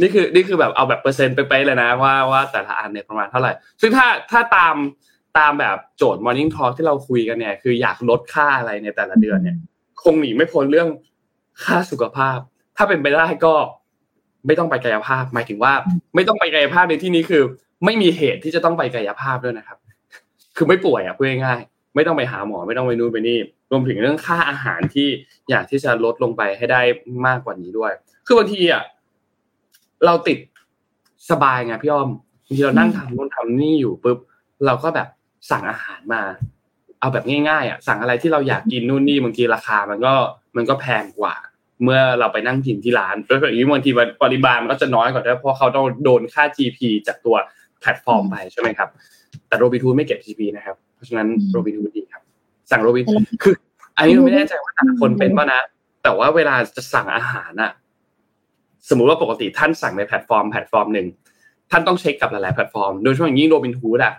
[0.00, 4.76] นี่คือนี่คือแบบเอาแบบเปอร์เซ็นต์ไปๆเลยนะว่าว่าแต่ละอันเนี่ยประมาณเท่าไหร่ ซึ่งถ้าถ้าตาม
[5.38, 9.56] ตามแบบโจทย์ Morning Talk ที่เราคุยกันเนี่ย คืออยากลดค่าอะไรในแต่ละเดือนเนี่ย
[10.02, 10.88] คงหนีไม่พ้นเรื่อง
[11.64, 12.38] ค่าสุขภาพ
[12.76, 13.54] ถ้าเป็นไปได้ก็
[14.46, 15.72] ไม่ต้องไปกายภาพ หมายถึงว่า
[16.14, 17.42] ไม่ต้องไปกายภาพในที่นี้คือ
[17.84, 19.78] ไม่มีเหตุที่จะต้องไปกายภาพด้วยนะครับ
[20.56, 23.38] คือไม่ป่วยอะพูดง่ายๆไม่ต้องไปหาหมอไม่ต้องไปนู่นไปนี่
[23.70, 25.08] รวมถึงเรื่องค่าอาหารที่
[25.50, 26.80] อยากที่จะลดลงไปให้ได้
[27.26, 27.92] มากกว่านี้ด้วย
[28.26, 28.82] คือบางทีอะ
[30.06, 30.38] เราติด
[31.30, 32.08] สบายไงพี่อ้อม
[32.46, 34.18] บางทีเรานั่งทำนู่นทำนี่อยู่ปุ๊บ
[34.66, 35.08] เราก็แบบ
[35.50, 36.22] สั่งอาหารมา
[37.00, 40.14] เอาแบบง่ายๆอะสั่งอะไรที่เราอยากกินนู่นนี่บางทีราคามันก็
[40.56, 41.34] มันก็แพงกว่า
[41.82, 43.90] เมื่อเราไปนั่งกินที่ร้านด้วยอย่างนี้บางที
[44.22, 47.36] ปริมาณมันก็จะน้อยกว่าด้วยเพราะเขาต้องโดนค่า GP จากตัว
[47.80, 48.88] แพลตฟอร์มไปใช่ไหมครับ
[49.48, 52.22] แต่โรบิทูไม่เก็บ GP นะครับ เพราะฉะนั้นโรบิทูดีครับ
[52.70, 53.54] สั่งโรบิทูคือ
[53.96, 55.62] อันนี้ไม่แน่ใจว่าแต่ละคนเป็นป่ะนะ
[56.02, 57.70] แต่ว่าเวลาจะสั่งอาหารอะ
[58.88, 61.06] สมมุติว่าปกติท่านสั่งในแพลตฟอร์มแพลตฟอร์มหนึ่ง
[61.70, 64.12] ท่านต้องเช็คกับหลายๆแพลตฟอร์ม โดยเฉพาะอย่างยิ่งโรบินฮูดอะ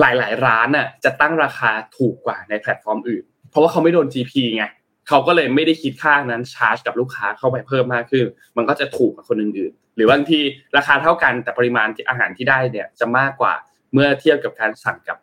[0.00, 4.64] หลาย ๆ ร้านอะจะตั้งราคาถูกกว่าในแพลตฟอร์มอื่น เพราะว่าเขาไม่โดน GP ไง
[5.08, 10.40] เขาก็เลยไม่ได้คิดค่านั้นชาร์จกับลูกค้าเข้าไปเพิ่มมากขึ้น มันก็จะถูกกว่าคนอื่นๆ หรือบางที
[10.76, 13.54] ราคาเท่ากันแต่ปริมาณที่อาหารที่ได้เนี่ยจะมากกว่า
[13.92, 15.18] เมื่อเทียบกับการสั่งกับ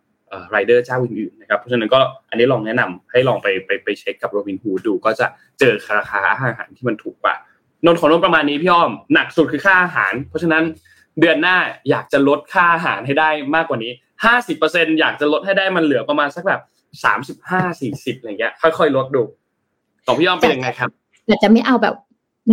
[0.51, 1.99] ไรเดอร์เจ้าอื่นๆนะครับเพราะฉะนั้นก็
[2.30, 5.28] อันนี้ลองแนะนำให้ลองไปไปไปเช็คกับโรบินฮูดดู ก็จะ
[5.60, 7.36] เจอราคาอาหารที่มันถูกกว่า
[7.86, 10.63] นนของนนประมาณนี้พี่อ้อมหนักสุดคือค่าอาหาร เพราะฉะนั้น
[11.19, 11.58] เดือนหน้า
[11.89, 13.91] อยากจะลดค่าอาหารให้ได้มากกว่านี้
[14.23, 16.62] ห้าสิบเปอร์เซ็นอยากจะลดให้ได้มันเหลือประมาณสักแบบ
[17.04, 19.23] สามสิบห้าสี่สิบอะไรเงี้ยค่อยๆลดดู
[20.06, 20.89] ของพี่อ้อมเป็นยังไงครับ
[21.25, 21.95] แต่จะไม่เอาแบบ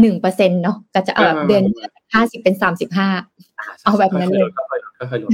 [0.00, 1.64] หนึ่งเปอร์เซ็นเนาะก็จะเอาแบบเดือน
[2.14, 3.08] ห้าสิบเป็นสามสิบห้า
[3.84, 5.30] เอาแบบนั้นเลยค่อยๆลด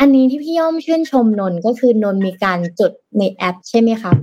[0.00, 4.16] อันนี้ที่พี่ย่อมชื่นชมนนก็คือนนมีการจดในแอป ใช่ไหมครับ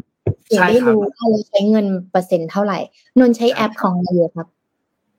[0.47, 2.79] ถึงได้รู้ว่าเราใช้เงินเปอร์เซ็นต์เท่าไหร่
[3.19, 4.47] นนใช้แอปของอะไรครับ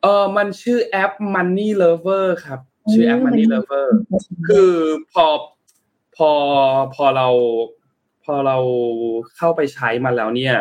[0.02, 2.60] เออมันชื่อแอป Money Lover ครับ
[2.92, 3.86] ชื่อแอป Money Lover
[4.48, 4.72] คือ
[5.12, 5.26] พอ
[6.16, 6.30] พอ
[6.94, 7.28] พอเรา
[8.24, 8.56] พอเรา
[9.36, 10.54] เข้าไปใช้มันแล้วเนี่ย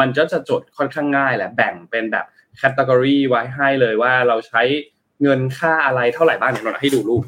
[0.00, 2.24] มันก็จะจดค่อนข้างง่ายแหละแบ่งเป็นแบบ
[2.56, 4.62] category ไว้ให้เลยว่าเราใช้
[5.22, 7.24] เงินค่าอะไรเท่าไหร่บ้างเดี๋ยวนนให้ดูรูป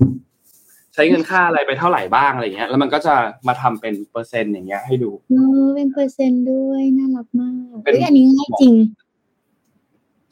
[0.94, 3.14] ใช้เงินค่าอะไรไปเท่าไหร่บ้างอะไรเงี้ย แล้วมันก็จะ
[3.48, 5.34] มาทำเป็นเปอร์เซ็นต์อย่างเงี้ยให้ดูเอ
[5.64, 8.74] อเป็นเปอร์เซ็นต์ด้วยน่ารักมากเฮ้ยอันนี้ง่ายจริง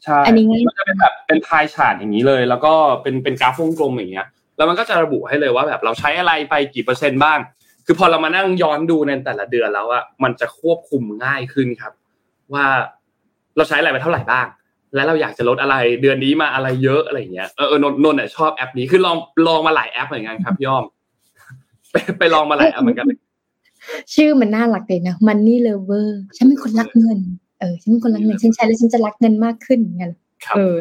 [0.03, 7.39] ใช่อันนี้ง่ายมันจะเป็นแบบเป็น pie chart อย่างนี้เลย แล้วก็เป็นเป็นกราฟวงกลมอย่างเงี้ย แล้วมันก็จะระบุให้เลยว่าแบบเราใช้อะไรไปกี่เปอร์เซ็นต์บ้าง
[7.85, 11.93] คือพอเรามานั่งย้อนดูในแต่ละเดือนแล้วอะมันจะควบคุมง่ายขึ้นครับ
[12.53, 12.65] ว่า
[13.55, 14.47] เราใช้อะไรไปเท่าไหร่บ้าง
[14.95, 20.85] แล้วเราอยากจะลดอะไรเดือนนี้มาอะไรเยอะอะไรอย่างเงี้ยเออเออนนนชอบแอปนี้คือลองลองมาหลายแอปเหมือนกันครับพี่อ้อม
[21.91, 23.07] ไปไปลองมาหลายแอปเหมือนกัน
[24.13, 26.07] ชื่อมันน่ารักเลยนะ Money Lover
[26.37, 27.19] ฉันเป็นคนรักเงิน
[27.59, 30.11] เออฉันเป็นคนรักเงินฉันใช้แล้วฉันจะรักเงินมากขึ้นเงี้ย
[30.45, 30.75] ครับเออ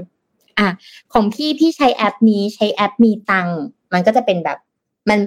[0.58, 0.68] อะ
[1.12, 3.60] ของพี่พี่ใช้แอปนี้ใช้แอปมีตังค์
[3.92, 4.58] มันก็จะเป็นแบบ
[5.08, 5.20] มัน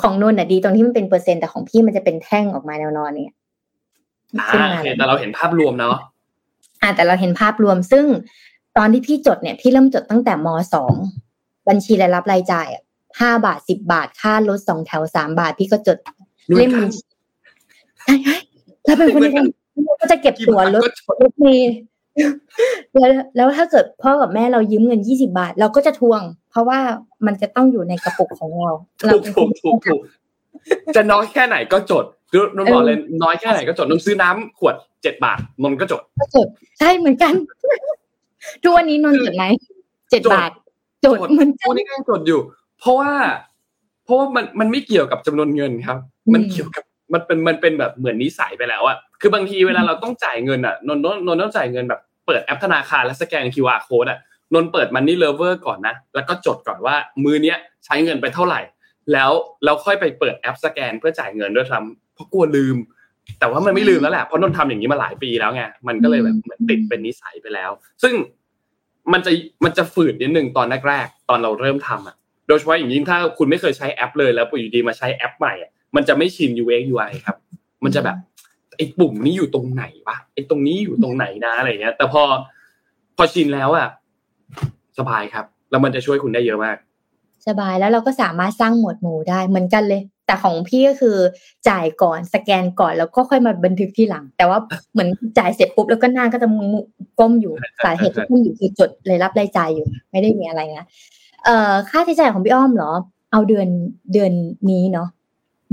[0.00, 3.34] ของนนอะดีตรงที่มันเป็นเปอร์เซ็นต์แต่ของพี่มันจะเป็นแท่งออกมาแนวนอนเนี่ย
[4.40, 5.96] อ่าขึ้นโอมาเคแต่เราเห็นภาพรวมเนาะ
[6.82, 8.04] อะแต่เราเห็นภาพรวมซึ่ง
[8.76, 10.94] ตอนที่พี่จดเนี่ยพี่เริ่มจดตั้งแต่มสอง
[11.68, 12.82] บัญชีรายรับรายจ่ายอะ
[13.20, 15.98] ห้าบาทสิบบาทค่ารถสองแถวสามบาท พี่ก็จด
[16.56, 17.02] เล่มบัญชี
[18.04, 18.36] ใช่ใช่
[18.84, 19.46] แล้วเป็นคนเดียว
[19.86, 20.90] กันก็จะเก็บตั๋วรถ
[21.22, 21.74] รถเมล์
[22.94, 26.78] แล้วแล้วถ้าเกิดพ่อกับแม่เรายืมเงินยี่สิบาท เราก็จะทวง เพราะว่า
[27.26, 28.70] มันจะต้องอยู่ในกระปุกของเรา
[29.06, 30.00] เราถูกเป็นคถูนกถูกถูก
[30.96, 37.34] จะน้อยแค่ไหนก็จดคือนนบอกเลยน้อยแค่ไหนก็จดนนซื้อน้ำขวดเจ็ดบาทนนก็จดก็จดใช่เหมือนกัน
[38.62, 39.44] ทุกวันนี้นนท์จดไหม
[40.10, 40.50] เจ็ดจดบาท
[41.04, 42.40] จดเหมือนกัวันนนี้ก็ยังจดอยู่
[42.80, 43.12] เพราะว่า
[44.04, 54.18] เพราะว่ามันมันไม่เกี่ยวกับจำนวนเงินครับอืมมันเกี่ยวกับมันเป็นมันเป็นแบบเหมือนนิสัยไปแล้วอะ คือบางทีเวลาเราต้องจ่ายเงินอะนนท์นนท์ต้องจ่ายเงินแบบเปิดแอปธนาคารแล้วสแกน QR code อะ
[54.54, 56.94] นนท์เปิด Money Lover ก่อนนะ แล้วก็จดก่อนว่า
[57.24, 58.60] มื้อเนี้ยใช้เงินไปเท่าไหร่
[59.12, 59.30] แล้ว
[59.64, 62.76] เราค่อยไปเปิดแอปสแกนเพื่อจ่ายเงินด้วยซ้ำเพราะกลัวลืม
[63.38, 67.70] แต่ว่ามันไม่ลืมแล้วแหละเพราะนนท์ทำอย่างนี้มาหลายปีแล้วไงมันก็เลยแบบเหมือนติดเป็นนิสัยไปแล้ว
[68.02, 68.14] ซึ่ง
[69.12, 69.32] มันจะ
[69.64, 72.16] มันจะฝืดนิดนึงตอนแรกๆตอนเราเริ่มทำอะ
[72.48, 77.36] โดยเฉพาะอย่างยิ่งถ้าคุณไม่เคยใช้แอปเลยแล้วอยู่ดีมาใช้แอปใหม่อะมันจะไม่ชิน UX UI ครับ
[77.84, 78.16] มันจะแบบ
[78.80, 82.22] ไอ้ปุ่มนี้อยู่ตรงไหนวะไอ้ตรงนี้อยู่ตรงไหนนะอะไรเงี้ย แต่พอ
[83.16, 83.88] พอชินแล้วอะ
[84.98, 86.76] สบายครับ แล้วมันจะช่วยคุณได้เยอะมาก
[87.48, 91.16] สบายแล้วเราก็สามารถสร้างหมวดหมู่ได้เหมือนกันเลย แต่ของพี่ก็คือ
[91.68, 94.58] จ่ายก่อนสแกนก่อนแล้วก็ค่อยมาบันทึกทีหลัง แต่ว่า
[94.92, 95.08] เหมือน
[95.38, 96.80] จ่ายเสร็จปุ๊บแล้วก็หน้าก็จะมุ
[97.20, 97.52] ก้มอยู่
[97.84, 100.86] สาเหตุที่ก้มอยู่คือจดรายรับรายจ่ายอยู่ ไม่ได้มีอะไรนะ
[101.44, 102.92] เอ่อค่าใช้จ่ายของพี่อ้อมเหรอ
[103.32, 103.68] เอาเดือน
[104.12, 104.32] เดือน
[104.70, 105.08] นี้เนาะ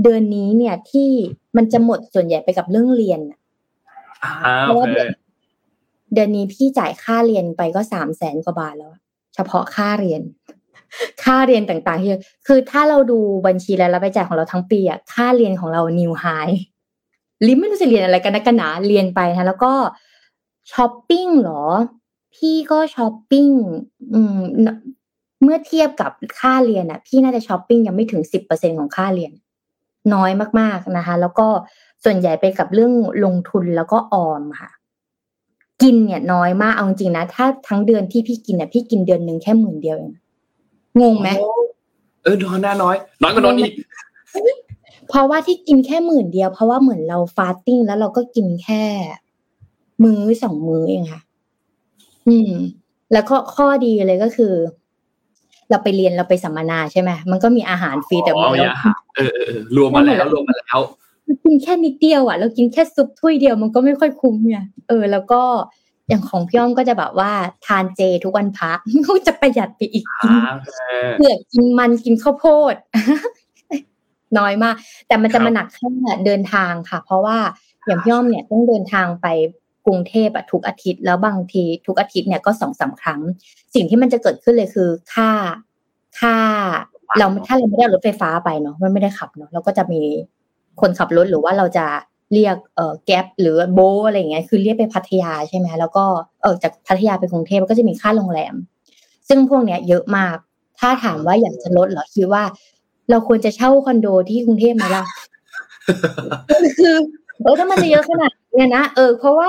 [0.02, 1.10] เดือนนี้เนี่ยที่
[1.58, 3.38] มันจะหมดส่วนใหญ่ไปกับเรื่องเรียนน่ะ
[4.24, 4.32] อ่า
[4.62, 5.08] เพราะว่าเคเดือน
[6.14, 9.00] เดือนนี้พี่จ่ายค่าเรียนไปก็สามแสนกว่าบาทแล้วอะ
[9.34, 10.22] เฉพาะค่าเรียน
[11.24, 12.10] ค่าเรียนต่างๆที่
[12.46, 16.26] คือถ้าเราดูบัญชีรายรับรายจ่ายของเราทั้งปีอะค่าเรียนของเรา new high
[17.46, 19.72] ลิมไม่รู้จะเรียนอะไรกันนะกันหนาเรียนไปนะแล้วก็
[20.72, 21.64] ช้อปปิ้งเหรอ
[22.34, 23.48] พี่ก็ช้อปปิ้ง
[24.14, 24.40] อืม
[25.42, 29.32] เมื่อเทียบกับค่าเรียนอะพี่น่าจะช้อปปิ้งยังไม่ถึงสิบเปอร์เซ็นของค่าเรียน
[30.14, 30.30] น้อย
[30.60, 31.46] มากๆนะคะ แล้วก็
[32.04, 32.92] ส่วนใหญ่ไปกับเรื่อง
[33.24, 34.70] ลงทุนแล้วก็ออมค่ะ
[35.82, 40.14] กินเนี่ยน้อยมากเอาจริงๆนะ ถ้าทั้งเดือนที่พี่กินเนี่ยพี่กินเดือนหนึ่งแค่หมื่นเดียวเอง
[41.00, 41.28] งงไหม
[42.22, 43.72] เออน้อยน่าน้อย น้อยกว่านนท์อีก
[45.08, 48.82] เพราะว่าที่กินแค่หมื่นเดียว เพราะว่าเหมือนเรา fasting แล้วเราก็กินแค่
[50.04, 51.20] มื้อสองมื้อเองค่ะ
[52.28, 52.52] อืม
[53.12, 54.54] แล้วก็ข้อดีเลยก็คือ
[55.70, 60.80] เราไปเรียนเราไปสัมมนาใช่ไหมมันก็มีอาหารฟรีแต่อ๋ว่าอเราอย่าหาเออเออเออรวมมาแล้วรวมมาแล้ว
[61.44, 64.58] กินแค่นิดเดียวอะ เรากินแค่ซุปถ้วยเดียวมันก็ไม่ค่อยคุ้มไง
[64.88, 65.42] เออ แล้วก็
[66.08, 67.32] อย่างของพี่อ้อมก็จะแบบว่า
[67.66, 68.72] ทานเจทุกวันพระ
[69.06, 70.80] ก็จะประหยัดไปอีกกินอ่าโอเค
[71.18, 72.74] เผือกกินมันกินข้าวโพด
[74.38, 74.74] น้อยมาก
[75.06, 75.88] แต่มันจะครับมาหนักแค่
[76.26, 77.38] เดินทางค่ะ เพราะว่า
[77.86, 79.26] อย่างพี่อ้อมเนี่ยต้องเดินทางไป
[79.88, 83.20] กรุงเทพอะทุกอาทิตย์แล้วบางทีทุกอาทิตย์เนี่ยก็สองสามครั้ง
[83.74, 85.30] สิ่งที่มันจะเกิดขึ้นเลยคือค่า
[86.20, 86.36] ค่า
[87.18, 90.00] เราถ้าเราไม่ได้เอารถไฟฟ้าไปเนาะมันไม่ได้ขับเนาะเราก็จะมี
[90.80, 91.86] คนขับรถหรือว่าเราจะ
[92.34, 96.04] เรียกเอ่อแก๊ปหรือโบทอะไรอย่างเงี้ยคือเรียกไปพัทยาใช่ไหมแล้วก็
[96.42, 98.54] เออจากพัทยาไปกรุงเทพมันก็จะมีค่าโรงแรม
[99.28, 100.36] ซึ่งพวกเนี้ยเยอะมาก
[100.78, 102.42] ถ้าถามว่าอยากจะลดเหรอคิดว่า
[103.10, 105.04] เราควรจะเช่าคอนโดที่กรุงเทพไหมล่ะ
[106.78, 106.96] คือ
[107.42, 109.48] เออถ้ามันจะเยอะขนาดเนี้ยนะเออเพราะว่า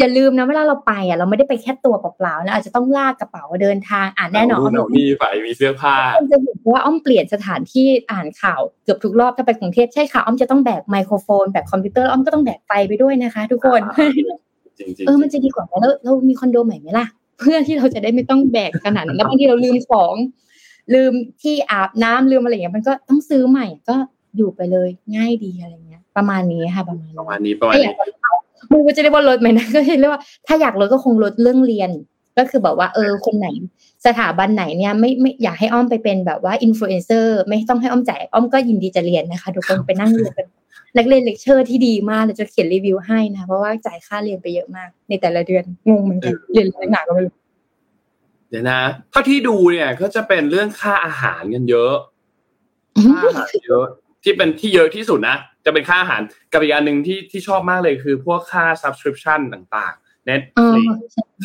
[0.00, 13.80] อย่าลืมนะเวลาเราไปอะเราไม่ได้ไปแค่ตัวเปล่าๆนะอาจจะต้องลากกระเป๋าเดินทางอ่านแน่นอนเาอ้อมเานี่ไปมีเสื้อผ้าคนจะเห็นว่าอ้อมเปลี่ยนสถานที่อ่านข่าวเกือบทุกรอบถ้าไปกรุงเทพใช่ค่ะอ้อมจะต้องแบกไมโครโฟนแบกคอมพิวเตอร์อ้อมก็ต้องแบกไฟไปด้วยนะคะ ทุกคน
[14.78, 17.06] จริงๆเออมันจะดีกว่าไหมแล้วเรามีคอนโดใหม่ไหมล่ะ
[17.40, 20.14] เพื่อที่เราจะได้ไม่ต้องแบกขนาดนั้นแล้วบางทีเราลืมของ
[20.94, 23.96] ลืมที่อาบน้ำลืมอะไรอย่างเงี้ยมันก็ต้องซื้อใหม่ก็
[24.36, 31.90] อยู่ไปเลยง่ายดีอะไรเงี้ย ประมาณนี้ค่ะ ประมาณประนี้มาณนี้ประมาณถ้าอยานี้กลด ไมึงจะเรียกว่าลดไหมนะก็เรียกว่าถ้าอยากลดก็คงลดเรื่องเรียน
[32.38, 33.48] ก็คือแบบว่าเออคนไหน
[34.06, 40.46] สถาบันไหนเนี่ยไม่ไม่อยากให้อ้อมไปเป็นแบบว่าอินฟลูเอนเซอร์ไม่ต้องให้อ้อมจ่ายอ้อมก็ยินดีจะเรียนนะคะ ทุกคนไปนั่งเรียนเป็น
[40.96, 47.34] นักเรียนเลคเชอร์ที่ดีมากเลยจะเขียนรีวิวให้นะเพราะว่าจ่ายค่าเรียนไปเยอะมาก ในแต่ละเดือนงงเหมือนกันเรียนอะไรหนักก็ไม่รู้
[48.50, 48.80] เดี๋ยวนะ
[49.10, 51.94] เท่าที่ดูเนี่ยก็จะเป็นเรื่องค่าอาหารกันเยอะ
[53.06, 53.86] ค่าอาหารเยอะ
[54.22, 60.06] ที่เป็นที่เยอะที่สุดนะ จะเป็นค่าอาหารกับอีกอันหนึ่งที่ที่ชอบมากเลยคือพวกค่า subscription ต่างๆ
[60.58, 60.88] อ๋อ Netflix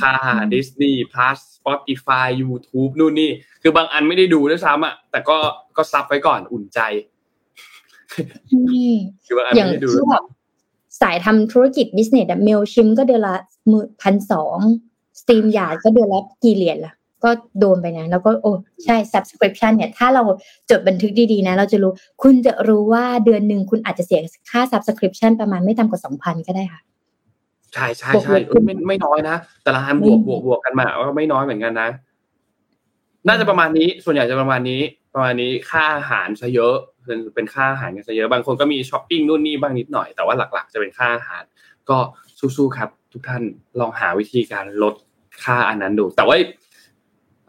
[0.01, 0.13] ค่า
[0.53, 3.29] Disney Plus Spotify YouTube นู่นนี่
[3.61, 5.37] คือบางอันไม่ได้ดูด้วยซ้ำอะแต่ก็
[5.77, 6.79] ก็ sub ไว้ก่อนอุ่นใจ
[8.71, 8.91] นี่
[9.25, 10.25] คือบางอันอย่างไม่ได้ดูที่แบบ
[11.01, 13.37] สายทำธุรกิจ business อะ Mailchimp ก็เดือนละ
[13.71, 14.57] มือพันสอง
[15.19, 16.93] สตรีมยาร์ดก็เดือนละกี่เหรียญล่ะ
[17.25, 18.51] ก็โดนไปนะแล้วก็โอ้
[18.85, 20.23] ใช่ subscription เนี่ย ถ้าเรา
[20.69, 21.91] จดบันทึกดีๆนะ เราจะรู้
[22.23, 24.21] คุณจะรู้ว่าเดือนหนึ่งคุณอาจจะเสีย
[24.51, 26.81] ค่า subscription ประมาณไม่ต่ำกว่าสองพันก็ได้ค่ะ
[27.73, 31.89] ใช่ใช่บวกใช่ลบขึ้นไม่ไม่น้อยนะ แต่ละอันบวกบวกบวกกันมาก็ไม่น้อยเหมือนกันนะ
[33.27, 34.81] น่าจะประมาณนี้ส่วนใหญ่จะประมาณนี้
[35.13, 41.43] ประมาณนี้ค่าอาหารซะเยอะเป็นเป็นค่าอาหารกันซะเยอะบางคนก็มีช้อปปิ้งนู่นนี่บ้างนิดหน่อยแต่ว่าหลัก ๆ จะเป็นค่าอาหาร
[41.89, 41.97] ก็
[42.39, 43.43] สู้ๆครับ ทุกท่าน
[43.79, 44.93] ลองหาวิธีการลด
[45.43, 46.35] ค่าอันนั้นดู แต่ว่า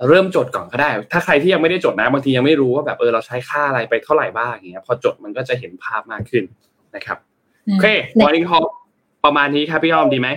[0.09, 6.45] เริ่มจดก่อนก็ได้ ถ้าใครที่ยังไม่ได้จดนะบางทียังไม่รู้ว่าแบบเออเราใช้ค่าอะไรไปเท่าไหร่บ้างอย่างเงี้ยพอจดมันก็จะเห็นภาพมากขึ้น
[6.95, 7.19] นะครับ
[7.65, 7.87] โอเค
[8.25, 8.61] วันนี้เขา
[9.25, 10.29] ประมาณนี้ครับพี่อ้อมดีไหม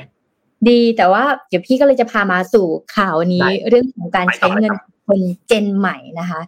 [0.69, 4.73] ดีแต่ว่าเดี๋ยวพี่ก็เลยจะพามาสู่ข่าวนี้เรื่องของการใช้เงิน
[5.07, 6.41] คนเจนใหม่นะคะ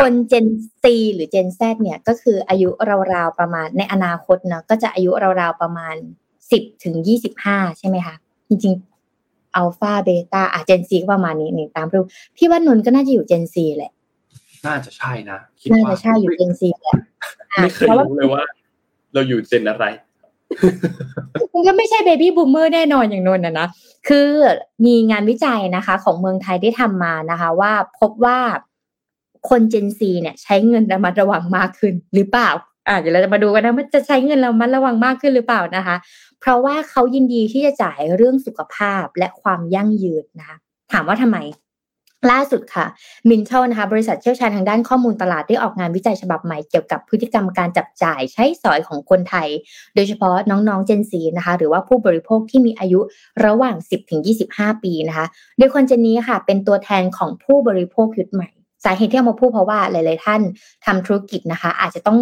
[0.00, 0.46] คนเจน
[0.82, 2.68] ซีหรือเจนแซเนี่ยก็คืออายุ
[3.14, 5.94] ราวๆประมาณในอนาคตเนาะก็จะอายุราวๆประมาณ
[6.50, 8.14] สิบถึงยี่สิบห้าใช่ไหมคะ
[8.48, 8.91] จริงๆ
[9.56, 12.04] Alpha Beta อะ Gen Z ก็ประมาณนี้นี่ตามรูป
[12.36, 13.92] พี่ว่านนก็น่าจะอยู่ Gen Z แหละ
[14.66, 16.96] น่าจะใช่นะคิดน่าว่าจะใช่อยู่ Gen Z แหละ
[17.62, 18.42] ไม่เคยรู้เลยว่า
[19.12, 19.84] เราอยู่ Gen อะไร
[21.52, 23.68] มันก็ไม่ใช่ Baby Boomer แน่นอนอย่างนนนะนะ
[24.08, 24.28] คือ
[24.84, 28.38] มีงานวิจัยนะคะ ของเมืองไทยได้ทำมานะคะ ว่าพบว่า
[29.48, 32.50] คน Gen Z เนี่ย ใช้เงินระมัดระวังมากขึ้นหรือเปล่า
[32.88, 35.96] อ่าเดี๋ยวเราจะมาดูกันนะว่าจะใช้เงินระมัดระวังมากขึ้นหรือเปล่านะคะ
[36.42, 40.56] เพราะว่าเขายินดีที่จะจ่ายเรื่องสุขภาพและความยั่งยืนนะคะ
[40.92, 41.38] ถามว่าทำไม
[42.30, 42.86] ล่าสุดค่ะ
[43.28, 49.48] Mintel นะคะบริษัทเชี่ยวชาญทางด้านข้อมูลตลาดได้ออกงานวิจัยฉบับใหม่เกี่ยวกับพฤติกรรมการจับจ่ายใช้สอยของคนไทย
[49.94, 53.00] โดยเฉพาะน้องๆ Gen Z นะคะหรือว่าผู้บริโภคที่มีอายุ
[53.44, 53.76] ระหว่าง
[54.30, 55.26] 10-25 ปีนะคะ
[55.58, 58.48] โดยคนเจนนี้ค่ะเป็นตัวแทนของผู้บริโภคยุคใหม่
[58.84, 60.40] สาเหตุที่เอามาพูดเพราะว่าหลาย ๆ ท่าน
[60.86, 62.18] ทำธุรกิจนะคะ อาจจะต้อง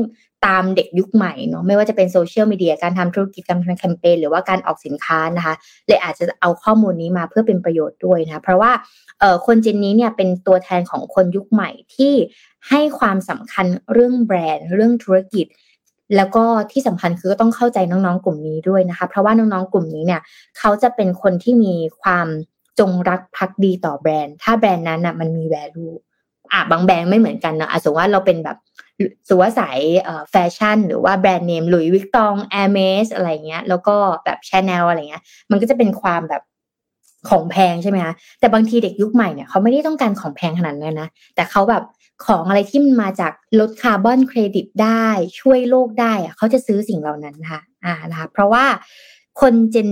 [0.46, 5.54] ตามเด็กยุคใหม่เนาะไม่ว่าจะเป็นโซเชียลมีเดียการทำธุรกิจการทำแคมเปญหรือว่าการออกสินค้านะคะ
[5.86, 8.72] เลยอาจจะเอาข้อมูลนี้มาเพื่อเป็นประโยชน์ด้วยนะเพราะว่า
[9.20, 12.14] เอ่อคนเจนนี้เนี่ยเป็นตัวแทนของคนยุคใหม่ที่
[12.68, 15.46] ให้ความสำคัญเรื่องแบรนด์ เรื่องธุรกิจ
[16.16, 20.20] แล้วก็ที่สำคัญคือก็ต้องเข้าใจน้องๆกลุ่มนี้ด้วยนะคะ เพราะว่าน้องๆกลุ่มนี้เนี่ย
[20.58, 22.26] เขาจะเป็นคนที่มีความ
[22.78, 25.94] จงรักภักดีต่อแบรนด์ ถ้าแบรนด์นั้นอะมันมี value
[26.52, 28.58] อะบางแบรนด์ไม่เหมือนกันเนาะอะสมมติว่าเราเป็นแบบ
[29.28, 29.78] สมมติว่าสาย
[30.30, 36.42] แฟชั่น หรือว่าแบรนด์เนมหลุยส์วิกตองแอร์เมสอะไรเงี้ย แล้วก็แบบชาแนลอะไรเงี้ย มันก็จะเป็นความแบบ
[37.28, 41.82] ของแพงใช่ไหมคะแต่บางทีเด็กยุคใหม่เนี่ยเขาไม่ได้ต้องการของแพงขนาดนั้นนะแต่เขาแบบ
[42.26, 45.06] ของอะไรที่มันมาจากลดคาร์บอนเครดิตได้
[45.40, 48.64] ช่วยโลกได้อะเขาจะซื้อสิ่งเหล่านั้นนะคะอ่านะคะเพราะว่า
[49.40, 49.90] คนเจน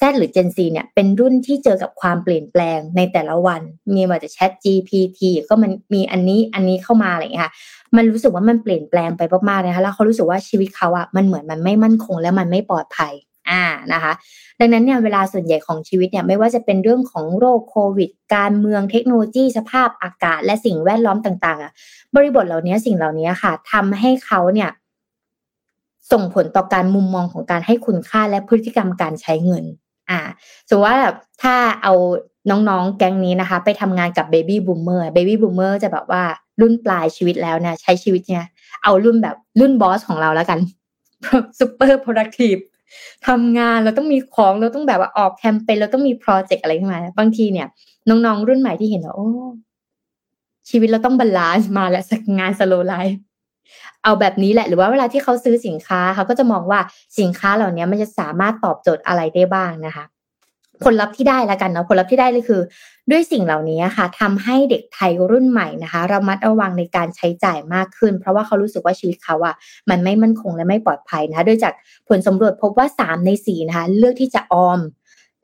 [0.00, 3.60] Z หรือ Gen Z เนี่ยเป็นรุ่นที่เจอกับความเปลี่ยนแปลงในแต่ละวัน
[3.94, 7.52] มีมาจาก Chat GPT ก็มันมีอันนี้อันนี้เข้ามาอะไรอย่างเงี้ยค่ะ
[7.96, 13.12] มันรู้สึกว่ามันเปลี่ยนแปลงไปมากๆเลยนะคะแล้วเขารู้สึกว่าชีวิตเขาอะมันเหมือนมันไม่มั่นคงและมันไม่ปลอดภัย
[13.50, 14.12] อ่านะคะ
[14.60, 21.72] ดังนั้นเนี่ยเวลาส่วนใหญ่ของชีวิตเนี่ยไม่ว่าจะเป็นเรื่องของโรคโควิด การเมืองเทคโนโลยี สภาพอากาศ และสิ่งแวดล้อมต่างๆอะ
[22.14, 24.70] บริบทเหล่านี้สิ่งเหล่านี้ค่ะทำให้เขาเนี่ย
[26.12, 29.64] ส่งผลต่อการมุมมองของการให้คุณค่าและพฤติกรรมการใช้เงิน
[30.10, 30.20] อ่า
[30.68, 31.92] สมมติว่าแบบถ้าเอา
[32.50, 36.22] น้องๆ แก๊งนี้นะคะ ไปทำงานกับ baby boomer baby boomer จะแบบว่า
[36.60, 38.44] รุ่นปลายชีวิตแล้วเนี่ยใช้ชีวิตเนี่ย
[38.84, 40.58] เอารุ่นแบบรุ่น boss ของเราแล้วกัน
[41.58, 42.60] super productive
[43.26, 47.66] ทำงานเราต้องมีของเราต้องแบบว่าออกแคมเปญเราต้องมีโปรเจกต์อะไรขึ้นมาบางทีเนี่ย
[48.08, 49.28] น้องๆ รุ่นใหม่ที่เห็นว่าโอ้
[50.70, 53.20] ชีวิตเราต้อง balance มาแล้วสักงาน slow life
[54.08, 56.80] เอาแบบนี้แหละ หรือว่าเวลาที่เขาซื้อสินค้าเขาก็จะมองว่า
[57.18, 60.04] สินค้าเหล่านี้มันจะสามารถตอบโจทย์อะไรได้บ้างนะคะ
[60.84, 62.62] ผลลัพธ์ที่ได้แล้วกันเนาะผลลัพธ์ที่ได้เลยคือ
[63.10, 69.54] ด้วยสิ่งเหล่านี้ค่ะทำให้เด็กไทยรุ่นใหม่นะคะระมัดระวังในการใช้จ่ายมากขึ้น เพราะว่าเขารู้สึกว่าชีวิตเขาอะ
[69.90, 71.72] มันไม่มั่นคงและไม่ปลอดภัยนะคะโดยจาก
[72.08, 74.80] ผลสำรวจพบว่าสามในสี่นะคะเลือกที่จะออม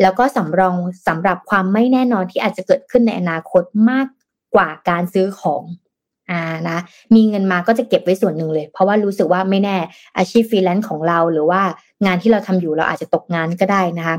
[0.02, 4.06] แล้วก็สำรองสำหรับความไม่แน่นอนที่อาจจะเกิดขึ้นในอนาคตมาก
[4.54, 5.62] กว่าการซื้อของ
[6.30, 6.78] อ่านะ
[7.14, 9.76] มีเงินมาก็จะเก็บไว้ส่วนหนึ่งเลย เพราะว่ารู้สึกว่าไม่แน่
[10.18, 11.62] อาชีพฟรีแลนซ์ของเรา หรือว่า
[12.04, 14.16] งานที่เราทำอยู่เราอาจจะตกงานก็ได้นะคะ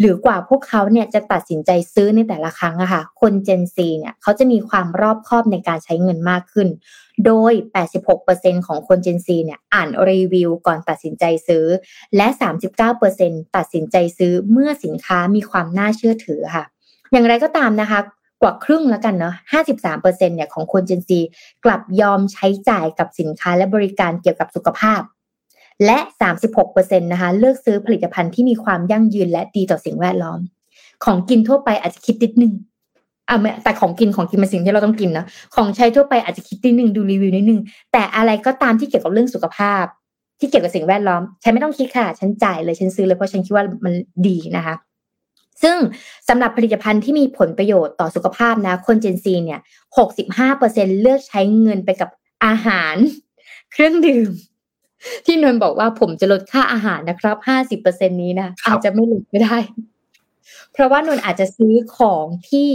[0.00, 6.68] หรือกว่าพวกเขาเนี่ยจะตัดสินใจซื้อในแต่ละครั้งอะค่ะคน Gen Z เนี่ยเขาจะมีความรอบคอบในการใช้เงินมากขึ้น
[7.26, 7.52] โดย
[8.10, 11.64] 86%ของคน Gen Z เนี่ยอ่านรีวิวก่อนตัดสินใจซื้อ
[12.16, 12.26] และ
[12.92, 16.64] 39%ตัดสินใจซื้อเมื่อสินค้ามีความน่าเชื่อถือค่ะ
[17.12, 18.00] อย่างไรก็ตามนะคะ
[18.42, 19.34] กว่าครึ่งแล้วกันเนาะ
[19.82, 21.10] 53%เนี่ยของคน Gen Z
[21.64, 25.00] กลับยอมใช้จ่ายกับสินค้าและบริการเกี่ยวกับสุขภาพ
[25.86, 25.98] และ
[26.50, 30.38] 36%นะคะ เลือกซื้อผลิตภัณฑ์ที่มีความยั่งยืนและดีต่อสิ่งแวดล้อม
[31.04, 32.52] ของกินทั่วไปอาจจะคิดนิดนึง
[33.28, 37.60] อะแต่ของกินของกินเป็นสิ่งที่เราต้องกินนะของใช้ทั่วไปอาจจะคิดนิดนึงดูรีวิวนิดนึง
[37.92, 39.84] แต่อะไรก็ตามที่เกี่ยวกับเรื่องสุขภาพ
[40.40, 43.94] ที่เกี่ยวกับสิ่งแวดล้อมฉันไม่ต้องคิดค่ะ ฉันจ่ายเลยฉันซื้อเลยเพราะฉันคิดว่ามัน
[44.28, 44.74] ดีนะคะ
[45.62, 45.76] ซึ่ง
[46.28, 49.60] สำหรับผลิตภัณฑ์ที่มีผลประโยชน์ต่อสุขภาพนะ คนเจนซีเนี่ย
[50.30, 52.10] 65%เลือกใช้เงินไปกับ
[52.44, 52.96] อาหาร
[53.72, 54.30] เครื่องดื่ม
[55.26, 57.36] ที่นวลบอกว่าผมจะลดค่าอาหารนะครับ
[57.80, 59.56] 50%นี้นะ อาจจะไม่ลดไม่ได้
[60.72, 62.68] เพราะว่านวลอาจจะซื้อของที่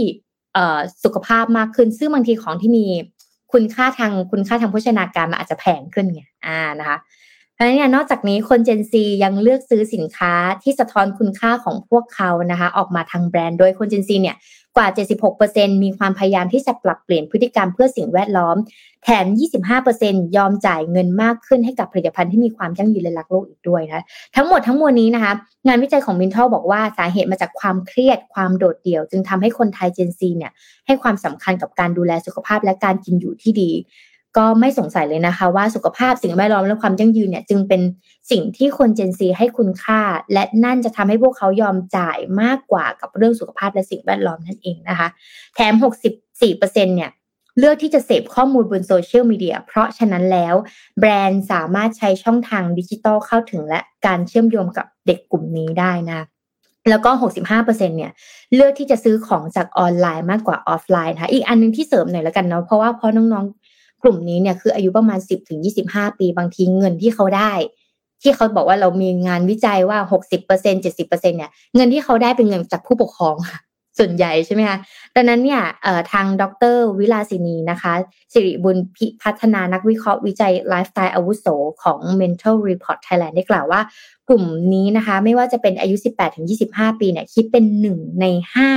[0.54, 2.86] เอ่อสุขภาพมากขึ้น ซึ่งบางทีของที่มี
[3.52, 6.98] คุณค่าทางคุณค่าทางโภชนาการมันอาจจะแพงขึ้นไง อ่านะคะ
[7.58, 10.32] เพราะฉะนั้นนอกจากนี้คน Gen Z ยังเลือกซื้อสินค้า
[10.62, 14.36] ที่สะท้อนคุณค่าของพวกเขานะคะออกมาทางแบรนด์โดยคน Gen Z เนี่ย
[14.76, 14.86] กว่า
[15.36, 18.56] 76%มีความพยายามที่จะปรับเปลี่ยนพฤติกรรมเพื่อสิ่งแวดล้อม
[19.04, 19.26] แถม
[19.80, 24.04] 25%ยอมจ่ายเงินมากขึ้นให้กับผลิตภัณฑ์ที่มีความยั่งยืนและรักโลกอีกด้วยนะ
[24.36, 25.32] ทั้งหมดทั้งมวลนี้นะคะ
[25.66, 30.52] งานวิจัยของมินทัลบอกว่าสาเหตุมาจากความเครียดความโดดเดี่ยว จึงทำให้คนไทย Gen Z เนี่ย
[30.86, 33.70] ให้ความสำคัญกับการดูแลสุขภาพและการกินอยู่ที่ดี
[34.36, 37.82] ก็ไม่สงสัยเลยนะคะ ว่าสุขภาพสิ่งแวดล้อมและความยั่งยืนเนี่ยจึงเป็น
[38.30, 40.00] สิ่งที่คน Gen Z ให้คุณค่า
[40.32, 45.08] และนั่นจะทำให้พวกเขายอมจ่ายมากกว่ากับเรื่องสุขภาพและสิ่งแวดล้อมนั่นเองนะคะ
[45.54, 45.72] แถม
[46.24, 47.10] 64%เนี่ย
[47.58, 50.54] เลือกที่จะเสพข้อมูลบนโซเชียลมีเดียเพราะฉะนั้นแล้ว
[50.98, 56.20] แบรนด์สามารถใช้ช่องทางดิจิตอลเข้าถึงและการเชื่อมโยงกับเด็กกลุ่มนี้ได้นะ
[56.90, 57.10] แล้วก็
[57.44, 58.12] 65%เนี่ย
[58.54, 63.46] เลือกที่จะซื้อของจากออนไลน์มากกว่าออฟไลน์นะคะอีกอันนึงที่เสริมหน่อยแล้วกันเนาะ เพราะว่าพอน้อง
[64.02, 67.52] กลุ่มนี้เนี่ยคืออายุประมาณสิบถึงยี่สิบห้าปีบางทีเงินที่เขาได้
[68.22, 73.36] ที่เขาบอกว่าเรามีงานวิจัยว่าหกสิบเปอร์เซ็นเจ็ดสิบเปอร์เซ็นเนี่ยเงินที่เขาได้เป็นเงินจากผู้ปกครอง
[73.98, 74.78] ส่วนใหญ่ใช่ไหมคะ
[75.16, 75.62] ดังนั้นเนี่ย
[76.12, 76.44] ทางด
[76.74, 77.92] รวิลาสินีนะคะ
[78.32, 81.46] สิริบุญพิพัฒนานักวิเคราะห์วิจัยไลฟ์สไตล์อาวุโส
[81.82, 83.80] ของ Mental Report Thailand ได้กล่าวว่า
[84.28, 84.44] กลุ่ม
[84.74, 85.96] นี้นะคะ ไม่ว่าจะเป็นอายุ
[86.48, 88.26] 18-25 ปีเนี่ยคิดเป็นหนึ่งใน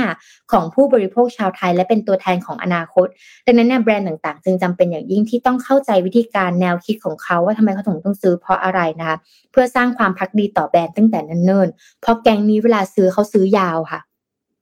[0.00, 3.06] 5 ของผู้บริโภคชาวไทย และเป็นตัวแทนของอนาคต
[3.46, 9.16] ดังนั้นเนี่ยแบรนด์ต่างๆ จึงจำเป็นอย่างยิ่งที่ต้องเข้าใจวิธีการแนวคิดของเขาว่าทำไมเขาถึงต้องซื้อเพราะอะไรนะคะ
[9.52, 11.68] เพื่อสร้างความพักดีต่อแบรนด์ตั้งแต่นั้นเนิ่น
[12.00, 14.00] เพราะแกงนี้เวลาซื้อเขาซื้อยาวค่ะ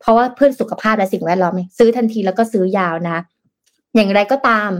[0.00, 3.18] เพราะว่าเพื่อนสุขภาพและสิ่งแวดล้อมซื้อทันทีแล้วก็ซื้อยาวนะ
[3.94, 4.70] อย่างไรก็ตาม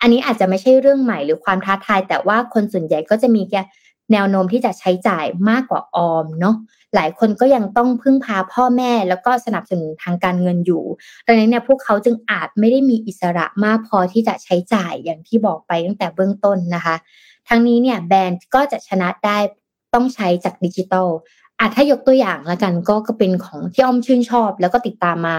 [0.00, 3.54] อันนี้อาจจะไม่ใช่เรื่องใหม่หรือความท้าทาย แต่ว่าคนส่วนใหญ่ก็จะมีแก
[4.12, 6.56] แนวโน้มที่จะใช้จ่ายมากกว่าออมเนาะ
[6.94, 10.84] หลายคนก็ยังต้องพึ่งพาพ่อแม่ แล้วก็สนับสนุนทางการเงินอยู่
[11.26, 16.96] ดังนั้นเนี่ยพวกเขาจึงอาจไม่ได้มีอิสระมากพอที่จะใช้จ่ายอย่างที่บอกไปตั้งแต่เบื้องต้นนะคะ
[17.48, 19.38] ทั้งนี้เนี่ยแบรนด์ก็จะชนะได้
[19.94, 21.08] ต้องใช้จากดิจิทัล
[21.60, 25.36] อาจถ้ายกตัวอย่างละกันก็ก็เป็นของที่อ้อมชื่นชอบ แล้วก็ติดตามมา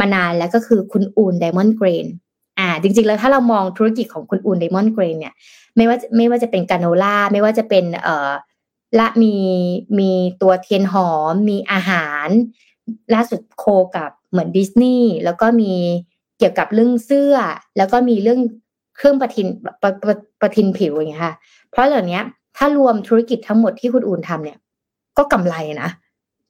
[0.00, 2.06] มานานแล้วก็คือคุณอูน Diamond Grains
[2.58, 5.34] อ่าจริงๆแล้วถ้าเรามองธุรกิจของคุณอูน Diamond Grains เนี่ย
[5.76, 8.30] ไม่ว่าไม่ว่าจะเป็นกาโนล่าไม่ว่าจะเป็นเอ่อ
[8.98, 9.34] ละมี
[9.98, 10.10] มี
[10.42, 12.28] ตัวเทียนหอม มีอาหาร
[13.14, 13.64] ล่าสุดโค
[13.96, 15.72] กับเหมือนดิสนีย์แล้วก็มี
[16.38, 17.34] เกี่ยวกับเรื่องเสื้อ
[17.76, 18.40] แล้วก็มีเรื่อง
[18.96, 19.46] เครื่องประทิน
[19.82, 21.34] ประประประทินผิวอย่างเงี้ยค่ะ
[21.70, 22.20] เพราะเหล่านี้
[22.56, 24.58] ถ้ารวมธุรกิจทั้งหมดที่คุณอูนทำเนี่ย
[25.18, 25.90] ก็กำไรนะ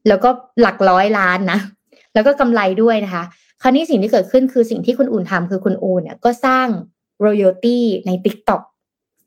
[0.09, 1.61] แล้วก็หลักร้อยล้านนะ
[2.15, 3.25] แล้วก็กำไรด้วยนะคะ
[3.63, 6.67] คราวนี้สิ่งที่เกิดขึ้นคือสิ่งที่คุณอูนทำคือคุณอูนเนี่ยก็สร้าง
[7.25, 8.63] royalty ใน TikTok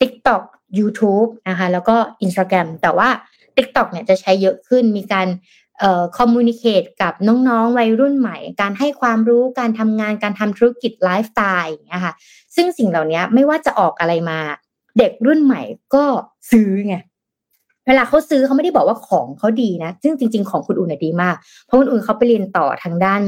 [0.02, 0.44] TikTok
[0.80, 3.10] YouTube นะคะ แล้วก็ Instagram แต่ว่า
[3.56, 5.28] TikTok เนี่ยจะใช้เยอะขึ้น มีการ
[5.80, 12.14] เอ่อคอมมูนิเคตกับน้องๆ วัยรุ่นใหม่ การให้ความรู้ การทำงาน การทำธุรกิจไลฟ์สไตล์อย่างเงี้ยค่ะ
[12.56, 14.40] ซึ่งสิ่งเหล่านี้ไม่ว่าจะออกอะไรมา
[14.98, 15.62] เด็กรุ่นใหม่
[15.96, 16.06] ก็
[16.52, 16.96] ซื้อไง
[17.88, 21.36] เวลาเขาซื้อเขาไม่ได้บอกว่าของเขาดีนะ ซึ่งจริง ๆ ของคุณอุ่นดีมาก
[21.66, 23.22] เพราะคุณอุ่นเขาไปเรียนต่อทางด้าน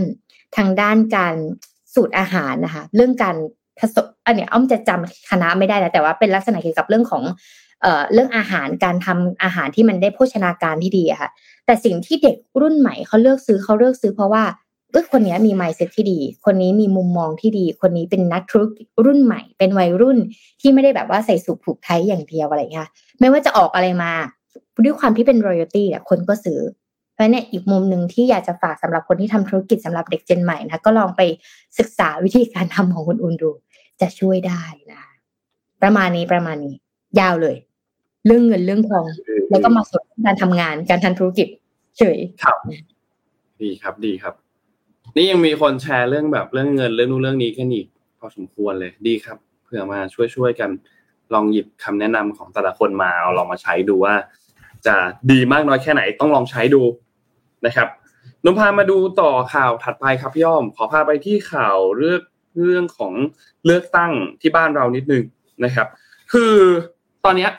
[0.57, 1.35] ทางด้านการ
[1.93, 3.35] สูตรอาหารนะคะ เรื่องการ
[3.79, 7.23] ผสมอันเนี้ยอ้อมจะจำคณะไม่ได้แล้วแต่ว่าเป็นลักษณะเกี่ยวกับเรื่องของ
[7.81, 11.29] เอ่อเรื่องอาหารการทำอาหารที่มันได้โภชนาการที่ดีอะค่ะ
[11.65, 14.43] แต่สิ่งที่เด็กรุ่นใหม่เขาเลือกซื้อเขาเลือกซื้อเพราะว่า
[14.91, 20.17] เออคนนี้มีไมซ์เซ็ตที่ดี คนนี้มีมุมมองที่ดี คนนี้เป็นนักธุรกิจรุ่นใหม่ เป็นวัยรุ่น
[20.61, 22.87] ที่ไม่ได้แบบว่าใส่สูทผูกไทยอย่างเดียวอะไรเงี้ย
[23.19, 24.11] ไม่ว่าจะออกอะไรมา
[24.83, 26.59] ด้วยความที่เป็นรอยัลตี้อะคนก็ซื้อ
[27.13, 31.21] เพราะเนี่ยอีกมุมหนึ่งที่อยากจะฝากสำหรับคนที่ทำธุรกิจสำหรับเด็กเจนใหม่นะก็ลองไป
[31.79, 33.51] ศึกษาวิธีการทำของคุณอุ่นดู
[34.01, 35.01] จะช่วยได้นะ
[35.81, 36.75] ประมาณนี้ประมาณนี้
[37.19, 37.55] ยาวเลย
[38.25, 39.05] เรื่องเงินเรื่องทอง
[39.49, 41.47] แล้วก็มาส่วนการทำงานการทำธุรกิจ
[41.97, 42.57] เฉยครับ
[43.61, 44.33] ดีครับดีครับ
[45.15, 47.87] นี่ยังมีคนแชร์เรื่องแบบเรื่องเงินเรื่องนู้นเรื่องนี้กันอีก
[48.19, 50.69] พอสมควรเลยดีครับเผื่อมาช่วยช่วยกัน
[51.33, 54.13] ลองหยิบคำแนะนำของแต่ละคนมาเอาลองมาใช้ดูว่า
[54.87, 54.95] จะ
[55.31, 56.81] ดีมากน้อยแค่ไหนต้องลองใช้ดู
[57.65, 57.87] นะครับ
[58.45, 62.21] นุพามาดูต่อข่าวถัดไปครับพี่อ้อม ขอพาไปที่ข่าวเรื่อง
[62.63, 63.13] เรื่องของ
[63.65, 64.11] เลือกตั้ง
[64.41, 65.23] ที่บ้านเรานิดนึง
[65.65, 65.87] นะครับ
[66.33, 66.55] คือ
[67.25, 67.49] ตอนนี้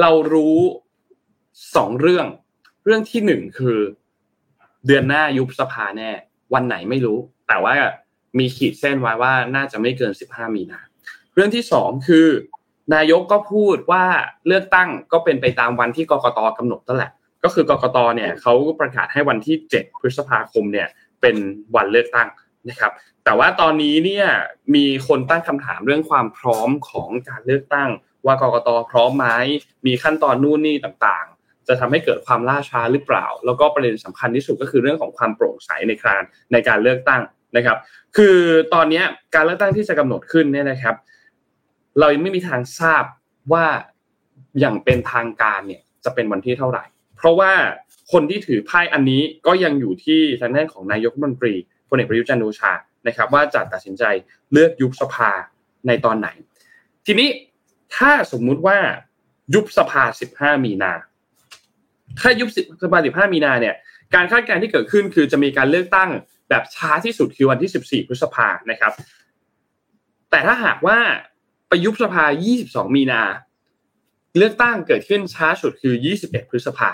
[0.00, 0.56] เรารู้
[1.76, 2.26] สองเรื่อง
[2.84, 3.78] เรื่องที่หนึ่งคือ
[4.86, 6.10] เดือนหน้ายุบสภาแน่
[6.54, 7.74] วันไหนไม่รู้ แต่ว่า
[8.38, 10.80] มีขีดเส้นไว้ว่าน่าจะไม่เกินสิบห้ามีนา
[11.34, 12.26] เรื่องที่สองคือ
[12.94, 14.04] นายกก็พูดว่า
[14.46, 17.12] เลือกตั้งก็เป็นไปตามวันที่กกตกำหนดนั่นแหละ
[17.44, 20.88] ก็คือกกตเนี่ยเขาประกาศให้วันที่เจ็ดพฤษภาคมเนี่ย
[21.20, 21.36] เป็น
[21.76, 22.28] วันเลือกตั้ง
[22.68, 22.92] นะครับ
[23.24, 24.26] แต่ว่าตอนนี้เนี่ย
[24.74, 27.88] มีคนตั้งคำถามเรื่องความพร้อมของการเลือกตั้ง
[28.26, 29.26] ว่ากกตพร้อมไหม
[29.86, 36.22] มีขั้นตอนนู่นนี่ต่างๆ จะทำให้เกิดความล่าช้าหรือเปล่า แล้วก็ประเด็นสำคัญที่สุดก็คือเรื่องของความโปร่งใสในการ
[36.52, 37.22] ในการเลือกตั้ง
[37.56, 37.78] นะครับ
[38.16, 38.36] คือ
[38.74, 39.02] ตอนนี้
[39.34, 40.96] การเลือกตั้งที่จะกำหนดขึ้นเนี่ยนะครับ
[41.98, 43.04] เรายังไม่มีทางทราบ
[43.52, 43.66] ว่า
[44.60, 46.84] อย่างเป็นทางการเนี่ยจะเป็นวันที่เท่าไหร่
[47.16, 47.52] เพราะว่า
[48.12, 51.54] คนที่ถือไพ่อันนี้ก็ยังอยู่ที่ทางด้านของนายกรัฐมนตรี
[51.88, 52.72] พลเอกประยุทธ์จันทร์โอชา
[53.06, 54.04] นะครับ ว่าจะตัดสินใจ
[54.52, 55.30] เลือกยุบสภา
[55.86, 56.28] ในตอนไหน
[57.06, 57.28] ทีนี้
[57.96, 58.78] ถ้าสมมุติว่า
[59.54, 60.02] ยุบสภา
[60.34, 60.92] 15 มีนา
[62.20, 62.48] ถ้ายุบ
[62.82, 63.74] สภา 15 มีนาเนี่ย
[64.14, 66.10] การคาดการณ์ที่เกิดขึ้นคือจะมีการเลือกตั้ง
[66.48, 68.92] แบบช้าที่สุดคือวันที่ 14 พฤษภานะครับ
[70.30, 70.98] แต่ถ้าหากว่า
[71.72, 72.24] ไปยุบสภา
[72.60, 73.22] 22 มีนา
[74.36, 76.90] เลือกตั้งเกิดขึ้นช้าสุดคือ 21 พฤษภา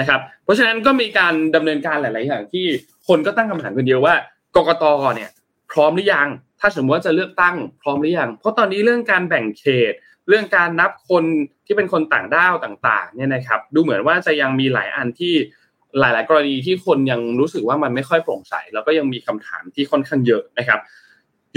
[0.00, 2.66] นะครับ เพราะฉะนั้นก็มีการดำเนินการหลาย ๆ อย่างที่
[3.08, 4.14] คนก็ตั้งคำถามกันเดียวว่า
[4.56, 5.30] กกตเนี่ย
[5.72, 6.28] พร้อมหรือยัง
[6.60, 9.92] ถ้าสมมติว่าจะเลือกตั้งพร้อมหรือยัง เพราะตอนนี้เรื่องการแบ่งเขต
[10.28, 11.24] เรื่องการนับคน
[11.66, 15.34] ที่เป็นคนต่างด้าวต่าง ๆ เนี่ยนะครับ ดูเหมือนว่าจะยังมีหลายอันที่
[16.00, 20.80] หลาย ๆ กรณีที่คนยังรู้สึกว่ามันไม่ค่อยโปร่งใส แล้วก็ยังมีคำถามที่ค่อนข้างเยอะนะครับ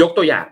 [0.01, 0.47] ยกตัวอย่าง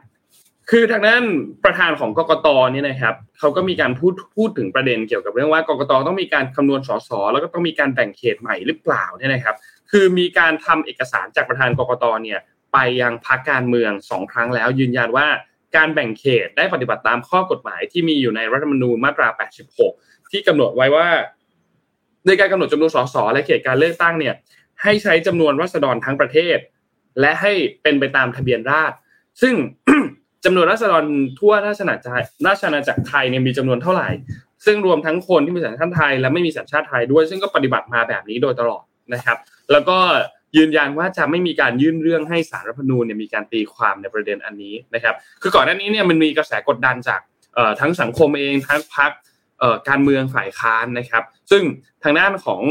[0.71, 1.23] คือทางนั้น
[1.65, 9.55] ประธานของกกตเนี่ยนะครับเขาก็มีการพูดพูดถึงประเด็นเกี่ยวกับเรื่องว่ากกตต้องมีการคำนวณสสแล้วก็ต้องมีการแบ่งเขตใหม่หรือเปล่าเนี่ยนะครับ
[9.91, 12.39] คือมีการทำเอกสารจากประธานกกตเนี่ย
[12.73, 15.27] ไปยังพักการเมืองสองครั้งแล้ว ยืนยันว่า
[15.75, 19.27] การแบ่งเขตได้ปฏิบัติตามข้อกฎหมายที่มีอยู่ในรัฐธรรมนูญมาตรา
[19.79, 21.07] 86 ที่กำหนดไว้ว่า
[22.27, 24.35] ในการกำหนดจำนวนสสและเขตการเลือกตั้งเนี่ย
[24.83, 26.57] ให้ใช้จำนวนรัษฎรทั้งประเทศ
[27.19, 27.53] และให้
[27.83, 28.95] เป็นไปตามทะเบียนราษฎร
[29.41, 29.55] ซึ่ง
[30.45, 31.03] จำนวนรัษฎร
[31.39, 34.09] ทั่วราชอาณาจักรราชอาจักรไทยเนี่ยมีจำนวนเท่าไหร่
[34.65, 38.83] ซึ่งรวมทั้งคนที่มีสัญชาติไทย และไม่มีสัญชาติไทยด้วย ซึ่งก็ปฏิบัติมาแบบนี้โดยตลอด
[39.13, 39.37] นะครับ
[39.71, 39.97] แล้วก็
[40.57, 47.21] ยืนยันว่าจะไม่มีการยื่นเรื่องให้สารรัฐธรรมนูญเนี่ยมีการตีความในประเด็นอันนี้นะครับ คือก่อนหน้านี้เนี่ยมันมีกระแสกดดันจาก
[47.79, 49.11] ทั้งสังคมเองทั้งพรรค
[49.89, 51.63] การเมืองฝ่ายค้านนะครับ ซึ่ง
[52.03, 52.61] ทางด้านของ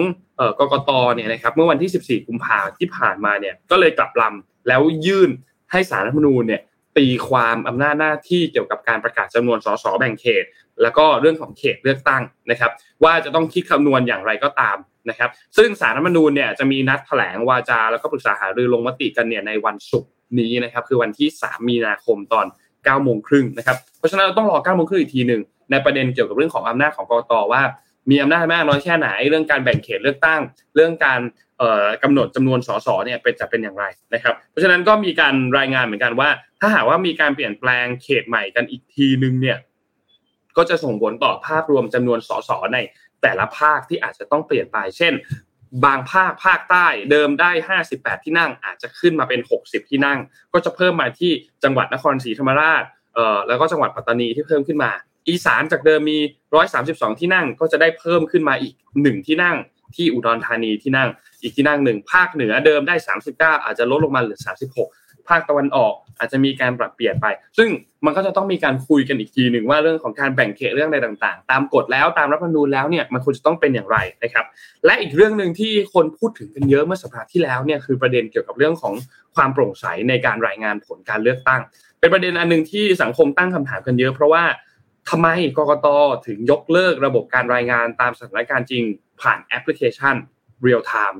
[0.58, 5.30] กกตเนี่ยนะครับเมื่อวันที่ 14 กุมภาที่ผ่านมาเนี่ยก็เลยกลับลำแล้วยื่น
[5.72, 6.60] ให้สารรัฐธรรมนูญเนี่ย
[6.96, 10.44] ตีความอำนาจหน้าที่เกี่ยวกับการประกาศจำนวนสสแบ่งเขต
[10.82, 12.70] แล้วก็เรื่องของเขตเลือกตั้งนะครับ
[13.04, 14.76] ว่าจะต้องคิดคำนวณอย่างไรก็ตาม
[15.10, 27.62] นะครับ ซึ่งสารรัฐมนูญเนี่ยจะมีนัดแถลงวาจาแล้วก็ปรึกษาหารือลงมติกันเนี่ยในวันศุกร์นี้นะครับ คือวันที่ 3 มีนาคมตอน9โมงครึ่งนะครับ เพราะฉะนั้นเราต้องรอ9โมงครึ่งอีกทีหนึ่งในประเด็นเกี่ยวกับเรื่องของอำนาจของกรตว่า
[28.10, 30.40] มีอำนาจมากน้อยแค่ไหน เรื่องการแบ่งเขตเลือกตั้ง
[30.74, 31.20] เรื่องการ
[32.02, 33.84] กำหนดจำนวนสสเนี่ยเป็นจะเป็นอย่างไร
[34.14, 36.28] นะครับ เพราะฉะนั้นก็มีการรายงานเหมือนกันว่า
[36.60, 39.58] ถ้าหากว่ามีการเปลี่ยนแปลงเขตใหม่กันอีกทีนึงเนี่ย
[40.56, 42.78] ก็จะส่งผลต่อภาพรวมจำนวนสสใน
[43.22, 45.12] แต่ละภาคที่อาจจะต้องเปลี่ยนไป เช่น
[45.84, 47.50] บางภาคภาคใต้เดิมได้
[47.88, 50.18] 58 ที่นั่ง อาจจะขึ้นมาเป็น 60 ที่นั่ง
[50.52, 51.32] ก็จะเพิ่มมาที่
[51.64, 52.82] จังหวัดนครศรีธรรมราช
[53.14, 54.90] เอ่อแล้วก็จังหวัดปัตตานีที่เพิ่มขึ้นมา
[55.28, 56.18] อีสานจากเดิมมี
[56.74, 59.56] 132 ที่นั่งก็จะได้เพิ่มขึ้นมาอีก 1 ที่นั่ง
[59.96, 61.08] ที่อุดรธานีที่นั่ง
[61.42, 62.94] อีกที่นั่งหนึ่งภาคเหนือเดิมได้
[63.30, 67.26] 39 อาจจะลดลงมาเหลือ 36 ภาคตะวันออกอาจจะมีการปรับเปลี่ยนไป
[67.58, 67.68] ซึ่ง
[68.04, 74.44] มันก็จะต้องมีการคุยกันอีกทีหนึ่งว่าเรื่องของการแบ่งเขตเรื่องอะไรต่างๆ ตามกฎแล้วตามรัฐธรรมนูญแล้วเนี่ยมันควรจะต้องเป็นอย่างไรนะครับ
[74.84, 78.94] และอีกเรื่องหนึ่งที่คนพูดถึงกันเยอะเมื่อสัปดาห์ที่แล้วเนี่ยคือประเด็นเกี่ยวกับเรื่องของ
[79.34, 81.60] ความโปร่งใสในการรายงานผลการเลือกตั้ง
[82.00, 84.44] เป็นประเด็นอันหนึ่งที่สังคมตั้งคำถามกันเยอะ เพราะว่า
[85.10, 85.28] ทำไม
[85.58, 85.86] กกต
[86.26, 88.84] ถึงยกเลิกระบบการรายงานตามสถานการณ์จริง
[89.22, 90.14] ผ่านแอปพลิเคชัน
[90.66, 91.18] real time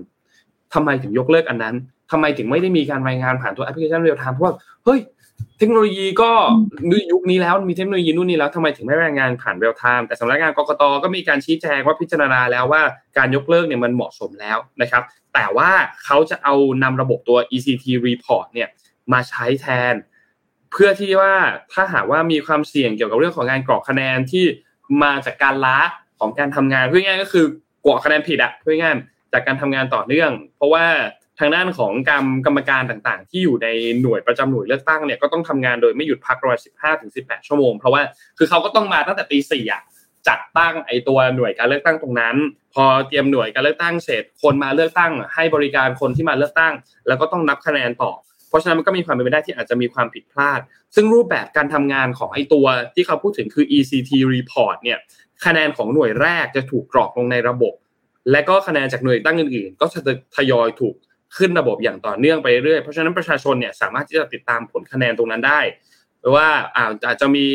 [0.74, 1.74] ทำไมถึงยกเลิกอันนั้น
[2.10, 5.00] ทำไมถึงไม่ได้มีการรายงานผ่านตัวแอปพลิเคชัน real time เพราะว่าเฮ้ย
[5.58, 6.30] เทคโนโลยีก็
[7.12, 12.82] ยุคนี้แล้วมีเทคโนโลยีนู่นนี่แล้วทำไมถึงไม่รายงานผ่านเรียลไทม์แต่สำนักงานกกตก็มีการชี้แจงว่าพิจารณาแล้วว่า
[13.16, 15.02] การยกเลิกเนี่ยมันเหมาะสมแล้วนะครับ
[15.34, 15.70] แต่ว่า
[16.04, 18.68] เขาจะเอานำระบบตัว ECT report เนี่ย
[19.12, 19.94] มาใช้แทน
[20.72, 21.34] เพื่อที่ว่า
[21.72, 24.44] ถ้าหากว่ามีความเสี่ยงเกี่ยวกับเรื่องของการกรอกคะแนนที่
[25.02, 25.78] มาจากการล้า
[26.20, 27.46] ของการทำงานเพื่อง่ายก็คือ
[27.84, 28.96] กรอกคะแนนผิดอะเพื่อง่าย
[29.32, 30.86] จากการทำงานต่อเนื่อง เพราะว่า
[31.38, 33.68] ทางด้านของกรรมกรรมการต่างๆ ที่อยู่ใน
[34.02, 38.02] หน่วยประจำหน่วยเลือกตั้งเนี่ยก็ต้องทำงานโดยไม่หยุดพักประมาณสิบห้าถึงสิบแปดชั่วโมง เพราะว่า
[38.38, 39.82] คือเขาก็ต้องมาตั้งแต่ตีสี่อะ
[40.28, 42.36] จัดตั้งไอตัวหน่วยการเลือกตั้งตรงนั้น
[42.74, 46.72] พอเตรียมหน่วยการเลือกตั้งเสร็จคนมาเลือกตั้ง ให้บริการคนที่มาเลือกตั้ง
[47.08, 48.12] แล้วก็ต้องนับคะแนนต่อ
[48.48, 50.60] เพราะฉะนั้นมันก็มีความเป็นไปได้ที่อาจจะมีความผิดพลาด
[50.94, 54.98] ซึ่งรูปแบบการทำงานของไอตัวที่เขาพูดถึงคือ ECT report เนี่ย
[55.46, 57.74] คะแนนของหน่วยแรกจะถูกกรอกลงในระบบ
[58.30, 60.00] และก็คะแนนจากหน่วยตั้งอื่นๆ ก็จะ
[60.36, 60.94] ทยอยถูก
[61.36, 65.60] ขึ้นระบบอย่างต่อเนื่องไปเรื่อยเพราะฉะนั้นประชาชนเนี่ยสามารถที่จะติดตามผลคะแนนตรงนั้นได้
[66.34, 66.48] ว่า
[67.06, 67.46] อาจจะมี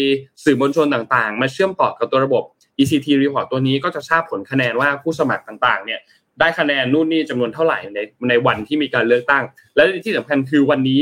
[0.43, 2.43] สื่อมวลชนต่างๆ มาเชื่อมต่อกับตัวระบบ
[2.79, 5.99] ECT report ตัวนี้ก็จะทราบผลคะแนนว่าผู้สมัครต่างๆ เนี่ย
[6.39, 7.99] ได้คะแนนนู่นนี่จำนวนเท่าไหร่ใน
[8.29, 9.43] ในวันที่มีการเลือกตั้ง
[9.75, 11.01] และที่สำคัญคือวันนี้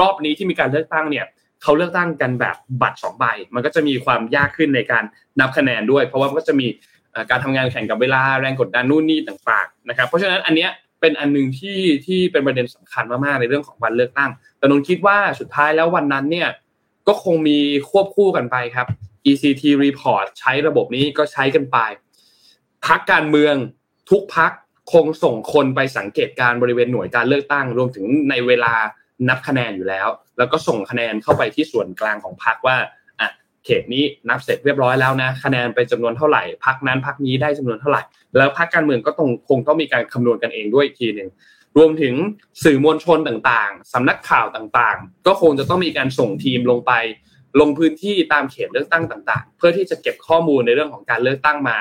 [0.00, 1.24] รอบนี้ที่มีการเลือกตั้งเนี่ย
[1.62, 5.04] เขาเลือกตั้งกันแบบบัตรสองใบ มันก็จะมีความยากขึ้นในการ
[5.40, 6.66] นับคะแนนด้วย เพราะว่ามันก็จะมี
[7.30, 16.48] การทำงานแข่งกับเวลาแรงกดดันนู่นนี่ต่างๆนะครับเพราะฉะนั้นอันเนี้ยเป็นอันหนึ่งที่ที่เป็นประเด็นสำคัญมากๆในเรื่องของวันเลือกตั้ง แต่นนคิดว่าสุดท้ายแล้ววันนั้นเนี่ย
[17.08, 17.58] ก็คงมี
[17.90, 18.86] ควบคู่กันไปครับ
[19.30, 21.78] ECT report ใช้ระบบนี้ก็ใช้กันไป
[22.86, 23.54] พักการเมือง
[24.10, 24.52] ทุกพัก
[24.92, 28.74] คงส่งคนไปสังเกตการบริเวณหน่วยการเลือกตั้ง รวมถึงในเวลา
[29.28, 30.08] นับคะแนนอยู่แล้ว
[30.38, 32.76] แล้วก็ส่งคะแนนเข้าไปที่ส่วนกลางของพักว่า
[33.20, 33.28] อะ
[33.64, 38.02] เขตนี้นับเสร็จเรียบร้อยแล้วนะคะแนนไปจำนวนเท่าไหร่พักนั้นพักนี้ได้จำนวนเท่าไหร่
[38.36, 41.30] แล้วพักการเมืองก็ต้องคงต้องมีการคำนวณกันเองด้วยอีกทีหนึ่ง
[41.76, 42.14] รวมถึง
[42.64, 46.92] สื่อมวลชนต่างๆ สำนักข่าวต่างๆ ก็คงจะต้องมีการส่งทีมลงไป
[47.60, 51.76] ลงพื้นที่ตามเขตเลือกตั้งต่าง ๆ เพื่อที่จะเก็บข้อมูลในเรื่องของการเลือกตั้งมา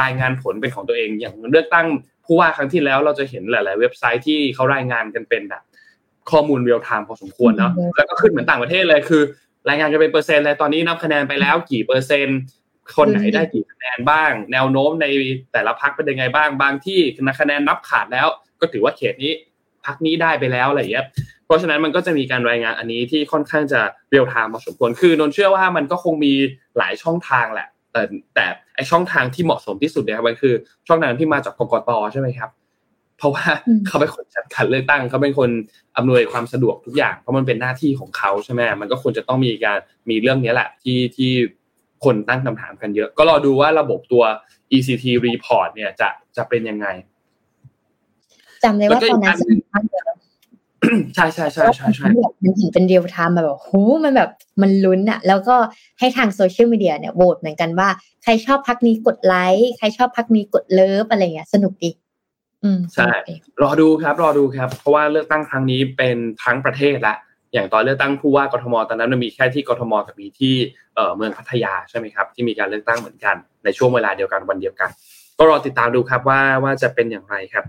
[0.00, 1.86] รายงานผลเป็นของตัวเอง อย่างเลือกตั้ง
[2.24, 5.62] ผู้ว่าครั้งที่แล้วเราจะเห็นหลาย ๆ เว็บไซต์ที่เขารายงานกันเป็นแบบ
[6.30, 9.22] ข้อมูลเรียลไทม์พอสมควรเนาะแล้วก็ขึ้นเหมือนต่างประเทศเลยคือ
[9.68, 12.38] รายงานกันเป็นเปอร์เซ็นต์เลยตอนนี้นับคะแนนไปแล้วกี่เปอร์เซ็นต์
[12.96, 15.06] คนไหนได้กี่คะแนนบ้าง แนวโน้มใน
[15.52, 16.98] แต่ละพรรคเป็นยังไงบ้างบางที่
[17.40, 18.26] คะแนนนับขาดแล้ว
[18.60, 19.32] ก็ถือว่าเขตนี้
[19.84, 21.06] พรรคนี้ได้ไปแล้วอะไรอย่างเงี้ย
[21.46, 26.34] เพราะฉะนั้นมันก็จะมีการรายงานอันนี้ที่ค่อนข้างจะเรียลไทม์พอสมควรคือนนเชื่อว่ามันก็คงมี
[26.78, 28.02] หลายช่องทางแหละ แต่
[28.34, 30.54] แต่ไอช่องทางที่เหมาะสมที่สุดเนี่ยมันคือ
[30.88, 32.63] ช่องทางที่มาจากกกตใช่ไหมครับเพ
[33.24, 33.44] ราะว่า
[33.86, 35.50] เขาเป็นคนจัดการเลือกตั้งเขาเป็นคน
[35.96, 39.78] อำนวยความสะดวกทุกอย่างเพราะมันเป็นหน้าที่ของเขาใช่ไหมมันก็ควรจะต้องมีการ
[40.10, 41.30] มีเรื่องนี้แหละที่ที่
[42.04, 44.24] คนตั้งคำถามกันเยอะ ก็รอดูว่าระบบตัว
[44.72, 46.86] ECT report เนี่ยจะจะเป็นยังไง
[48.64, 49.38] จำได้ว่าตอนนั้น
[51.14, 52.06] ใช่ใช่ใช่ใช่ใช่
[52.42, 53.68] มันเห็นเป็นเรียลไทม์แบบโห
[54.04, 54.30] มันแบบ
[54.62, 55.56] มันลุ้นอะแล้วก็
[55.98, 57.88] ให้ทางโซเชียลมีเดียเนี่ยโหวตเหมือนกันว่า
[58.22, 61.90] ใครชอบพรรคนี้กดไลค์ ใครชอบพรรคนี้กด love อะไรเงี้ยสนุกดี
[62.94, 63.10] ใช่
[63.62, 67.14] รอดูครับรอดูครับ เพราะว่าเลือกตั้งครั้งนี้เป็นทั้งประเทศละ
[67.52, 70.54] อย่างตอนเลือกตั้งผู้ว่ากทมตอนนั้นมันมีแค่ที่กทมกับมีที่
[71.16, 74.90] เมืองพัทยาใช่ไหมครับที่มีการเลือกตั้งเหมือนกันในช่วงเวลาเดียวกันวันเดียวกัน
[75.38, 77.64] ก็รอติดตามดูครับว่าว่าจะเป็นอย่างไรครับ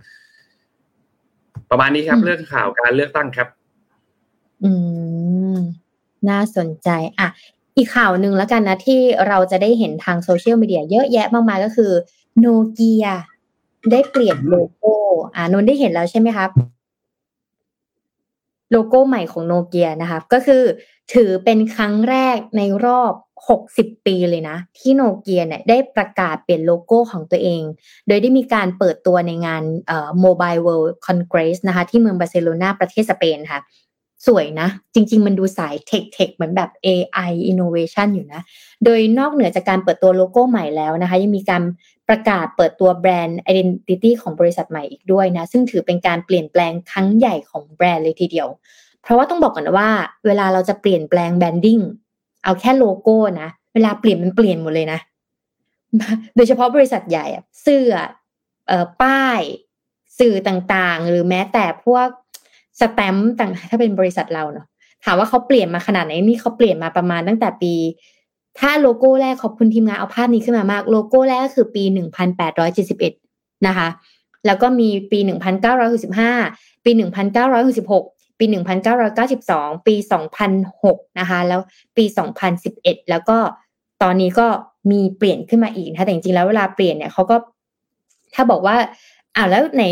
[1.70, 3.48] ประมาณนี้ครับ เรื่องข่าวการเลือกตั้งครับ
[4.64, 4.72] อื
[5.56, 5.58] ม
[6.30, 6.90] น่าสนใจ
[7.20, 7.28] อะ
[7.78, 11.92] อีกข่าวหนึ่งแล้วกันนะที่เราจะได้เห็นทางโซเชียลมีเดียเยอะแยะมากมายก็คือ
[12.40, 13.06] โนเกีย
[13.92, 14.94] ได้เปลี่ยนโลโก้
[15.36, 16.50] อ่านนได้เห็นแล้วใช่ไหมครับ
[18.72, 20.64] โลโก้ใหม่ของโนเกียนะคะก็คือ
[21.14, 23.14] ถือเป็นครั้งแรกในรอบ
[23.60, 27.62] 60 ปีเลยนะ ที่โนเกียเนี่ยได้ประกาศเปลี่ยนโลโก้ของตัวเอง
[28.08, 33.60] โดยได้มีการเปิดตัวในงานเอ่อ Mobile World Congress นะคะ ที่เมืองบาร์เซโลนาประเทศสเปนค่ะ
[34.28, 38.42] สวยนะ จริง ๆ มันดูสาย tech tech เหมือนแบบ AI innovation อยู่นะ
[38.84, 41.64] โดยนอกเหนือจากการเปิดตัวโลโก้ใหม่แล้วนะคะ ยังมีการ
[42.10, 48.48] ประกาศเปิดตัวแบรนด์ identity ของบริษัทใหม่อีกด้วยนะ ซึ่งถือเป็นการเปลี่ยนแปลงครั้งใหญ่ของแบรนด์เลยทีเดียว
[49.02, 49.92] เพราะว่าต้องบอกก่อนนะว่า
[50.26, 51.80] เวลาเราจะเปลี่ยนแปลง branding
[52.44, 55.00] เอาแค่โลโก้นะ เวลาเปลี่ยนมันเปลี่ยนหมดเลยนะ
[56.36, 57.26] โดยเฉพาะบริษัทใหญ่
[57.62, 57.92] เสื้อ
[58.68, 59.42] เอ่อป้าย
[60.20, 62.08] สื่อต่างๆ หรือแม้แต่พวก
[62.82, 64.66] สแตมป์ต่างถ้าเป็นบริษัทเราเนาะ
[65.04, 67.74] ถามว่าเขาเปลี่ยนมาขนาดไหนนี่เขาเปลี่ยนมาประมาณตั้งแต่ปี
[68.60, 73.14] ถ้าโลโก้แรกขอบคุณทีมงานเอาภาพนี้ขึ้นมามาก โลโก้แรกก็คือปีหนึ่งพันแปดร้อยเจ็ดสิบเอ็ด
[73.68, 73.88] นะคะ
[74.46, 76.32] แล้วก็มีปีหนึ่งพันเก้าร้อยหกสิบห้า
[76.86, 78.04] ปีหนึ่งพันเก้าร้อยหกสิบหก
[78.40, 80.52] ปีหนึ่งพันเก้าร้อยเก้าสิบสองปีสองพัน
[80.84, 81.62] หกนะคะ แล้ว
[81.98, 83.38] ปีสองพันสิบเอ็ดแล้วก็
[84.04, 84.48] ตอนนี้ก็
[84.92, 87.36] มีเปลี่ยนขึ้นมาอีกนะคะแต่จริงๆแล้วเวลาเปลี่ยนเนี่ยเขาก็
[88.36, 88.76] ถ้าบอกว่า
[89.36, 89.84] อ่าวแล้วไหน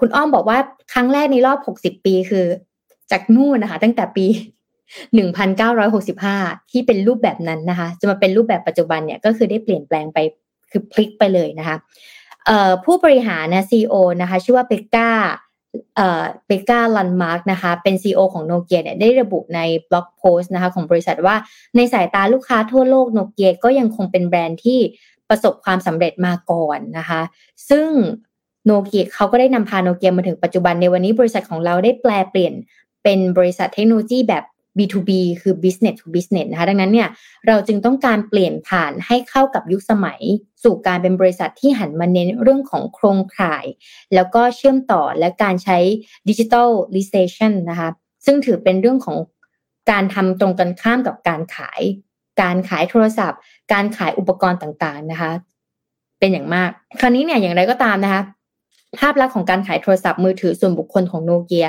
[0.00, 0.58] คุณอ้อมบอกว่า
[0.92, 2.46] ครั้งแรกในรอบหกสิบปีคือ
[3.10, 4.26] จากนู่นนะคะ ตั้งแต่ปี
[5.14, 6.36] หนึ่งพันเก้าร้อยหกสิบห้า
[6.70, 10.18] ที่เป็นรูปแบบนั้นนะคะ จะมาเป็นรูปแบบปัจจุบันเนี่ยก็คือได้เปลี่ยนแปลงไป
[10.70, 11.76] คือพลิกไปเลยนะคะ
[12.84, 15.08] ผู้บริหารนะซีโอนะคะ ชื่อว่าเบกก้า
[15.96, 19.60] เอ่อเบกก้าลันมาร์กนะคะ เป็นซีอของโนเกียเนี่ยได้ระบุใน
[19.90, 21.36] บล็อกโพสต์นะคะ ของบริษัทว่า
[21.76, 24.80] ในสายตาลูกค้าทั่วโลกโนเกียก็ยังคงเป็นแบรนด์ที่
[25.28, 27.20] ประสบความสำเร็จมาก่อนนะคะ
[27.70, 27.88] ซึ่ง
[28.64, 32.54] โนเกียเขาก็ได้นำพาโนเกียมาถึงปัจจุบันในวันนี้บริษัทของเราได้แปลเปลี่ยน
[33.02, 34.44] เป็นบริษัทเทคโนโลยีแบบ
[34.78, 35.10] B2B
[35.42, 37.08] คือ business to business นะคะดังนั้นเนี่ย
[37.46, 40.20] เราจึงต้องการเปลี่ยนผ่านให้เข้ากับยุคสมัย
[40.62, 43.64] สู่การเป็นบริษัทที่หันมาเน้นเรื่องของโครงข่าย
[44.14, 45.78] แล้วก็เชื่อมต่อและการใช้
[46.28, 47.88] ดิจิทัลลิเซชันนะคะ
[48.24, 49.18] ซึ่งถือเป็นเรื่องของ
[49.90, 51.80] การทำตรงกันข้ามกับการขาย
[52.42, 53.40] การขายโทรศัพท์
[53.72, 55.32] การขายอุปกรณ์ต่างๆนะคะ
[56.18, 58.22] เป็นอย่างมาก คราวนี้เนี่ยอย่างไรก็ตามนะคะ
[58.98, 61.66] ภาพลักษณ์ของการขายโทรศัพท์มือถือส่วนบุคคลของโนเกีย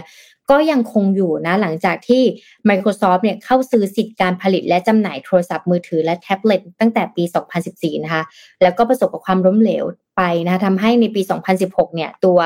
[0.52, 2.24] ก็ยังคงอยู่นะหลังจากที่
[2.70, 7.24] Microsoft เนี่ยเข้าซื้อสิทธิ์การผลิตและจำหน่ายโทรศัพท์มือถือและแท็บเล็ตตั้งแต่ปี
[7.64, 8.24] 2014 นะคะ
[8.64, 9.86] แล้วก็ประสบกับความล้มเหลว
[10.18, 11.22] ไปนะะทำให้ในปี
[11.60, 12.40] 2016 เนี่ยตัว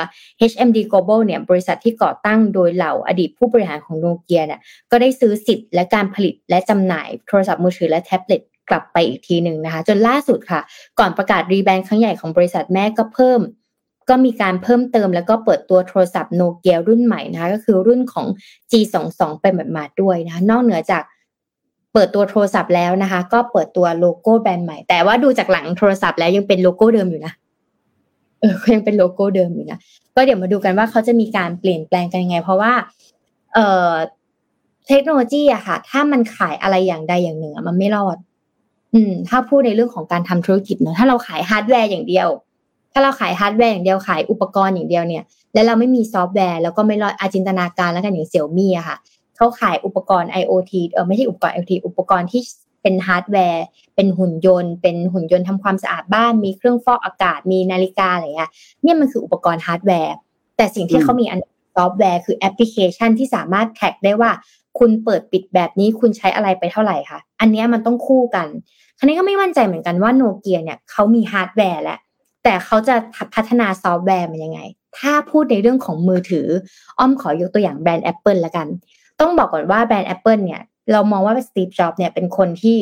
[0.51, 4.59] HMD Global เนี่ยบริษัทที่ก่อตั้งโดยเหล่าอดีตผู้บริหารของโนเกียเนี่ย
[4.91, 10.61] ก็ได้ซื้อสิทธิ์และการผลิตและจำหน่ายโทรศัพท์มือถือและแท็บเล็ตกลับไปอีกทีหนึ่งนะคะ จนล่าสุดค่ะ
[10.99, 13.41] ก่อนประกาศ rebrand ครั้งใหญ่ของบริษัทแม่ก็เพิ่ม
[14.09, 18.27] ก็มีการเพิ่มเติมแล้วก็เปิดตัวโทรศัพท์โนเกียรุ่นใหม่นะคะก็คือรุ่นของ
[18.71, 21.03] G22 เป็นแบบมาด้วยนะคะนอกเหนือจาก
[21.93, 27.33] เปิดตัวโทรศัพท์แล้วนะคะ ก็เปิดตัวโลโก้แบรนด์ใหม่ แต่ว่าดูจากหลังโทรศัพท์แล้วยังเป็นโลโก้เดิมอยู่นะ
[28.41, 29.79] เออยังเป็นโลโก้เดิมอยู่นะ
[30.15, 32.73] ก็เดี๋ยวมาดูกันว่าเขาจะมีการเปลี่ยนแปลงกันยังไง เพราะว่า
[33.53, 33.91] เอ่อ
[34.87, 38.17] เทคโนโลยีอะค่ะ ถ้ามันขายอะไรอย่างใดอย่างหนึ่งมันไม่รอด
[38.93, 42.27] อืม ถ้าพูดในเรื่องของการทำธุรกิจเนอะถ้าเราขายฮาร์ดแวร์อย่างเดียว
[42.93, 45.23] ถ้าเราขายฮาร์ดแวร์อย่างเดียวขายอุปกรณ์อย่างเดียวเนี่ย
[45.53, 48.97] แล้วเราไม่มีซอฟต์แวร์แล้วก็ไม่รอดอาจินตนาการแล้วกันอย่างเสี่ยวมี่อะค่ะ
[49.35, 52.41] เขาขายอุปกรณ์ IoT เออไม่ใช่อุปกรณ์ IoT อุปกรณ์ที่
[52.81, 53.63] เป็นฮาร์ดแวร์
[53.95, 58.49] เป็นหุ่นยนต์ เป็นหุ่นยนต์ทำความสะอาดบ้าน มีเครื่องฟอกอากาศ มีนาฬิกาอะไรเงี้ย
[58.83, 60.15] เนี่ยมันคืออุปกรณ์ฮาร์ดแวร์
[60.57, 61.39] แต่สิ่งที่เขามีอัน
[61.75, 64.31] ซอฟต์แวร์คือแอปพลิเคชันที่สามารถ track ได้ว่า
[64.79, 68.47] คุณเปิดปิดแบบนี้คุณใช้อะไรไปเท่าไหร่คะอันนี้มันต้องคู่กัน
[68.97, 71.99] คราวนี้ก็ไม่มั่นใจเหมือนกันว่าโนเกียเนี่ยเขามีฮาร์ดแวร์แหละ
[72.49, 72.95] แต่เขาจะ
[73.35, 74.59] พัฒนาซอฟต์แวร์มันยังไง
[74.99, 76.47] ถ้าพูดในเรื่องของมือถือ
[76.99, 78.67] อ้อมขอยกตัวอย่างแบรนด์ Apple ละกัน
[79.19, 82.77] ต้องบอกก่อนว่าแบรนด์ Apple เนี่ย เรามองว่าสตีฟจ็อบเนี่ยเป็นคนที่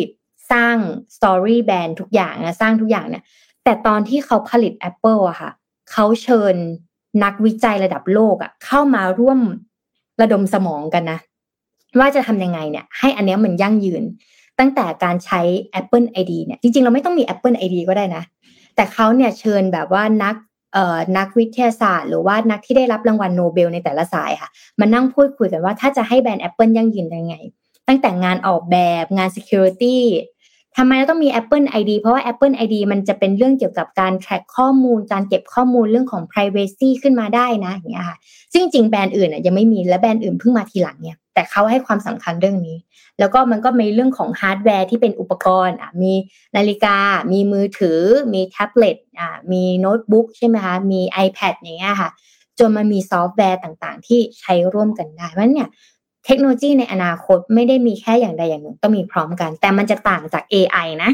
[0.51, 0.77] สร้าง
[1.15, 3.23] story แบรนด์ทุกอย่างนะสร้างทุกอย่างเนี่ย
[3.63, 5.51] แต่ตอนที่เขาผลิต Apple อะค่ะ
[5.91, 6.55] เขาเชิญ
[7.23, 9.39] นักวิจัยระดับโลกอะเข้ามาร่วม
[10.21, 11.19] ระดมสมองกันนะ
[11.99, 14.03] ว่าจะทำยังไงเนี่ย ให้อันนี้มันยั่งยืน
[14.59, 15.41] ตั้งแต่การใช้
[15.79, 18.23] Apple ID เนี่ย จริงๆ เราไม่ต้องมี Apple ID ก็ได้นะ
[18.75, 20.35] แต่เขาเนี่ยเชิญแบบว่านัก
[20.73, 24.49] เอ่อนักวิทยาศาสตร์ หรือว่านักที่ได้รับรางวัลโนเบลในแต่ละสายค่ะ
[24.79, 27.35] มานั่งพูดคุยกันว่าถ้าจะให้แบรนด์ Apple ยั่งยืนยังไง
[27.87, 29.97] ตั้งแต่งานออกแบบงาน Security
[30.77, 38.17] ทำไมเราต้องมี Apple ID เพราะว่า Apple ID มันจะเป็นเรื่องเกี่ยวกับการ track ข้อมูล การเก็บข้อมูลเรื่องของ privacy ขึ้นมาได้นะอย่างเงี้ยค่ะ
[38.53, 42.77] ซึ่งจริงแบรนด์อื่นอะยังไม่มีและแบรนด์อื่นเพิ่งมาทีหลังเนี่ย แต่เขาให้ความสำคัญเรื่องนี้
[43.19, 46.13] แล้วก็มันก็มีเรื่องของฮาร์ดแวร์ที่เป็นอุปกรณ์อะมี
[46.55, 46.97] นาฬิกา
[47.31, 48.01] มีมือถือ
[48.33, 52.09] มีแท็บเล็ตอ่ามีโน้ตบุ๊กใช่ไหมคะมี iPad อย่างเงี้ยค่ะ
[52.59, 55.69] จนมันมีซอฟต์แวร์ต่างๆ ที่ใช้ร่วมกันได้เพราะเนี่ย
[56.25, 61.11] เทคโนโลยีในอนาคตไม่ได้มีแค่อย่างใดอย่างหนึ่งต้องมีพร้อมกัน แต่มันจะต่างจาก AI นะ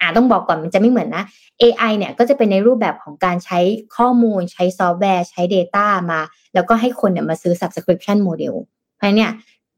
[0.00, 1.24] อ่าต้องบอกก่อนมันจะไม่เหมือนนะ
[1.62, 3.58] AI เนี่ยก็จะเป็นในรูปแบบของการใช้
[3.96, 6.20] ข้อมูล ใช้ซอฟต์แวร์ ใช้ Data มา
[6.54, 8.54] แล้วก็ให้คนเนี่ยมาซื้อ subscription model
[8.96, 9.30] เพราะเนี่ย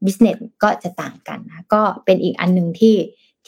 [0.04, 2.96] business ก็จะต่างกันนะก็เป็นอีกอันหนึ่งที่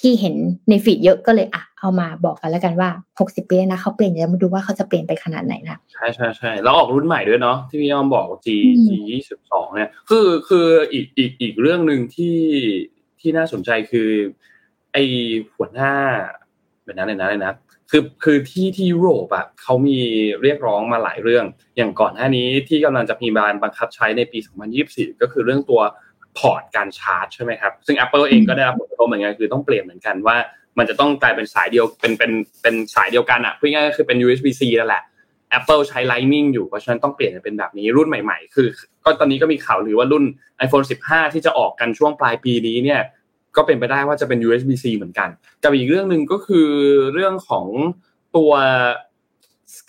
[0.01, 0.34] ที่เห็น
[0.68, 2.90] ใน feed เยอะก็เลยอะเอามาบอกกันแล้วกันว่า
[3.20, 8.48] 60 ปีนะเขาเปลี่ยนจะมาดูว่าเขาจะเปลี่ยนไปขนาดไหนนะใช่ใช่ใช่แล้วออกรุ่นใหม่ด้วยเนาะที่พี่ยอมบอก G
[8.86, 12.38] G ยี่สิบสองเนี่ยคือคืออีกอีกอีกเรื่องหนึ่งที่
[13.20, 14.11] ที่น่าสนใจคือ
[14.92, 14.96] ไอ
[15.55, 15.94] หัวหน้า
[16.84, 17.55] แบบนั้นเลยนะเลยนะ
[17.90, 19.98] คือคือที่ที่ยุโรปอะเขามี
[20.42, 21.44] เรียกร้องมาหลายเรื่อง
[21.76, 24.38] อย่างก่อนหน้านี้ที่กำลังจะมีบานบังคับใช้ในปี
[24.80, 25.80] 2024 ก็คือเรื่องตัว
[26.39, 30.37] พอร์ตการชาร์จใช่ไหมครับซึ่ง Apple เองก็ได้รับผลกระทบเหมือนกันคือต้องเปลี่ยนเหมือนกันว่า
[30.78, 35.03] มันจะต้องกลายเป็นสายเดียวเป็นเป็นเป็นสายเดียวกันอะพูดง่ายๆก็คือเป็น USB-C นั่นแหละ
[35.59, 38.68] Apple ใช้ Lightning อยู่เพราะฉะนั้นต้องเปลี่ยนเป็นแบบนี้รุ่นใหม่ๆ คือ
[39.05, 40.24] ก็ตอนนี้ก็มีข่าวหรือว่ารุ่น
[40.64, 43.01] iPhone 15 ที่จะออกกันช่วงปลายปีนี้เนี่ย
[43.57, 45.28] ก็เป็นไปได้ว่าจะเป็น USB-C เหมือนกัน
[45.62, 46.68] กับอีกเรื่องหนึ่งก็คือ
[47.14, 47.66] เรื่องของ
[48.37, 48.53] ตัว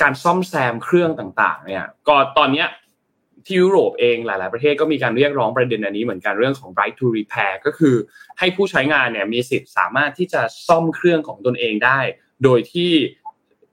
[0.02, 2.68] การซ่อมแซมเครื่องต่างๆ เนี่ย ก็ตอนเนี้ย
[3.46, 7.96] ที่ยุโรปเองหลาย ๆ ประเทศก็มีการเรียกร้องประเด็นอันนี้เหมือนกันเรื่องของ right to repair ก็คือ
[8.39, 12.00] ให้ผู้ใช้งานเนี่ยมีสิทธิ์สามารถที่จะซ่อมเครื่องของตนเองได้
[12.44, 12.92] โดยที่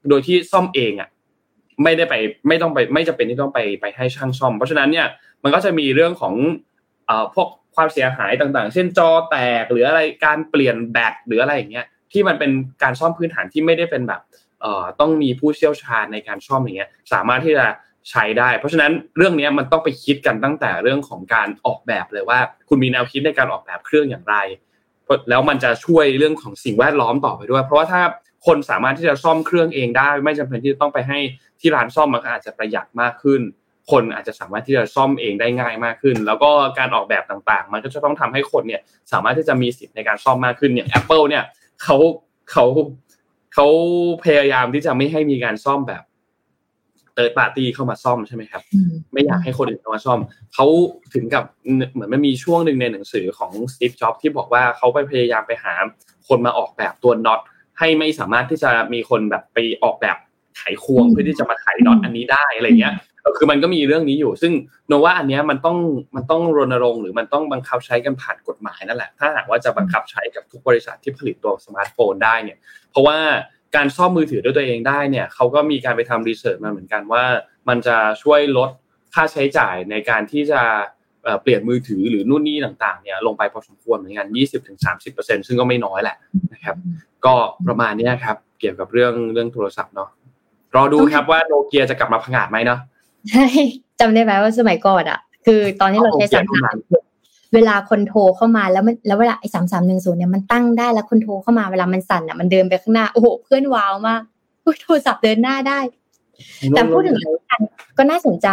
[0.09, 1.09] โดยที่ซ่อมเองอะ
[1.83, 2.15] ไม่ได้ไป
[2.47, 5.07] ไม่ต้องไปไม่จำเป็นที่ต้องไปไปให้ช่างซ่อม เพราะฉะนั้นเนี่ย
[5.43, 6.33] มันก็จะมีเรื่องของ
[7.07, 12.51] เอ่อพวกความเสียหายต่าง ๆ เช่นจอแตกหรืออะไรการเปลี่ยนแบตหรืออะไรอย่างเงี้ยที่มันเป็น
[12.83, 14.21] การซ่อมพื้นฐานที่ไม่ได้เป็นแบบ
[14.61, 17.65] เอ่อต้องมีผู้เชี่ยวชาญในการซ่อมอย่างเงี้ย สามารถที่จะ
[18.09, 22.39] ใช้ได้ เพราะฉะนั้นเรื่องนี้มันต้องไปคิดกันตั้งแต่เรื่องของการออกแบบเลยว่า
[22.69, 24.35] คุณมีแนวคิดในการออกแบบเครื่องอย่างไร
[25.29, 28.01] แล้วมันจะช่วยเรื่องของสิ่งแวดล้อมต่อไปด้วย เพราะว่าถ้า
[28.47, 31.19] คนสามารถที่จะซ่อมเครื่องเองได้ ไม่จำเป็นที่จะต้องไปให้
[31.59, 33.41] ที่ร้านซ่อมมันอาจจะประหยัดมากขึ้น
[33.91, 38.81] คนอาจจะสามารถที่จะซ่อมเองได้ง่ายมากขึ้น แล้วก็การออกแบบต่างๆ มันก็จะต้องทำให้คนเนี่ย
[39.11, 41.43] สามารถที่จะมีสิทธิ์ในการซ่อมมากขึ้นอย่าง Apple เนี่ย
[41.83, 41.97] เขา
[42.51, 42.65] เขา
[43.53, 43.67] เขา
[44.23, 46.03] พยายามที่จะไม่ให้มีการซ่อมแบบ
[47.25, 48.61] ร์ดปาร์ตี้เข้ามาซ่อมใช่ไหมครับ
[49.13, 50.19] ไม่อยากให้คนอื่นเข้ามาซ่อม
[50.53, 50.65] เขา
[51.13, 51.43] ถึงกับ
[51.93, 55.73] เหมือนมันมีช่วงหนึ่งในหนังสือของสตีฟจ็อบที่บอกว่าเขาไปพยายามไปหา
[56.27, 57.39] คนมาออกแบบตัวน็อต
[57.79, 60.17] ให้ไม่สามารถที่จะมีคนแบบไปออกแบบ
[60.57, 62.95] ไขควงเพื่อที่จะมาไขน็อตอันนี้ได้อะไรเงี้ย
[63.37, 65.77] คือมันก็มีเรื่องนี้อยู่ ซึ่งนนท์ว่าอันนี้มันต้อง
[66.15, 72.57] มันต้องรณรงค์หรือมันต้องบังคับใช้กันผ่านกฎหมายนั่นแหละ ถ้าหากว่าจะบังคับใช้กับทุกบริษัทที่ผลิตตัวสมาร์ทโฟนได้เนี่ย
[72.91, 73.17] เพราะว่า
[73.75, 77.23] การซ่อมมือถือด้วยตัวเองได้เนี่ยเขาก็มีการไปทำ research มาเหมือนกันว่า
[77.69, 78.69] มันจะช่วยลด
[79.13, 80.61] ค่าใช้จ่ายในการที่จะ
[81.41, 84.27] เปลี่ยนมือถือหรือนู่นนี่ต่างๆเนี่ยลงไปพอสมควรเหมือนกัน
[84.87, 86.17] 20-30%ซึ่งก็ไม่น้อยแหละ
[86.53, 86.75] นะครับ
[87.25, 87.35] ก็
[87.67, 90.09] ประมาณนี้ครับ เกี่ยวกับเรื่องเรื่องโทรศัพท์เนาะ
[90.75, 92.79] รอดูครับว่าโนเกียจะกลับมาพังอาจไหมเนาะ
[93.29, 93.45] ใช่
[93.99, 96.45] จำได้ไหมว่าสมัยก่อนอะ คือตอนที่เราใช้สาม
[97.53, 104.21] เวลาคนโทรเข้ามาแล้วมันแล้วเวลาไอ้สามสามหนึ่งศูนย์เนี่ยมันตั้งได้แล้วคนโทรเข้ามาเวลามันสั่นอะมันเดินไปข้างหน้าโอ้โหเพื่อนว้าวมาก
[104.65, 105.79] อุ๊ยโทรศัพท์เดินหน้าได้
[106.69, 107.61] แต่พูดถึงกัน
[107.97, 108.49] ก็น่าสนใจ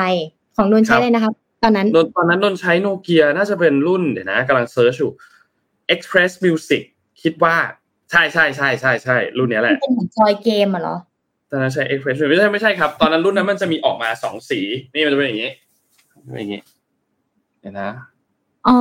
[0.56, 5.12] ของนนท์ใช้เลยนะครับตอนนั้นนนท์ตอนนั้นนนท์ใช้โนเกียน่าจะเป็นรุ่นเดี๋ยวนะกำลัง search อยู่
[5.94, 6.82] Express Music
[7.22, 7.56] คิดว่า
[8.10, 10.96] ใช่ใช่ใช่ใช่ใช่รุ่นเนี้ยแหมันละเป็นเหมือนจอยเกมอะเหรอ
[11.50, 14.60] ตอนนั้นใช้ Express Music ไม่ใช่ไม่ใช่ครับ ตอนนั้นรุ่นนั้นมันจะมีออกมาสองสี
[14.94, 15.50] นี่มันจะเป็นอย่างนี้
[16.32, 16.62] เป็นอย่างนี้
[17.60, 17.88] เดี๋ยวนะ
[18.68, 18.78] อ๋อ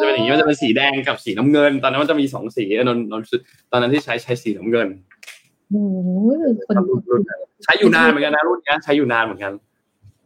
[0.00, 3.22] จะเป็นอย่างนี้มันจะเป็นสีแดงกับสีน้ำเงิน ตอนนั้นมันจะมีสองสีนนนน
[3.70, 4.88] ตอนนั้นที่ใช้ใช้สีน้ำเงิน
[5.70, 6.08] โอ้โห
[6.66, 9.52] คนรุ่นรุ่นนั้นใช้อยู่นานเหมือนกันนะรุ่นเนี้ยใช้อยู่นานเหมือนกัน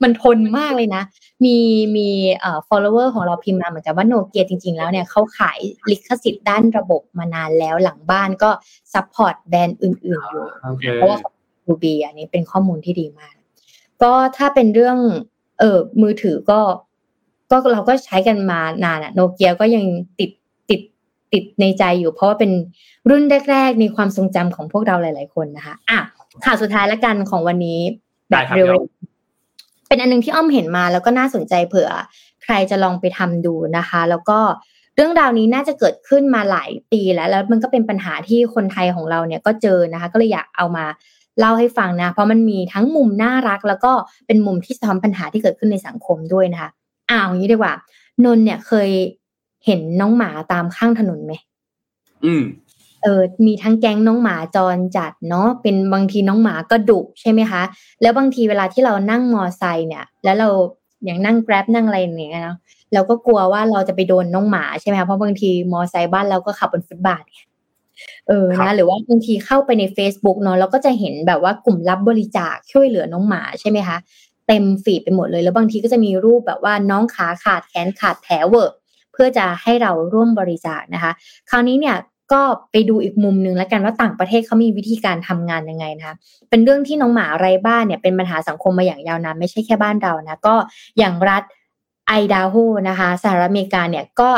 [0.03, 1.03] มันทนมากเลยนะ
[1.45, 1.57] มี
[1.97, 2.09] มี
[2.41, 5.59] เอ่อ follower ของเราพิมพ์มาเหมือนกันว่าโนเกียจริง ๆ แล้วเนี่ยเขาขาย
[5.91, 8.51] ลิขสิทธิ์ด้านระบบมานานแล้วหลังบ้านก็
[8.95, 11.19] support แบรนด์อื่น ๆ อยู่โอเคเพราะว่า
[11.67, 13.35] รูบีอันนี้เป็นข้อมูลที่ดีมาก
[14.03, 14.99] ก็ถ้าเป็นเรื่อง
[15.59, 16.61] เออมือถือก็
[17.51, 19.85] ก็เราก็ใช้กันมานานอะโนเกียก็ยัง
[20.19, 20.31] ติด
[20.71, 20.81] ติด
[21.33, 22.51] ติดในใจอยู่ เพราะว่าเป็น
[23.11, 25.99] รุ่นแรก ๆ ในความทรงจำของพวกเราหลาย ๆ คนนะคะอะ
[26.45, 27.81] ข่าวสุดท้ายละกันของวันนี้
[28.29, 31.91] แบได้บครับเร็วเดี๋ยวๆเป็นอันนึงที่อ้อมเห็นมาแล้วก็น่าสนใจเผื่อ
[32.43, 34.39] ใครจะลองไปทำดูนะคะ แล้วก็
[34.95, 40.85] เรื่องราวนี้น่าจะเกิดขึ้นมาหลายปีแล้ว แล้วมันก็เป็นปัญหาที่คนไทยของเราเนี่ยก็เจอนะคะ ก็เลยอยากเอามา
[41.39, 43.93] เล่าให้ฟังนะ เพราะมันมีทั้งมุมน่ารัก แล้วก็
[44.27, 46.71] เป็นมุมที่สะท้อนปัญหาที่เกิดขึ้นในสังคมด้วยนะคะ
[47.11, 47.75] อ้าวอย่างนี้ดีกว่า
[48.25, 48.89] นนท์เนี่ยเคย
[49.67, 51.33] เห็นน้องหมาตามข้างถนนไหม
[52.25, 52.45] อืม
[53.03, 57.63] เออมีทั้งแก๊งน้องหมาจรจัดเนาะเป็นบางทีน้องหมาก็ดุใช่ไหมคะ
[58.03, 60.49] แล้วบางทีเวลาที่เรานั่งมอไซค์เนี่ย แล้วเรา
[61.05, 62.59] อย่างนั่ง grab นั่งอะไรอย่างเงี้ยเนาะ
[62.93, 67.41] เราก็กลัวว่าเราจะไปโดนน้องหมาใช่ไหมคะเพราะบางทีมอไซค์บ้านเราก็ขับบนฟุตบาทไง
[68.29, 73.97] เออครันะบหรือว่าบางทีเข้าไปใน Facebook เนาะเราก็จะเห็นแบบว่ากลุ่มรับบริจาคช่วยเหลือน้องหมาใช่ไหมคะ
[74.49, 78.73] เต็มฟีดไปหมดเลย แล้วบางทีก็จะมีรูปแบบว่าน้องขาขาดแขนขาดแผลเวอะ
[79.13, 81.13] เพื่อจะให้เราร่วมบริจาคนะคะ
[81.51, 81.97] คราวนี้เนี่ย
[82.33, 86.17] ก็ไปดูอีกมุมหนึ่งแล้วกันว่าต่างประเทศเขามีวิธีการทำงานยังไงนะคะ
[86.51, 90.55] เป็นเรื่องที่น้องหมาไร้บ้านเนี่ยเป็นปัญหาสังคมมาอย่างยาวนานไม่ใช่แค่บ้านเรานะก็
[90.99, 91.43] อย่างรัฐ
[92.09, 92.55] ไอดาโฮ
[92.89, 94.31] นะคะสหรัฐอเมริกาเนี่ยก็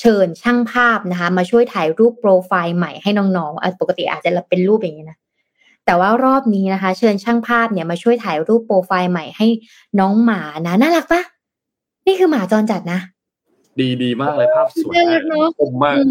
[0.00, 5.18] เชิญช่างภาพนะคะ มาช่วยถ่ายรูปโปรไฟล์ใหม่ให้น้องๆปกติอาจจะเป็นรูปอย่างนี้นะ
[5.86, 9.46] แต่ว่ารอบนี้นะคะ เชิญช่างภาพเนี่ยมาช่วยถ่ายรูปโปรไฟล์ใหม่ให้
[10.00, 11.22] น้องหมานะน่ารักปะ
[12.06, 13.00] นี่คือหมาจรจัดนะ
[13.80, 16.10] ดีดีมากเลยภาพสวยน่ารัมากกเนอะคมมากอืม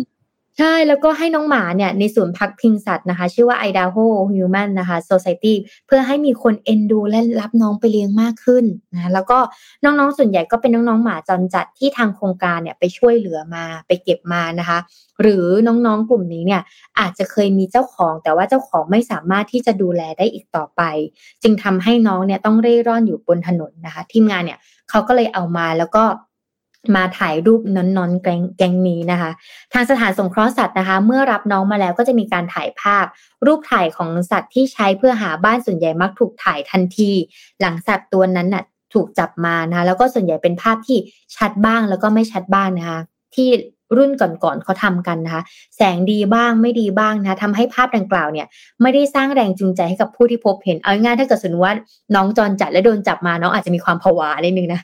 [0.59, 5.53] ใช่ แล้วก็ให้น้องหมาเนี่ยในศูนย์พักพิงสัตว์นะคะ ชื่อว่า Idaho Human นะคะ Society
[5.87, 9.39] เพื่อให้มีคนเอ็นดูและรับน้องไปเลี้ยงมากขึ้นนะแล้วก็
[9.83, 14.77] น้องๆส่วนใหญ่ก็เป็นน้องๆหมาจรจัดที่ทางโครงการเนี่ยไปช่วยเหลือมาไปเก็บมานะคะ
[15.21, 16.61] หรือน้องๆกลุ่มนี้เนี่ย
[16.99, 20.81] อาจจะเคยมีเจ้าของ แต่ว่าเจ้าของไม่สามารถที่จะดูแลได้อีกต่อไป
[21.43, 26.03] จึงทำให้น้องเนี่ยต้องเร่ร่อนอยู่บนถนนนะคะ ทีมงานเนี่ยเขาก็เลยเอามาแล้วก็
[26.95, 29.31] มาถ่ายรูปนอนๆแกงแกงนี้นะคะ
[29.73, 33.05] ทางสถานสงเคราะห์สัตว์นะคะ เมื่อรับน้องมาแล้วก็จะมีการถ่ายภาพ
[33.45, 37.11] รูปถ่ายของสัตว์ที่ใช้เพื่อหาบ้านส่วนใหญ่มักถูกถ่ายทันที
[37.59, 38.63] หลังสัตว์ตัวนั้นน่ะ
[38.93, 40.97] ถูกจับมานะคะแล้วก็ส่วนใหญ่เป็นภาพที่
[41.37, 42.99] ชัดบ้างแล้วก็ไม่ชัดบ้างนะคะ
[43.35, 43.49] ที่
[43.97, 45.43] รุ่นก่อนๆเขาทำกันนะคะ
[45.75, 48.47] แสงดีบ้างไม่ดีบ้างนะทำให้ภาพดังกล่าวเนี่ย
[48.81, 51.75] ไม่ได้สร้างแรงจูงใจให้กับผู้ที่พบเห็น เอาง่ายถ้าเกิดสมมติว่า
[52.15, 54.81] น้องจรจัดและโดนจับมาน้องอาจจะมีความผวานิดนึงนะ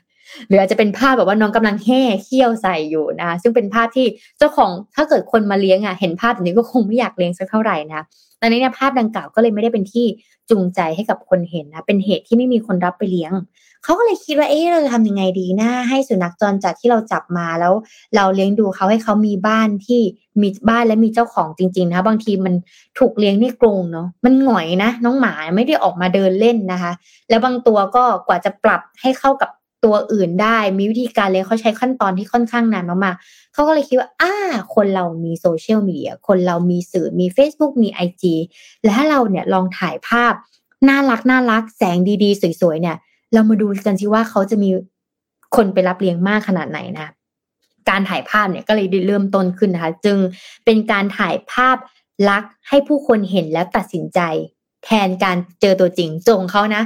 [0.48, 4.06] หรืออาจจะเป็นภาพแบบว่าน้องกำลังแห่เขี้ยวใส่อยู่นะคะซึ่งเป็นภาพที่
[4.38, 8.02] เจ้าของถ้าเกิดคนมาเลี้ยงอะเห็นภาพแบบนี้ก็คงไม่อยากเลี้ยงสักเท่าไหร่นะ
[8.42, 10.06] ตอนนี้เนี่ยภาพดังกล่าวก็เลยไม่ได้เป็นที่
[10.50, 13.34] จูงใจให้กับคนเห็นนะเป็นเหตุที่ไม่มีคนรับไปเลี้ยง
[13.84, 17.74] เขาก็เลยคิดว่าเอ๊ะเราจะทำยังไงดีนะให้สุนัขจรจัดที่เราจับมาแล้ว
[18.16, 20.02] เราเลี้ยงดูเขาให้เขามีบ้านที่
[20.42, 22.54] มีบ้านและมีเจ้าของจริง ๆ นะคะบางทีมัน
[23.00, 26.92] ถูกเลี้ยงในกรงเนาะมันหงอยนะ น้องหมาไม่ได้ออกมาเดินเล่นนะคะ
[27.30, 29.50] แล้วบางตัวก็กว่าจะปรับให้เข้ากับ
[29.84, 34.34] ตัวอื่นได้มีวิธีการเลยเขาใช้ขั้นตอนที่ค่อนข้างนานมากๆเขาก็เลยคิดว่าอ่า
[34.76, 38.24] คนเรามีโซเชียลมีเดียคนเรามีสื่อมี Facebook มี IG
[38.82, 40.34] และถ้าเราเนี่ยลองถ่ายภาพ
[40.90, 42.98] น่ารักน่ารักแสงดีๆ สวยๆเนี่ย
[43.34, 44.70] เรามาดูกันสิว่าเขาจะมี
[45.56, 47.08] คนไปรับเลี้ยงมากขนาดไหนนะ
[47.90, 50.18] การถ่ายภาพเนี่ยก็เลยเริ่มต้นขึ้นนะคะ จึง
[50.66, 51.78] เป็นการถ่ายภาพ
[52.30, 54.20] ลักษณ์ให้ผู้คนเห็นแล้วตัดสินใจ
[54.86, 56.84] แทนการเจอตัวจริงจงเขานะ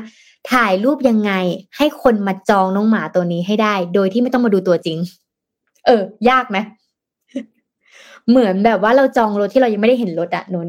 [0.51, 1.31] ถ่ายรูปยังไง
[1.77, 4.97] ให้คนมาจองน้องหมาตัวนี้ให้ได้ โดยที่ไม่ต้องมาดูตัวจริง
[5.85, 6.57] เออ ยากไหม
[8.29, 10.67] เหมือนแบบว่าเราจองรถที่เรายังไม่ได้เห็นรถอะนน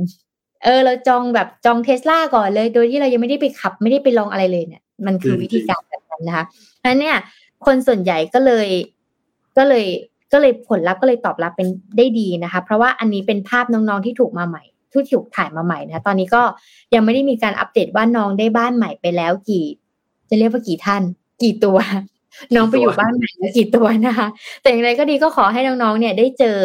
[0.64, 6.44] เออ เราจองแบบจองเทสลาก่อนเลย โดยที่เรายังไม่ได้ไปขับ ไม่ได้ไปลองอะไรเลยเนี่ย มันคือวิธีการแบบนั้นนะคะ
[6.78, 7.16] เพราะฉะนั้นเนี่ย
[7.66, 8.68] คนส่วนใหญ่ก็เลย
[9.56, 9.84] ก็เลย
[10.32, 14.62] ก็เลยผลลัพธ์ก็เลยตอบรับเป็นได้ดีนะคะ เพราะว่าอันนี้เป็นภาพน้องๆที่ถูกมาใหม่
[15.04, 16.42] ที่ถูกถ่ายมาใหม่นะตอนนี้ก็
[16.94, 19.66] ยังไม่ได้มีการอัปเดตว่าน้องได้บ้านใหม่ไปแล้วกี่
[20.28, 21.02] จะเรียกว่ากี่ท่าน
[21.42, 21.78] กี่ตัว
[22.54, 24.28] น้องไปอยู่บ้านใหม่แล้วกี่ตัวนะคะ
[24.62, 26.58] แต่อย่างไรก็ดีก็ขอให้น้องๆเนี่ยได้เจอ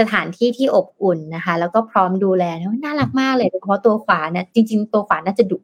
[0.00, 5.58] สถานที่ที่อบอุ่นนะคะ แล้วก็พร้อมดูแลนะน่ารักมากเลยโดยเฉพาะตัวขวาเนี่ยจริง ๆ ตัวขวาน่าจะดุ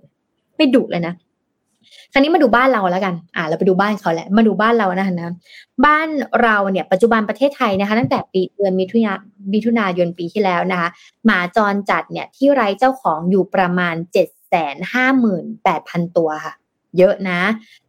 [0.56, 1.14] ไม่ดุเลยนะ
[2.14, 5.34] คราวนี้มาดูบ้านเราแล้วกัน อ่าเราไปดูบ้านเขาแหละ มาดูบ้านเรานะคะนะ
[5.84, 6.08] บ้าน
[6.42, 9.12] เราเนี่ยปัจจุบันประเทศไทยนะคะตั้งแต่ปีเดือนมิถุนา
[9.52, 10.88] มิถุนายนปีที่แล้วนะคะ
[11.24, 16.54] หมาจรจัดเนี่ยที่ไร้เจ้าของอยู่ประมาณเจ็ดแสนห้าหมื่นแปดพันตัวค่ะ
[16.98, 17.40] เยอะนะ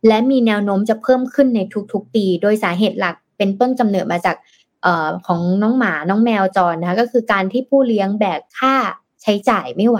[0.07, 1.59] และมีแนวโน้มจะเพิ่มขึ้นใน
[1.93, 4.35] ทุกๆปี โดยสาเหตุหลักเป็นต้นกำเนิดมาจาก
[4.83, 8.75] เอ่อของน้องหมาน้องแมวจรนะคะก็คือการที่ผู้เลี้ยงแบกค่า
[9.21, 9.99] ใช้จ่ายไม่ไหว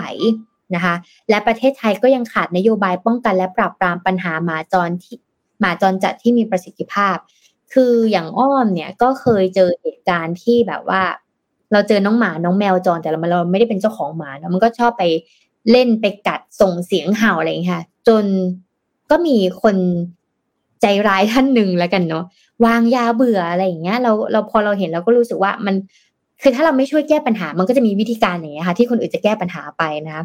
[0.74, 0.94] นะคะ
[1.30, 5.16] และประเทศไทยก็ยังขาดนโยบายป้องกันและปราบปรามปัญหาหมาจรที่
[5.60, 7.16] หมาจรจัดที่มีประสิทธิภาพ
[7.72, 11.02] คืออย่างอ้อมเนี่ยก็เคยเจอเหตุการณ์ที่แบบว่า
[11.72, 15.04] เราเจอน้องหมาน้องแมวจรแต่เราเราไม่ได้เป็นเจ้าของหมาเนาะมันก็ชอบไป
[15.70, 18.24] เล่นไปกัดส่งเสียงเห่าอะไรอย่างเงี้ยค่ะ จน
[19.10, 19.76] ก็มีคน
[20.82, 22.24] ใจร้ายท่านหนึ่งแล้วกันเนาะ
[22.64, 25.74] วางยาเบื่ออะไรอย่างเงี้ย เราเราพอเราเห็นเราก็รู้สึกว่ามัน
[26.42, 30.24] คือถ้าเราไม่ช่วยแก้ปัญหา มันก็จะมีวิธีการอย่างเงี้ยค่ะ ที่คนอื่นจะแก้ปัญหาไปนะคะ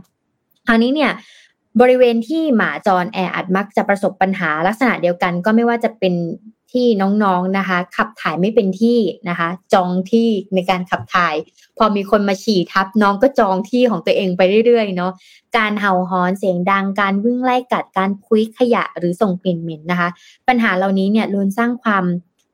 [0.67, 1.11] คราวนี้เนี่ย
[1.81, 6.13] บริเวณที่หมาจรแออัดมักจะประสบปัญหาลักษณะเดียวกัน ก็ไม่ว่าจะเป็น
[6.71, 11.35] ที่น้องๆนะคะ ขับถ่ายไม่เป็นที่นะคะ จองที่ในการขับถ่าย
[11.77, 15.11] พอมีคนมาฉี่ทับน้องก็จองที่ของตัวเองไปเรื่อยๆเนาะ
[15.57, 20.09] การเห่าหอนเสียงดังการวิ่งไล่กัดการคุยขยะหรือส่งกลิ่นเหม็นนะคะ
[20.47, 22.03] ปัญหาเหล่านี้เนี่ยล้วนสร้างความ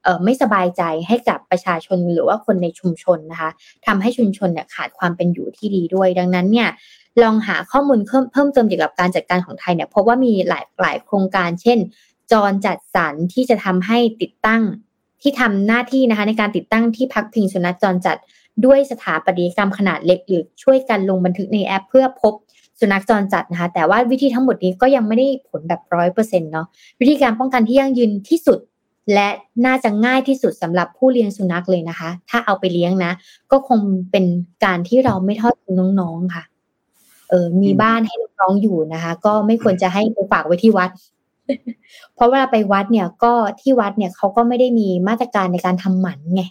[0.03, 3.49] เไม่สบายใจให้กับประชาชนหรือว่าคนในชุมชนนะคะ
[3.85, 6.69] ทำให้ชุมชนเนี่ยขาดความเป็นอยู่ที่ดีด้วย ดังนั้นเนี่ย
[7.23, 11.79] ลองหาข้อมูลเพิ่มเพิ่มเติมเกี่ยวกับการจัดการของไทยเนี่ยพบว่ามีหลายหลายโครงการ เช่น
[12.31, 14.61] จรจัดสรรที่จะทำให้ติดตั้ง
[15.21, 18.17] ที่ทำหน้าที่นะคะในการติดตั้งที่พักพิงสุนัขจรจัด
[18.65, 22.33] ด้วยสถาปัตยกรรมขนาดเล็กหรือช่วยกันลงบันทึกในแอป เพื่อพบ
[22.79, 26.67] สุนัขจรจัดนะคะแต่ว่าวิธีทั้งหมดนี้ก็ยังไม่ได้ผลแบบร้อยเปอร์เซ็นต์เนาะ
[26.99, 28.59] วิธีการป้องกันที่ยั่งยืนที่สุด
[29.13, 29.29] และ
[29.65, 33.11] น่าจะง่ายที่สุดสำหรับผู้เลี้ยงสุนัขเลยนะคะ ถ้าเอาไปเลี้ยงนะ
[33.51, 33.79] ก็คง
[34.11, 34.25] เป็น
[34.65, 36.43] การที่เราไม่ทอดทิ้งน้องๆค่ะ
[37.29, 40.89] เออมีบ้านให้น้องอยู่นะคะ ก็ไม่ควรจะให้ไปฝากไว้ที่วัด
[42.15, 46.43] เพราะเวลาไปวัดเนี่ยก็ที่วัดเนี่ยเขาก็ไม่ได้มีมาตรการในการทำหมันไง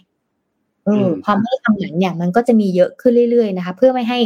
[0.85, 4.19] เออพอไม่ทำหมันเนี่ยมันก็จะมีเยอะขึ้นเรื่อยๆนะคะ เพื่อไม่ให้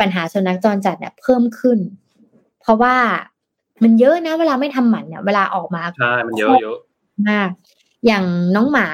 [0.00, 1.78] ปัญหาสุนัขจรจัดเนี่ยเพิ่มขึ้น
[2.60, 2.96] เพราะว่า
[3.82, 6.78] มันเยอะนะ เวลาไม่ทำหมันเนี่ย เวลาออกมาใช่มันเยอะเยอะ
[7.28, 7.48] มาก
[8.06, 8.24] อย่าง
[8.56, 8.86] น้องหมา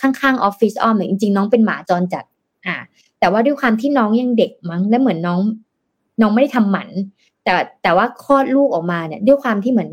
[0.00, 2.24] ข้างๆออฟฟิศอ้อมเนี่ยจริงๆน้องเป็นหมาจรจัด
[2.66, 2.76] อ่า
[3.18, 5.40] แต่ว่าด้วยความที่น้องยังเด็กมั้งและเหมือนน้อง
[6.20, 6.88] น้องไม่ได้ทำหมัน
[7.44, 9.90] แต่แต่ว่าคลอดลูกออกมาเนี่ย ด้วยความที่เหมือน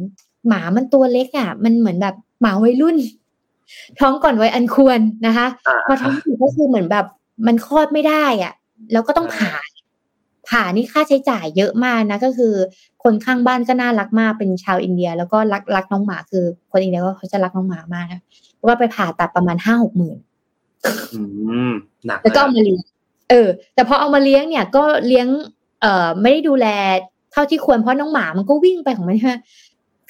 [0.48, 2.98] หมามันตัวเล็กอะ มันเหมือนแบบหมาวัยรุ่น
[4.00, 5.48] ท้องก่อนวัยอันควรนะคะ
[5.88, 7.06] พอท้องก็คือเหมือนแบบ
[7.48, 8.54] มันคลอดไม่ได้อะ
[8.92, 9.52] แล้วก็ต้องผ่า
[10.50, 12.54] ผ่านี่ค่าใช้จ่ายเยอะมากนะ ก็คือ
[13.04, 18.22] คนข้างบ้านก็น่ารักมากเป็นชาวอินเดีย แล้วก็รักรักน้องหมาคือ คนอินเดียก็เขาจะรักน้องหมามากนะ
[18.66, 20.18] ว่าไปผ่าตัดประมาณห้าหกหมื่น
[22.24, 22.82] แล้วก็เอามาเลี้ยง
[23.30, 25.28] เออ แต่พอเอามาเลี้ยงเนี่ย ก็เลี้ยง
[25.82, 26.68] เอ่อไม่ได้ดูแล
[27.32, 29.36] เท่าที่ควรเพราะน้องหมามันก็วิ่งไปของมันใช่ไหม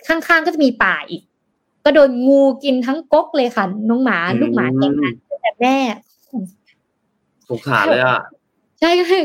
[0.07, 1.21] ข้างๆก็จะมีป่าอีก
[1.83, 4.91] ก็โดนงูกินทั้งก๊กเลยค่ะ น้องหมาลูกหมาเก่ง
[5.41, 5.75] แต่แม่
[7.49, 8.21] สงสารเลยอะ
[8.79, 9.23] ใช่ก็เลย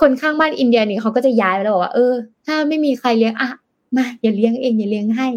[0.00, 2.12] คนข้างบ้านอินเดียนี่เขาก็จะย้ายไปแล้วบอกว่า เออ
[2.46, 3.48] ถ้าไม่มีใครเลี้ยงอะ
[3.96, 5.28] มาอย่าเลี้ยงเองอย่าเลี้ยงให้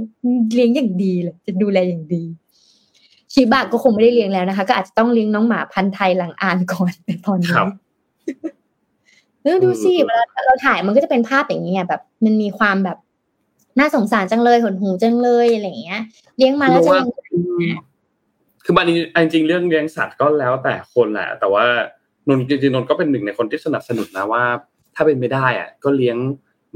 [0.55, 2.23] เลี้ยงอย่างดีเลยจะดูแลอย่างดี
[3.33, 7.53] ชิบะก็คงไม่ได้เลี้ยงแล้วนะคะ ก็อาจจะต้องเลี้ยงน้องหมาพันธุ์ไทยหลังอ่านก่อนในตอนนี้
[9.43, 12.97] เออดูสิเวลาเราถ่ายมันก็จะเป็นภาพอย่างเงี้ยแบบ มันมีความแบบ
[13.79, 16.01] น่าสงสารจังเลยหดหูจังเลยอะไรเงี้ย
[16.37, 17.07] เลี้ยงมาแล้วจะยัง
[18.65, 21.65] คือบันนี้จริงเรื่องเลี้ยงสัตว์ก็แล้วแต่คนแหละ แต่ว่า
[22.27, 24.43] นนจริงๆนนก็เป็นหนึ่งในคนที่สนับสนุนนะว่า
[24.95, 26.17] ถ้าเป็นไม่ได้อะ ก็เลี้ยง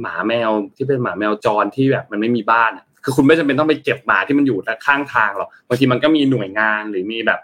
[0.01, 7.39] หมาแมวที่เป็นหมาแมวจรที่แบบมันไม่มีบ้านอะคือคุณไม่จำเป็นต้องไปเก็บหมาที่มันอยู่ข้างทางหรอกบางทีมันก็มีหน่วยงานหรือมีแบบ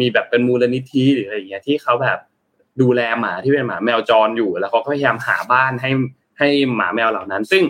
[0.00, 2.18] มีแบบเป็นมูลนิธิหรืออะไรอย่างเงี้ยที่เขาแบบ
[2.82, 5.90] ดูแลหมาที่เป็นหมาแมวจรอยู่ แล้วเขาก็พยายามหาบ้านให้
[6.38, 7.62] ให้หมาแมวเหล่านั้น ซึ่ง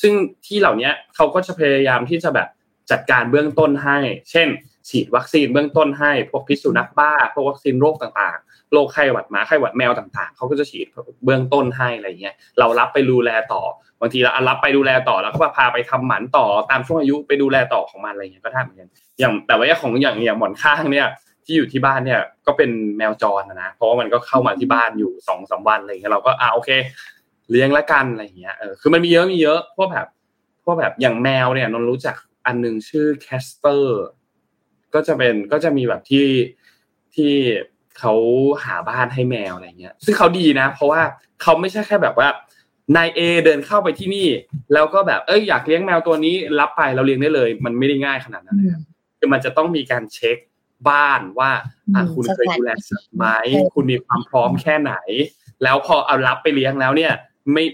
[0.00, 0.12] ซึ่ง
[0.46, 2.48] ที่เหล่านี้เขาก็จะพยายามที่จะแบบ
[2.90, 3.98] จัดการเบื้องต้นให้
[4.30, 4.48] เช่น
[4.88, 10.86] ฉีดวัคซีนเบื้องต้นให้ พวกพิษสุนัขบ้า พวกวัคซีนโรคต่างๆ โรคไข้หวัดหมาไข้หวัดแมวต่างๆ เขาก็จะฉีด
[11.24, 13.62] เบื้องต้นให้อะไรเงี้ย เรารับไปดูแลต่อ
[14.00, 18.88] บางทีเรารับไปดูแลต่อแล้วก็พาไปทำหมันต่อตามช่วงอายุไปดูแลต่อของมันอะไรเงี้ยก็ได้เหมือนกัน
[19.18, 21.06] อย่างแต่ว่าของอย่างอย่างหมอนข้างเนี่ย
[21.44, 26.70] ที่อยู่ที่บ้านเนี่ยก็เป็นแมวจรนะ เพราะว่ามันก็เข้ามาที่บ้านอยู่สองสาวันอะไรเงี้ยเราก็อ่าโอเค
[27.50, 30.06] เลี้ยงละกันอะไรเงี้ยเออคือมันมีเยอะมีเยอะพวกแบบ
[30.64, 34.02] พวกแบบอย่างแมวเนี่ยนนรู้จักอันนึงชื่อแคสเปอร์
[34.94, 36.26] ก็จะเป็นก็จะมีแบบที่
[37.14, 37.32] ที่
[37.98, 38.14] เขา
[38.64, 41.02] หาบ้านให้แมวอะไรเงี้ย ซึ่งเขาดีนะ เพราะว่า
[41.42, 42.28] เขาไม่ใช่แค่แบบว่า
[42.96, 44.28] นายเอเดินเข้าไปที่นี่
[44.72, 48.58] แล้วก็แบบเอ้ยอยากเลี้ยงแมวตัวนี้รับไปเราเลี้ยงได้เลย มันไม่ได้ง่ายขนาดนั้น
[49.18, 50.36] คือมันจะต้องมีการเช็ค
[50.88, 51.50] บ้านว่า
[51.94, 53.26] อะคุณเคยดูแลสัตว์ไหม
[53.74, 54.94] คุณมีความพร้อมแค่ไหน
[55.62, 57.12] แล้วพอเอารับไปเลี้ยงแล้วเนี่ย
[57.52, 57.64] ไม่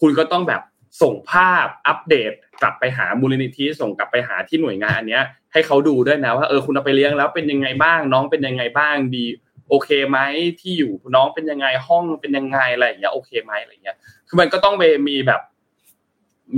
[0.00, 0.62] คุณก็ต้องแบบ
[1.02, 2.32] ส่งภาพอัปเดต
[2.62, 9.24] กลับไปหามูลนิธิส่งกลับไปหาที่หน่วยงานอันเนี้ย ให้เขาดูด้วยนะว่าเออคุณเอาไปเลี้ยงแล้วเป็นยังไงบ้าง น้องเป็นยังไงบ้างดี
[9.68, 10.18] โอเคไหม
[10.60, 13.96] ที่อยู่น้องเป็นยังไงห้องเป็นยังไงอะไรอย่างเงี้ยโอเคไหมอะไรเงี้ย
[14.28, 15.40] คือมันก็ต้องไปมีแบบ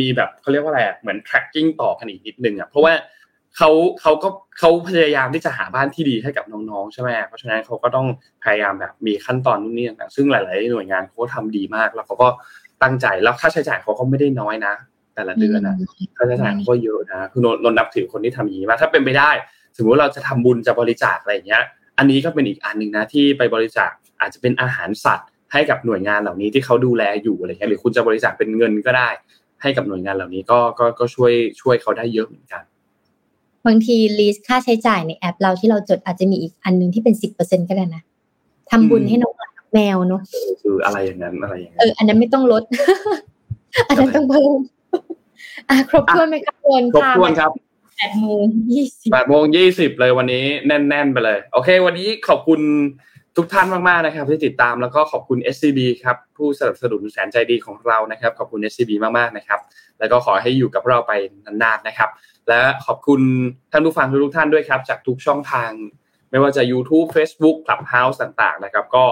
[0.01, 2.93] มีแบบเขาเรียกว่าอะไรเหมือน tracking ต่อกันอีกนิดนึงอะเพราะว่า
[3.57, 3.71] เขา
[4.01, 4.29] เขาก็
[4.59, 8.07] เขาพยายามที่จะหาบ้านที่ดีให้กับน้องๆใช่ไหมเพราะฉะนั้นเขาก็ต้อง
[8.45, 12.29] พยายามแบบมีขั้นตอนนู่นนี่ต่างซึ่งหลาย ๆ หน่วยงานเขาก็ทำดีมาก แล้วเขาก็
[12.83, 14.75] ตั้งใจแล้วค่าใช้จ่ายเขาก็ไม่ได้น้อยนะ
[15.15, 15.75] แต่ละเดือนนะ
[16.17, 19.31] ค่าใช้จ่ายเขาก็เยอะนะคือนนนับถือคนที่ทำอย่างนี้มาถ้าเป็นไปได้
[19.77, 21.63] สมมติเราจะทำบุญจะบริจาคอะไรอย่างเงี้ย
[21.99, 23.91] อันนี้ก็เป็นอีกอันหนึ่งนะที่ไปบริจาค
[24.21, 29.09] อาจจะเป็นอาหารสัตว์ให้กับหน่วยงานเหล่านี้ที่เขาดูแลอยู่อะไรเงี้ยหรือคุณจะบริจาคเป็นเงินก็ได้
[29.63, 32.63] ให้กับหน่วยงานเหล่านี้ก็ก็ก็ช่วยช่วยเขาได้เยอะเหมือนกัน
[33.67, 38.03] บางทีลิสค่าใช้จ่ายในแอป เราที่เราจดอาจจะมีอีกอันนึงที่เป็นสิบเปอร์เซ็นก็ได้นะ
[38.71, 40.23] ทำบุญให้น้องหมาแมวเนาะ
[40.63, 42.63] คืออะไรอย่างนั้นอะไรอย่างนั้เอนออันนั้นไม่ต้องลด
[43.89, 44.59] อันนั้นต้องเพิ่ม
[45.69, 47.51] อะครบถ้วนไหมครับวนครบถ้วนครับ
[47.97, 52.61] แปดโมงยี่สิบแปดโมงยี่สิบเลยวันนี้แน่น ๆ ไปเลย โอเค วันนี้ขอบคุณ
[53.37, 59.61] ทุกท่านมาก ๆ นะครับ ที่ติดตามแล้วก็ขอบคุณ SCB ครับ ผู้สนับสนุนแสนใจดีของเรานะครับ ขอบคุณ SCB มาก ๆ นะครับ
[59.99, 61.13] แล้วก็ขอให้อยู่กับเราไป
[61.47, 62.09] นาน ๆ นะครับ
[62.51, 63.21] และขอบคุณ
[63.73, 65.71] ท่านผู้ฟังทุกๆท่านด้วยครับ จากทุกช่องทาง
[66.31, 69.05] ไม่ว่าจะ YouTube Facebook Clubhouse ต่างๆนะครับ ก็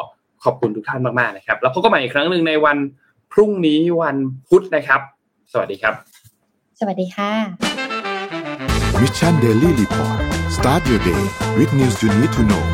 [0.45, 2.79] ขอบคุณทุกท่านมากๆนะครับ แล้วพบกันใหม่อีกครั้งหนึ่งในวัน
[3.33, 4.17] พรุ่งนี้วัน
[4.49, 5.01] พุธนะครับ
[5.53, 5.95] สวัสดีครับ
[6.81, 7.31] สวัสดีค่ะ
[9.01, 10.19] Mission Daily Report
[10.57, 11.23] start your day
[11.59, 12.65] with news you need to know